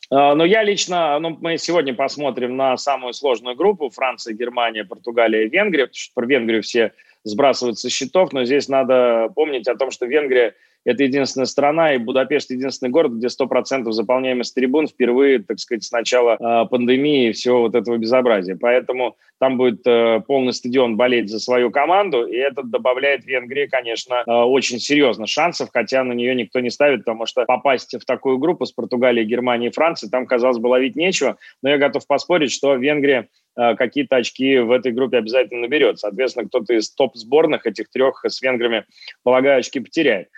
А, 0.09 0.35
но 0.35 0.45
я 0.45 0.63
лично, 0.63 1.19
ну, 1.19 1.37
мы 1.39 1.57
сегодня 1.57 1.93
посмотрим 1.93 2.57
на 2.57 2.77
самую 2.77 3.13
сложную 3.13 3.55
группу 3.55 3.89
Франция, 3.89 4.33
Германия, 4.33 4.83
Португалия 4.83 5.45
и 5.45 5.49
Венгрия, 5.49 5.89
про 6.13 6.25
Венгрию 6.25 6.63
все 6.63 6.93
сбрасывают 7.23 7.77
со 7.79 7.89
счетов, 7.89 8.33
но 8.33 8.45
здесь 8.45 8.67
надо 8.67 9.29
помнить 9.35 9.67
о 9.67 9.75
том, 9.75 9.91
что 9.91 10.05
Венгрия 10.05 10.55
это 10.85 11.03
единственная 11.03 11.45
страна, 11.45 11.93
и 11.93 11.97
Будапешт 11.97 12.49
единственный 12.51 12.89
город, 12.89 13.13
где 13.13 13.27
100% 13.27 13.91
заполняемость 13.91 14.55
трибун 14.55 14.87
впервые, 14.87 15.39
так 15.39 15.59
сказать, 15.59 15.83
с 15.83 15.91
начала 15.91 16.37
э, 16.39 16.69
пандемии 16.69 17.29
и 17.29 17.31
всего 17.31 17.61
вот 17.61 17.75
этого 17.75 17.97
безобразия. 17.97 18.57
Поэтому 18.59 19.17
там 19.39 19.57
будет 19.57 19.85
э, 19.85 20.21
полный 20.27 20.53
стадион 20.53 20.97
болеть 20.97 21.29
за 21.29 21.39
свою 21.39 21.71
команду, 21.71 22.25
и 22.25 22.35
это 22.35 22.63
добавляет 22.63 23.25
Венгрии, 23.25 23.67
конечно, 23.67 24.23
э, 24.25 24.31
очень 24.31 24.79
серьезно 24.79 25.27
шансов, 25.27 25.69
хотя 25.73 26.03
на 26.03 26.13
нее 26.13 26.33
никто 26.35 26.59
не 26.59 26.69
ставит, 26.69 26.99
потому 26.99 27.25
что 27.25 27.45
попасть 27.45 27.93
в 27.95 28.05
такую 28.05 28.37
группу 28.37 28.65
с 28.65 28.71
Португалией, 28.71 29.25
Германией 29.25 29.69
и 29.69 29.73
Францией, 29.73 30.09
там, 30.11 30.25
казалось 30.25 30.59
бы, 30.59 30.67
ловить 30.67 30.95
нечего, 30.95 31.37
но 31.61 31.69
я 31.69 31.77
готов 31.77 32.07
поспорить, 32.07 32.51
что 32.51 32.75
Венгрия 32.75 33.27
э, 33.57 33.75
какие-то 33.75 34.17
очки 34.17 34.59
в 34.59 34.71
этой 34.71 34.91
группе 34.91 35.17
обязательно 35.17 35.61
наберет. 35.61 35.99
Соответственно, 35.99 36.47
кто-то 36.47 36.73
из 36.73 36.89
топ-сборных 36.91 37.65
этих 37.65 37.89
трех 37.89 38.23
с 38.25 38.41
венграми, 38.41 38.85
полагаю, 39.23 39.59
очки 39.59 39.79
потеряет. 39.79 40.29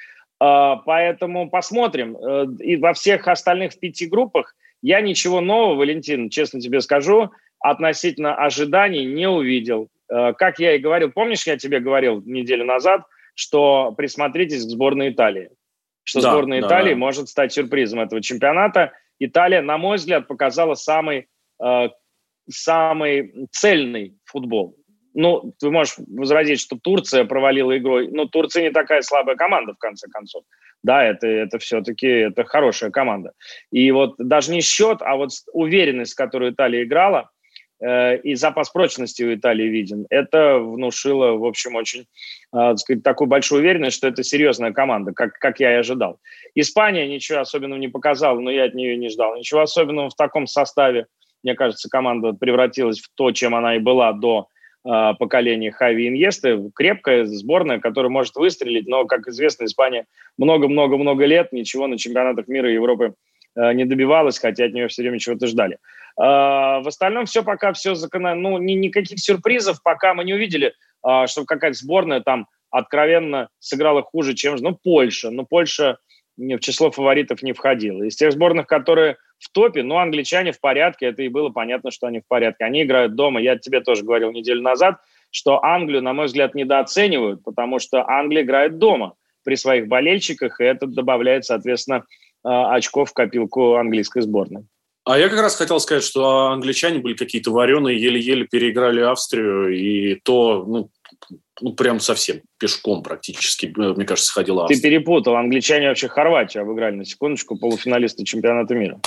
А, 0.44 0.78
поэтому 0.78 1.52
посмотрим. 1.52 2.18
Э, 2.18 2.48
и 2.62 2.76
во 2.76 2.94
всех 2.94 3.28
остальных 3.28 3.80
пяти 3.80 4.08
группах 4.08 4.56
я 4.82 5.00
ничего 5.00 5.40
нового, 5.40 5.76
Валентин, 5.76 6.32
честно 6.32 6.60
тебе 6.60 6.82
скажу, 6.82 7.30
относительно 7.60 8.34
ожиданий 8.34 9.06
не 9.06 9.30
увидел. 9.30 9.90
Э, 10.10 10.34
как 10.34 10.58
я 10.58 10.76
и 10.76 10.80
говорил, 10.80 11.12
помнишь, 11.12 11.46
я 11.46 11.58
тебе 11.58 11.80
говорил 11.80 12.24
неделю 12.26 12.66
назад, 12.66 13.04
что 13.36 13.94
присмотритесь 13.96 14.66
к 14.66 14.70
сборной 14.70 15.12
Италии, 15.12 15.52
что 16.04 16.22
да, 16.22 16.32
сборная 16.32 16.62
да, 16.62 16.68
Италии 16.68 16.94
да. 16.94 17.00
может 17.00 17.30
стать 17.30 17.54
сюрпризом 17.54 18.00
этого 18.00 18.20
чемпионата. 18.20 18.94
Италия, 19.20 19.62
на 19.62 19.78
мой 19.78 19.98
взгляд, 19.98 20.28
показала 20.28 20.74
самый, 20.74 21.28
э, 21.64 21.90
самый 22.50 23.48
цельный 23.52 24.18
футбол. 24.26 24.76
Ну, 25.14 25.54
ты 25.60 25.70
можешь 25.70 25.96
возразить, 26.08 26.60
что 26.60 26.78
Турция 26.82 27.26
провалила 27.26 27.78
игру. 27.78 28.00
Но 28.12 28.26
Турция 28.26 28.64
не 28.64 28.72
такая 28.72 29.02
слабая 29.02 29.36
команда, 29.36 29.74
в 29.74 29.78
конце 29.78 30.08
концов. 30.08 30.44
Да, 30.84 31.04
это, 31.04 31.28
это 31.28 31.60
все-таки 31.60 32.08
это 32.08 32.44
хорошая 32.44 32.92
команда. 32.92 33.34
И 33.72 33.92
вот 33.92 34.16
даже 34.18 34.52
не 34.52 34.62
счет, 34.62 35.00
а 35.02 35.16
вот 35.16 35.32
уверенность, 35.54 36.12
с 36.12 36.16
которой 36.16 36.52
Италия 36.52 36.84
играла, 36.84 37.30
э, 37.80 38.18
и 38.18 38.36
запас 38.36 38.70
прочности 38.70 39.22
у 39.24 39.34
Италии 39.34 39.68
виден, 39.68 40.08
это 40.10 40.58
внушило, 40.58 41.34
в 41.34 41.46
общем, 41.46 41.76
очень 41.76 42.08
э, 42.56 42.76
сказать, 42.78 43.04
такую 43.04 43.28
большую 43.28 43.62
уверенность, 43.62 43.98
что 43.98 44.08
это 44.08 44.24
серьезная 44.24 44.72
команда, 44.72 45.14
как, 45.14 45.34
как 45.34 45.60
я 45.60 45.74
и 45.74 45.80
ожидал. 45.80 46.20
Испания 46.56 47.08
ничего 47.08 47.40
особенного 47.40 47.80
не 47.80 47.90
показала, 47.90 48.40
но 48.40 48.50
я 48.50 48.64
от 48.64 48.74
нее 48.74 48.98
не 48.98 49.10
ждал. 49.10 49.36
Ничего 49.36 49.62
особенного 49.62 50.10
в 50.10 50.16
таком 50.16 50.48
составе. 50.48 51.06
Мне 51.44 51.54
кажется, 51.54 51.90
команда 51.90 52.34
превратилась 52.34 53.00
в 53.00 53.10
то, 53.16 53.32
чем 53.32 53.56
она 53.56 53.76
и 53.76 53.80
была 53.80 54.14
до 54.14 54.48
э, 54.86 55.14
поколения 55.20 55.72
Хави 55.72 56.08
Иньесты. 56.08 56.72
Крепкая 56.76 57.26
сборная, 57.26 57.80
которая 57.80 58.10
может 58.10 58.36
выстрелить, 58.36 58.88
но, 58.88 59.06
как 59.06 59.28
известно, 59.28 59.66
Испания 59.66 60.06
много-много-много 60.38 61.26
лет 61.26 61.52
ничего 61.52 61.88
на 61.88 61.98
чемпионатах 61.98 62.48
мира 62.48 62.70
и 62.70 62.76
Европы 62.76 63.14
э, 63.56 63.74
не 63.74 63.86
добивалась, 63.86 64.40
хотя 64.40 64.66
от 64.66 64.74
нее 64.74 64.88
все 64.88 65.02
время 65.02 65.20
чего-то 65.20 65.48
ждали. 65.48 65.78
Э, 66.20 66.82
в 66.82 66.88
остальном 66.88 67.26
все 67.26 67.44
пока 67.44 67.74
все 67.74 67.96
закономерно. 67.96 68.50
Ну, 68.50 68.58
ни, 68.58 68.74
никаких 68.74 69.20
сюрпризов 69.20 69.82
пока 69.84 70.14
мы 70.14 70.24
не 70.24 70.34
увидели, 70.34 70.74
э, 71.08 71.28
что 71.28 71.46
какая-то 71.46 71.78
сборная 71.78 72.22
там 72.22 72.48
откровенно 72.70 73.50
сыграла 73.60 74.02
хуже, 74.02 74.34
чем... 74.34 74.56
Ну, 74.56 74.78
Польша. 74.82 75.30
Ну, 75.30 75.46
Польша 75.46 75.98
в 76.42 76.60
число 76.60 76.92
фаворитов 76.92 77.44
не 77.44 77.54
входила. 77.54 78.04
Из 78.04 78.16
тех 78.16 78.32
сборных, 78.32 78.68
которые 78.68 79.18
в 79.40 79.50
топе, 79.50 79.84
ну, 79.84 79.98
англичане 79.98 80.52
в 80.52 80.60
порядке, 80.60 81.08
это 81.08 81.24
и 81.24 81.28
было 81.28 81.50
понятно, 81.50 81.92
что 81.92 82.08
они 82.08 82.20
в 82.20 82.28
порядке. 82.28 82.66
Они 82.66 82.84
играют 82.84 83.16
дома. 83.16 83.42
Я 83.42 83.58
тебе 83.58 83.82
тоже 83.82 84.04
говорил 84.04 84.32
неделю 84.32 84.62
назад, 84.62 84.98
что 85.32 85.64
Англию, 85.64 86.04
на 86.04 86.14
мой 86.14 86.26
взгляд, 86.26 86.56
недооценивают, 86.56 87.44
потому 87.44 87.80
что 87.80 88.08
Англия 88.08 88.44
играет 88.44 88.78
дома 88.78 89.14
при 89.44 89.56
своих 89.56 89.88
болельщиках, 89.88 90.60
и 90.60 90.64
это 90.64 90.86
добавляет, 90.86 91.46
соответственно, 91.46 92.04
а, 92.44 92.76
очков 92.76 93.10
в 93.10 93.14
копилку 93.14 93.76
английской 93.76 94.22
сборной. 94.22 94.66
А 95.04 95.18
я 95.18 95.30
как 95.30 95.42
раз 95.42 95.56
хотел 95.56 95.80
сказать, 95.80 96.04
что 96.04 96.50
англичане 96.50 97.00
были 97.00 97.16
какие-то 97.16 97.50
вареные, 97.52 98.00
еле-еле 98.00 98.46
переиграли 98.46 99.02
Австрию, 99.02 99.76
и 99.76 100.16
то, 100.16 100.64
ну, 100.68 100.90
ну, 101.62 101.74
прям 101.74 102.00
совсем 102.00 102.42
пешком 102.60 103.04
практически, 103.04 103.68
э, 103.68 103.94
мне 103.94 104.06
кажется, 104.06 104.32
ходила 104.34 104.64
Австрия. 104.64 104.78
Ты 104.78 104.90
перепутал. 104.90 105.36
Англичане 105.36 105.90
вообще 105.90 106.08
Хорватию 106.08 106.64
обыграли, 106.64 106.96
на 106.96 107.06
секундочку, 107.06 107.58
полуфиналисты 107.58 108.24
чемпионата 108.24 108.74
мира. 108.76 109.00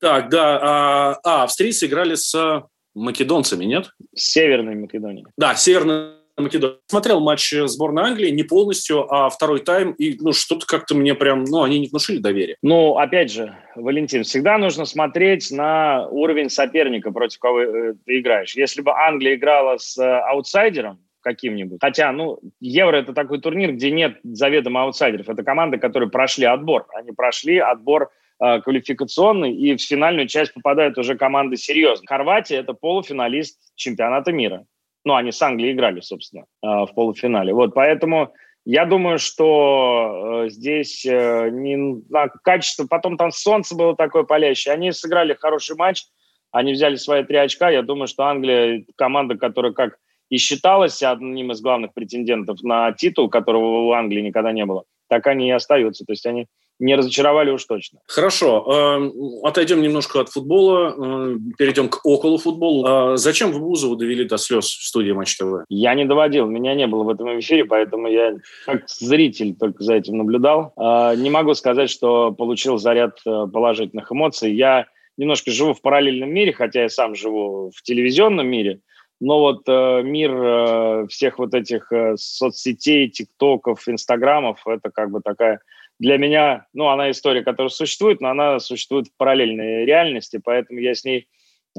Так, 0.00 0.28
да. 0.28 0.58
А, 0.60 1.18
а 1.24 1.42
австрийцы 1.44 1.86
играли 1.86 2.14
с 2.14 2.64
македонцами, 2.94 3.64
нет? 3.64 3.90
С 4.14 4.32
Северной 4.32 4.74
Македонией. 4.76 5.26
Да, 5.36 5.54
Северная 5.54 6.14
Македония. 6.36 6.76
Смотрел 6.86 7.20
матч 7.20 7.52
сборной 7.66 8.04
Англии 8.04 8.30
не 8.30 8.42
полностью, 8.42 9.12
а 9.12 9.30
второй 9.30 9.60
тайм, 9.60 9.92
и 9.92 10.16
ну 10.20 10.32
что-то 10.32 10.66
как-то 10.66 10.94
мне 10.94 11.14
прям, 11.14 11.44
ну, 11.44 11.62
они 11.62 11.78
не 11.78 11.88
внушили 11.88 12.18
доверия. 12.18 12.56
Ну, 12.62 12.96
опять 12.96 13.30
же, 13.30 13.56
Валентин, 13.76 14.24
всегда 14.24 14.58
нужно 14.58 14.84
смотреть 14.84 15.50
на 15.50 16.08
уровень 16.08 16.50
соперника, 16.50 17.12
против 17.12 17.38
кого 17.38 17.60
э, 17.60 17.94
ты 18.04 18.20
играешь. 18.20 18.56
Если 18.56 18.82
бы 18.82 18.92
Англия 18.92 19.36
играла 19.36 19.78
с 19.78 19.96
э, 19.98 20.04
аутсайдером, 20.04 20.98
каким-нибудь. 21.24 21.78
Хотя, 21.80 22.12
ну, 22.12 22.38
Евро– 22.60 22.96
это 22.98 23.12
такой 23.14 23.40
турнир, 23.40 23.72
где 23.72 23.90
нет 23.90 24.20
заведомо 24.22 24.82
аутсайдеров. 24.82 25.28
Это 25.28 25.42
команды, 25.42 25.78
которые 25.78 26.10
прошли 26.10 26.44
отбор. 26.44 26.86
Они 26.94 27.10
прошли 27.10 27.58
отбор 27.58 28.10
э, 28.40 28.60
квалификационный, 28.60 29.52
и 29.52 29.76
в 29.76 29.80
финальную 29.80 30.28
часть 30.28 30.54
попадают 30.54 30.98
уже 30.98 31.16
команды 31.16 31.56
серьезные. 31.56 32.06
Хорватия– 32.06 32.56
это 32.58 32.74
полуфиналист 32.74 33.58
чемпионата 33.74 34.30
мира. 34.30 34.64
Ну, 35.04 35.14
они 35.14 35.32
с 35.32 35.42
Англией 35.42 35.72
играли, 35.72 36.00
собственно, 36.00 36.44
э, 36.62 36.66
в 36.66 36.90
полуфинале. 36.94 37.52
Вот, 37.52 37.74
поэтому 37.74 38.32
я 38.66 38.84
думаю, 38.84 39.18
что 39.18 40.44
э, 40.44 40.48
здесь 40.50 41.04
не 41.04 42.02
на 42.08 42.28
качество... 42.28 42.86
Потом 42.86 43.16
там 43.16 43.32
солнце 43.32 43.74
было 43.74 43.96
такое 43.96 44.22
палящее. 44.22 44.74
Они 44.74 44.92
сыграли 44.92 45.34
хороший 45.34 45.76
матч, 45.76 46.04
они 46.52 46.72
взяли 46.72 46.96
свои 46.96 47.24
три 47.24 47.38
очка. 47.38 47.70
Я 47.70 47.82
думаю, 47.82 48.06
что 48.06 48.24
Англия– 48.24 48.84
команда, 48.96 49.36
которая 49.36 49.72
как 49.72 49.98
и 50.30 50.38
считалась 50.38 51.02
одним 51.02 51.52
из 51.52 51.60
главных 51.60 51.94
претендентов 51.94 52.62
на 52.62 52.92
титул, 52.92 53.28
которого 53.28 53.86
в 53.86 53.92
Англии 53.92 54.20
никогда 54.20 54.52
не 54.52 54.64
было, 54.64 54.84
так 55.08 55.26
они 55.26 55.48
и 55.48 55.52
остаются. 55.52 56.04
То 56.04 56.12
есть 56.12 56.26
они 56.26 56.46
не 56.80 56.96
разочаровали 56.96 57.50
уж 57.50 57.64
точно. 57.64 58.00
Хорошо. 58.06 58.64
Эм, 58.68 59.12
отойдем 59.44 59.80
немножко 59.80 60.20
от 60.20 60.28
футбола, 60.28 60.94
э, 60.96 61.36
перейдем 61.56 61.88
к 61.88 62.00
около 62.04 62.36
футболу. 62.36 63.14
Э, 63.14 63.16
зачем 63.16 63.52
вы 63.52 63.60
Бузову 63.60 63.96
довели 63.96 64.24
до 64.24 64.36
слез 64.38 64.66
в 64.66 64.84
студии 64.84 65.12
Матч 65.12 65.36
ТВ? 65.36 65.64
Я 65.68 65.94
не 65.94 66.04
доводил, 66.04 66.46
меня 66.46 66.74
не 66.74 66.86
было 66.86 67.04
в 67.04 67.08
этом 67.10 67.38
эфире, 67.38 67.64
поэтому 67.64 68.08
я 68.08 68.34
как 68.66 68.88
зритель 68.88 69.54
только 69.54 69.84
за 69.84 69.94
этим 69.94 70.18
наблюдал. 70.18 70.72
Э, 70.76 71.14
не 71.16 71.30
могу 71.30 71.54
сказать, 71.54 71.90
что 71.90 72.32
получил 72.32 72.78
заряд 72.78 73.20
положительных 73.24 74.10
эмоций. 74.10 74.52
Я 74.52 74.86
немножко 75.16 75.52
живу 75.52 75.74
в 75.74 75.80
параллельном 75.80 76.30
мире, 76.30 76.52
хотя 76.52 76.82
я 76.82 76.88
сам 76.88 77.14
живу 77.14 77.70
в 77.74 77.82
телевизионном 77.82 78.48
мире– 78.48 78.80
но 79.20 79.40
вот 79.40 79.62
э, 79.68 80.02
мир 80.02 80.32
э, 80.34 81.06
всех 81.08 81.38
вот 81.38 81.54
этих 81.54 81.90
э, 81.92 82.14
соцсетей, 82.16 83.08
тиктоков, 83.08 83.88
инстаграмов, 83.88 84.62
это 84.66 84.90
как 84.90 85.10
бы 85.10 85.20
такая 85.20 85.60
для 85.98 86.18
меня, 86.18 86.66
ну, 86.72 86.88
она 86.88 87.10
история, 87.10 87.42
которая 87.42 87.70
существует, 87.70 88.20
но 88.20 88.30
она 88.30 88.58
существует 88.58 89.06
в 89.06 89.16
параллельной 89.16 89.84
реальности, 89.84 90.40
поэтому 90.42 90.80
я 90.80 90.94
с 90.94 91.04
ней 91.04 91.28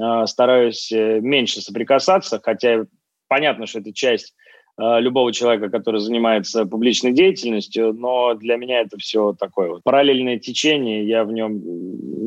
э, 0.00 0.26
стараюсь 0.26 0.90
э, 0.90 1.20
меньше 1.20 1.60
соприкасаться, 1.60 2.40
хотя 2.42 2.86
понятно, 3.28 3.66
что 3.66 3.80
это 3.80 3.92
часть 3.92 4.34
любого 4.78 5.32
человека, 5.32 5.70
который 5.70 6.00
занимается 6.00 6.66
публичной 6.66 7.12
деятельностью, 7.12 7.94
но 7.94 8.34
для 8.34 8.56
меня 8.56 8.80
это 8.80 8.98
все 8.98 9.34
такое 9.38 9.70
вот 9.70 9.82
параллельное 9.82 10.38
течение, 10.38 11.06
я 11.06 11.24
в 11.24 11.32
нем 11.32 11.60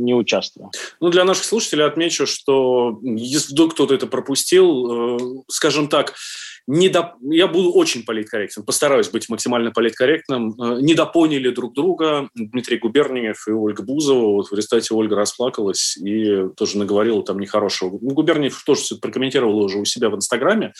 не 0.03 0.13
участвую. 0.15 0.71
Ну, 0.99 1.09
для 1.09 1.25
наших 1.25 1.45
слушателей 1.45 1.85
отмечу, 1.85 2.25
что 2.25 2.99
если 3.03 3.53
вдруг 3.53 3.73
кто-то 3.73 3.93
это 3.93 4.07
пропустил, 4.07 5.17
э, 5.17 5.19
скажем 5.47 5.87
так, 5.87 6.15
недо... 6.69 7.15
я 7.21 7.47
буду 7.47 7.71
очень 7.71 8.05
политкорректен, 8.05 8.63
постараюсь 8.63 9.09
быть 9.09 9.27
максимально 9.27 9.71
политкорректным, 9.71 10.51
э, 10.51 10.81
недопоняли 10.81 11.49
друг 11.49 11.73
друга 11.73 12.29
Дмитрий 12.35 12.77
Губерниев 12.77 13.47
и 13.47 13.51
Ольга 13.51 13.81
Бузова. 13.81 14.35
Вот 14.35 14.49
в 14.49 14.53
результате 14.53 14.93
Ольга 14.93 15.15
расплакалась 15.15 15.97
и 15.97 16.47
тоже 16.55 16.77
наговорила 16.77 17.23
там 17.23 17.39
нехорошего. 17.39 17.97
Ну, 17.99 18.13
Губерниев 18.13 18.63
тоже 18.63 18.81
все 18.81 18.95
прокомментировал 18.97 19.57
уже 19.57 19.79
у 19.79 19.85
себя 19.85 20.09
в 20.09 20.15
Инстаграме. 20.15 20.73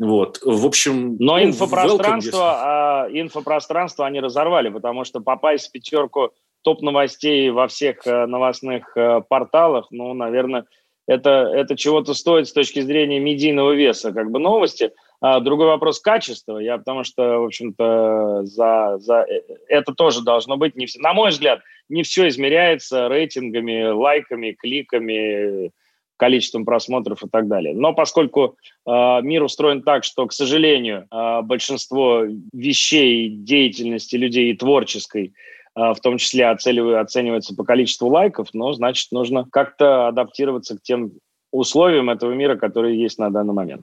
Вот. 0.00 0.40
В 0.42 0.66
общем... 0.66 1.16
Но 1.20 1.36
ну, 1.36 1.44
инфопространство, 1.44 2.38
welcome, 2.38 3.06
если... 3.06 3.20
инфопространство 3.20 4.06
они 4.06 4.20
разорвали, 4.20 4.70
потому 4.70 5.04
что 5.04 5.20
попасть 5.20 5.68
в 5.68 5.72
пятерку 5.72 6.32
топ-новостей 6.62 7.50
во 7.50 7.68
всех 7.68 8.04
э, 8.06 8.26
новостных 8.26 8.96
э, 8.96 9.22
порталах, 9.28 9.86
ну, 9.90 10.12
наверное, 10.14 10.64
это, 11.06 11.30
это 11.30 11.76
чего-то 11.76 12.12
стоит 12.12 12.48
с 12.48 12.52
точки 12.52 12.80
зрения 12.80 13.20
медийного 13.20 13.72
веса 13.72 14.12
как 14.12 14.32
бы 14.32 14.40
новости– 14.40 14.90
а, 15.00 15.07
другой 15.20 15.66
вопрос 15.66 16.00
качества. 16.00 16.58
Я 16.58 16.78
потому 16.78 17.04
что, 17.04 17.40
в 17.40 17.44
общем-то, 17.44 18.44
за, 18.44 18.98
за 18.98 19.22
э, 19.22 19.40
это 19.68 19.92
тоже 19.92 20.22
должно 20.22 20.56
быть. 20.56 20.76
Не 20.76 20.86
все, 20.86 21.00
на 21.00 21.12
мой 21.12 21.30
взгляд, 21.30 21.60
не 21.88 22.02
все 22.02 22.28
измеряется 22.28 23.08
рейтингами, 23.08 23.90
лайками, 23.90 24.52
кликами, 24.52 25.72
количеством 26.16 26.64
просмотров 26.64 27.22
и 27.24 27.28
так 27.28 27.48
далее. 27.48 27.74
Но 27.74 27.94
поскольку 27.94 28.56
э, 28.86 29.20
мир 29.22 29.42
устроен 29.42 29.82
так, 29.82 30.04
что, 30.04 30.26
к 30.26 30.32
сожалению, 30.32 31.06
э, 31.10 31.42
большинство 31.42 32.24
вещей, 32.52 33.28
деятельности 33.30 34.16
людей 34.16 34.52
и 34.52 34.56
творческой 34.56 35.34
в 35.74 36.00
том 36.02 36.18
числе 36.18 36.48
оценивается 36.48 37.54
по 37.54 37.62
количеству 37.62 38.08
лайков, 38.08 38.48
но 38.52 38.72
значит 38.72 39.12
нужно 39.12 39.46
как-то 39.48 40.08
адаптироваться 40.08 40.76
к 40.76 40.82
тем 40.82 41.12
условиям 41.50 42.10
этого 42.10 42.32
мира, 42.32 42.56
которые 42.56 43.00
есть 43.00 43.18
на 43.18 43.30
данный 43.30 43.54
момент. 43.54 43.82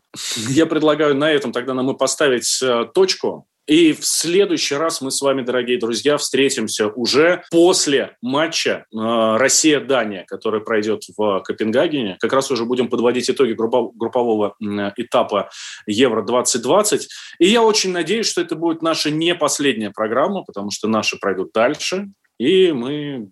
Я 0.49 0.65
предлагаю 0.65 1.15
на 1.15 1.31
этом 1.31 1.51
тогда 1.51 1.73
нам 1.73 1.89
и 1.91 1.97
поставить 1.97 2.61
э, 2.61 2.85
точку. 2.93 3.47
И 3.67 3.93
в 3.93 4.05
следующий 4.05 4.75
раз 4.75 5.01
мы 5.01 5.09
с 5.09 5.21
вами, 5.21 5.41
дорогие 5.41 5.79
друзья, 5.79 6.17
встретимся 6.17 6.87
уже 6.89 7.43
после 7.49 8.15
матча 8.21 8.85
э, 8.93 8.97
Россия-Дания, 9.37 10.25
который 10.27 10.61
пройдет 10.61 11.03
в 11.17 11.41
Копенгагене. 11.43 12.17
Как 12.19 12.31
раз 12.31 12.51
уже 12.51 12.65
будем 12.65 12.89
подводить 12.89 13.29
итоги 13.29 13.53
группового 13.53 14.55
этапа 14.97 15.49
Евро-2020. 15.87 17.01
И 17.39 17.47
я 17.47 17.63
очень 17.63 17.91
надеюсь, 17.91 18.27
что 18.27 18.41
это 18.41 18.55
будет 18.55 18.83
наша 18.83 19.09
не 19.09 19.33
последняя 19.33 19.89
программа, 19.89 20.43
потому 20.43 20.69
что 20.69 20.87
наши 20.87 21.17
пройдут 21.17 21.51
дальше. 21.51 22.09
И 22.37 22.71
мы 22.71 23.29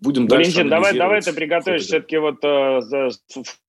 будем 0.00 0.26
Валентин, 0.26 0.68
дальше 0.68 0.68
давай, 0.68 0.94
давай 0.96 1.20
ты 1.20 1.32
приготовишь 1.32 1.82
все-таки 1.82 2.18
вот 2.18 2.38
э, 2.42 2.80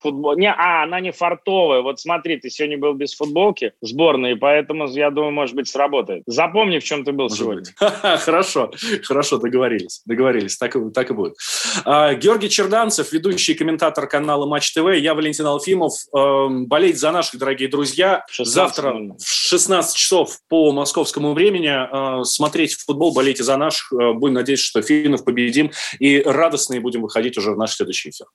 футбол. 0.00 0.36
Не, 0.36 0.52
а, 0.52 0.82
она 0.82 1.00
не 1.00 1.12
фартовая. 1.12 1.82
Вот 1.82 2.00
смотри, 2.00 2.38
ты 2.38 2.50
сегодня 2.50 2.78
был 2.78 2.94
без 2.94 3.14
футболки 3.14 3.72
сборной, 3.80 4.36
поэтому, 4.36 4.88
я 4.88 5.10
думаю, 5.10 5.32
может 5.32 5.54
быть, 5.54 5.68
сработает. 5.68 6.24
Запомни, 6.26 6.78
в 6.78 6.84
чем 6.84 7.04
ты 7.04 7.12
был 7.12 7.24
может 7.24 7.38
сегодня. 7.38 7.64
Хорошо, 8.18 8.72
хорошо, 9.04 9.38
договорились. 9.38 10.02
Договорились, 10.04 10.56
так, 10.56 10.76
так 10.94 11.10
и 11.10 11.14
будет. 11.14 11.36
А, 11.84 12.14
Георгий 12.14 12.48
Черданцев, 12.48 13.12
ведущий 13.12 13.54
комментатор 13.54 14.08
канала 14.08 14.46
Матч 14.46 14.72
ТВ, 14.72 14.94
я 14.96 15.14
Валентин 15.14 15.46
Алфимов. 15.46 15.92
Э, 16.16 16.48
болеть 16.66 16.98
за 16.98 17.12
наших, 17.12 17.38
дорогие 17.38 17.68
друзья. 17.68 18.24
Завтра 18.36 18.94
в 18.94 19.24
16 19.24 19.96
часов 19.96 20.38
по 20.48 20.72
московскому 20.72 21.34
времени 21.34 21.70
э, 21.70 22.24
смотреть 22.24 22.74
футбол, 22.74 23.14
болейте 23.14 23.44
за 23.44 23.56
наших. 23.56 23.92
Э, 23.92 24.12
будем 24.12 24.34
надеяться, 24.34 24.71
что 24.72 24.80
финнов 24.80 25.22
победим 25.24 25.70
и 25.98 26.22
радостные 26.24 26.80
будем 26.80 27.02
выходить 27.02 27.36
уже 27.36 27.52
в 27.52 27.58
наш 27.58 27.74
следующий 27.74 28.08
эфир. 28.08 28.26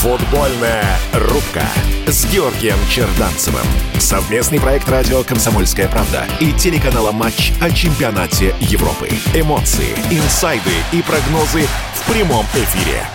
Футбольная 0.00 0.98
рубка 1.14 1.62
с 2.06 2.26
Георгием 2.32 2.76
Черданцевым. 2.90 3.64
Совместный 4.00 4.60
проект 4.60 4.88
радио 4.88 5.22
«Комсомольская 5.22 5.88
правда» 5.88 6.26
и 6.40 6.52
телеканала 6.52 7.12
«Матч» 7.12 7.52
о 7.60 7.70
чемпионате 7.70 8.52
Европы. 8.60 9.08
Эмоции, 9.34 9.94
инсайды 10.10 10.70
и 10.92 11.00
прогнозы 11.02 11.62
в 11.94 12.12
прямом 12.12 12.44
эфире. 12.54 13.06